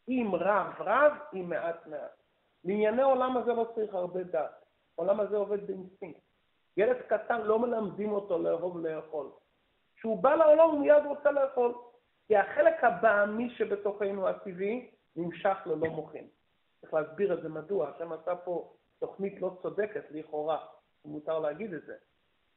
אם 0.09 0.31
רב 0.33 0.73
רב, 0.79 1.11
אם 1.33 1.49
מעט 1.49 1.87
מעט. 1.87 2.26
לענייני 2.65 3.01
עולם 3.01 3.37
הזה 3.37 3.53
לא 3.53 3.71
צריך 3.75 3.93
הרבה 3.93 4.23
דעת. 4.23 4.65
העולם 4.97 5.19
הזה 5.19 5.37
עובד 5.37 5.67
באינסטינקט. 5.67 6.19
ילד 6.77 6.97
קטן 7.07 7.41
לא 7.41 7.59
מלמדים 7.59 8.11
אותו 8.11 8.37
לאהוב 8.37 8.85
לאכול. 8.85 9.29
כשהוא 9.95 10.23
בא 10.23 10.35
לעולם 10.35 10.69
הוא 10.69 10.79
מיד 10.79 11.05
רוצה 11.05 11.31
לאכול. 11.31 11.73
כי 12.27 12.37
החלק 12.37 12.83
הבעמי 12.83 13.49
שבתוכנו 13.49 14.27
הטבעי 14.27 14.89
נמשך 15.15 15.57
ללא 15.65 15.87
מוחין. 15.87 16.27
צריך 16.81 16.93
להסביר 16.93 17.33
את 17.33 17.41
זה 17.41 17.49
מדוע, 17.49 17.89
השם 17.89 18.11
עשה 18.13 18.35
פה 18.35 18.73
תוכנית 18.99 19.41
לא 19.41 19.57
צודקת 19.61 20.03
לכאורה, 20.11 20.57
מותר 21.05 21.39
להגיד 21.39 21.73
את 21.73 21.81
זה. 21.85 21.93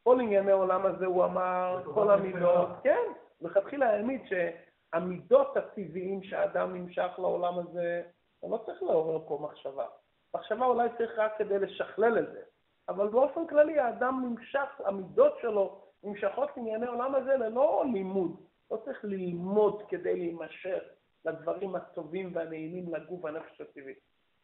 כל 0.03 0.21
ענייני 0.21 0.51
העולם 0.51 0.87
הזה 0.87 1.07
הוא 1.07 1.25
אמר, 1.25 1.83
כל 1.95 2.11
המידות, 2.11 2.69
כן, 2.83 3.03
לכתחילה 3.41 3.91
העמיד 3.91 4.21
שהמידות 4.27 5.57
הטבעיים 5.57 6.23
שהאדם 6.23 6.75
נמשך 6.75 7.11
לעולם 7.19 7.59
הזה, 7.59 8.03
הוא 8.41 8.51
לא 8.51 8.63
צריך 8.67 8.83
לעורר 8.83 9.29
פה 9.29 9.39
מחשבה. 9.43 9.87
מחשבה 10.35 10.67
אולי 10.67 10.89
צריך 10.99 11.19
רק 11.19 11.33
כדי 11.39 11.59
לשכלל 11.59 12.19
את 12.19 12.33
זה, 12.33 12.41
אבל 12.89 13.09
באופן 13.09 13.47
כללי 13.47 13.79
האדם 13.79 14.23
נמשך, 14.25 14.81
המידות 14.85 15.33
שלו 15.41 15.81
נמשכות 16.03 16.51
לענייני 16.57 16.87
העולם 16.87 17.15
הזה 17.15 17.37
ללא 17.37 17.85
לימוד. 17.93 18.37
לא 18.71 18.77
צריך 18.85 19.05
ללמוד 19.05 19.83
כדי 19.89 20.17
להימשך 20.17 20.83
לדברים 21.25 21.77
הטובים 21.77 22.31
והנעימים 22.35 22.95
לגוף 22.95 23.25
והנפש 23.25 23.61
הטבעי. 23.61 23.95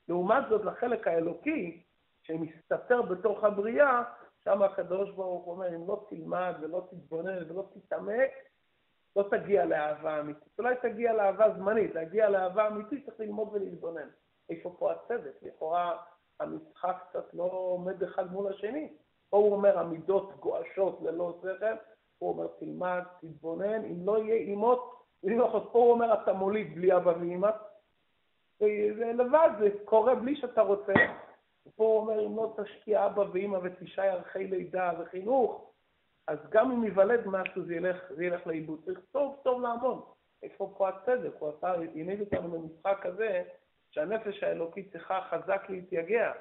לעומת 0.08 0.44
זאת, 0.48 0.64
לחלק 0.64 1.06
האלוקי, 1.06 1.82
שמסתתר 2.22 3.02
בתוך 3.02 3.44
הבריאה, 3.44 4.02
שם 4.44 4.62
הקדוש 4.62 5.10
ברוך 5.10 5.44
הוא 5.44 5.54
אומר, 5.54 5.68
אם 5.68 5.88
לא 5.88 6.06
תלמד 6.08 6.54
ולא 6.60 6.86
תתבונן 6.90 7.50
ולא 7.50 7.64
תתעמק, 7.74 8.30
לא 9.16 9.22
תגיע 9.30 9.64
לאהבה 9.64 10.20
אמיתית. 10.20 10.58
אולי 10.58 10.74
תגיע 10.82 11.12
לאהבה 11.12 11.50
זמנית, 11.56 11.94
להגיע 11.94 12.28
לאהבה 12.28 12.68
אמיתית 12.68 13.06
צריך 13.06 13.20
ללמוד 13.20 13.48
ולהתבונן. 13.52 14.08
איפה 14.50 14.76
פה 14.78 14.92
הצדק? 14.92 15.32
לכאורה 15.42 15.96
המשחק 16.40 16.96
קצת 17.08 17.34
לא 17.34 17.44
עומד 17.44 18.02
אחד 18.02 18.32
מול 18.32 18.52
השני. 18.52 18.92
פה 19.30 19.36
הוא 19.36 19.52
אומר, 19.52 19.78
המידות 19.78 20.32
גועשות 20.40 20.98
ללא 21.02 21.38
שכל, 21.40 21.66
הוא 22.18 22.30
אומר, 22.30 22.46
תלמד, 22.58 23.02
תתבונן, 23.20 23.84
אם 23.84 24.06
לא 24.06 24.18
יהיה 24.18 24.34
אימות, 24.34 24.92
פה 25.50 25.78
הוא 25.78 25.92
אומר, 25.92 26.22
אתה 26.22 26.32
מוליד 26.32 26.74
בלי 26.74 26.96
אבא 26.96 27.12
ואמא. 27.20 27.50
זה 28.58 29.12
לבד, 29.14 29.50
זה 29.58 29.68
קורה 29.84 30.14
בלי 30.14 30.36
שאתה 30.36 30.60
רוצה, 30.60 30.92
ופה 31.66 31.84
הוא 31.84 31.96
אומר, 31.98 32.26
אם 32.26 32.36
לא 32.36 32.54
תשקיע 32.56 33.06
אבא 33.06 33.24
ואמא 33.32 33.58
ותשעה 33.62 34.06
ערכי 34.06 34.46
לידה 34.46 34.92
וחינוך, 34.98 35.70
אז 36.26 36.38
גם 36.50 36.72
אם 36.72 36.84
ייוולד 36.84 37.26
משהו 37.26 37.64
זה 37.66 37.74
ילך, 37.74 37.96
זה 38.16 38.24
ילך 38.24 38.46
לאיבוד. 38.46 38.80
צריך 38.84 39.00
טוב 39.12 39.40
טוב 39.44 39.62
לעמוד. 39.62 40.04
איפה 40.42 40.74
פה 40.76 40.88
הצדק? 40.88 41.30
הוא 41.38 41.52
עשה, 41.56 41.68
העמיד 41.68 42.20
אותנו 42.20 42.50
במשחק 42.50 42.98
כזה, 43.02 43.42
שהנפש 43.90 44.42
האלוקית 44.42 44.92
צריכה 44.92 45.20
חזק 45.30 45.62
להתייגע. 45.68 46.32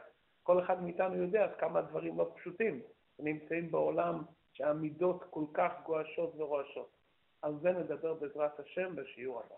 כל 0.44 0.64
אחד 0.64 0.84
מאיתנו 0.84 1.16
יודע 1.16 1.44
עד 1.44 1.56
כמה 1.60 1.80
הדברים 1.80 2.18
לא 2.18 2.32
פשוטים. 2.36 2.82
נמצאים 3.20 3.72
בעולם 3.72 4.24
שהמידות 4.54 5.24
כל 5.30 5.46
כך 5.54 5.72
גועשות 5.86 6.34
ורועשות. 6.38 6.90
על 7.42 7.54
זה 7.62 7.72
נדבר 7.72 8.14
בעזרת 8.14 8.60
השם 8.60 8.96
בשיעור 8.96 9.40
הבא. 9.40 9.56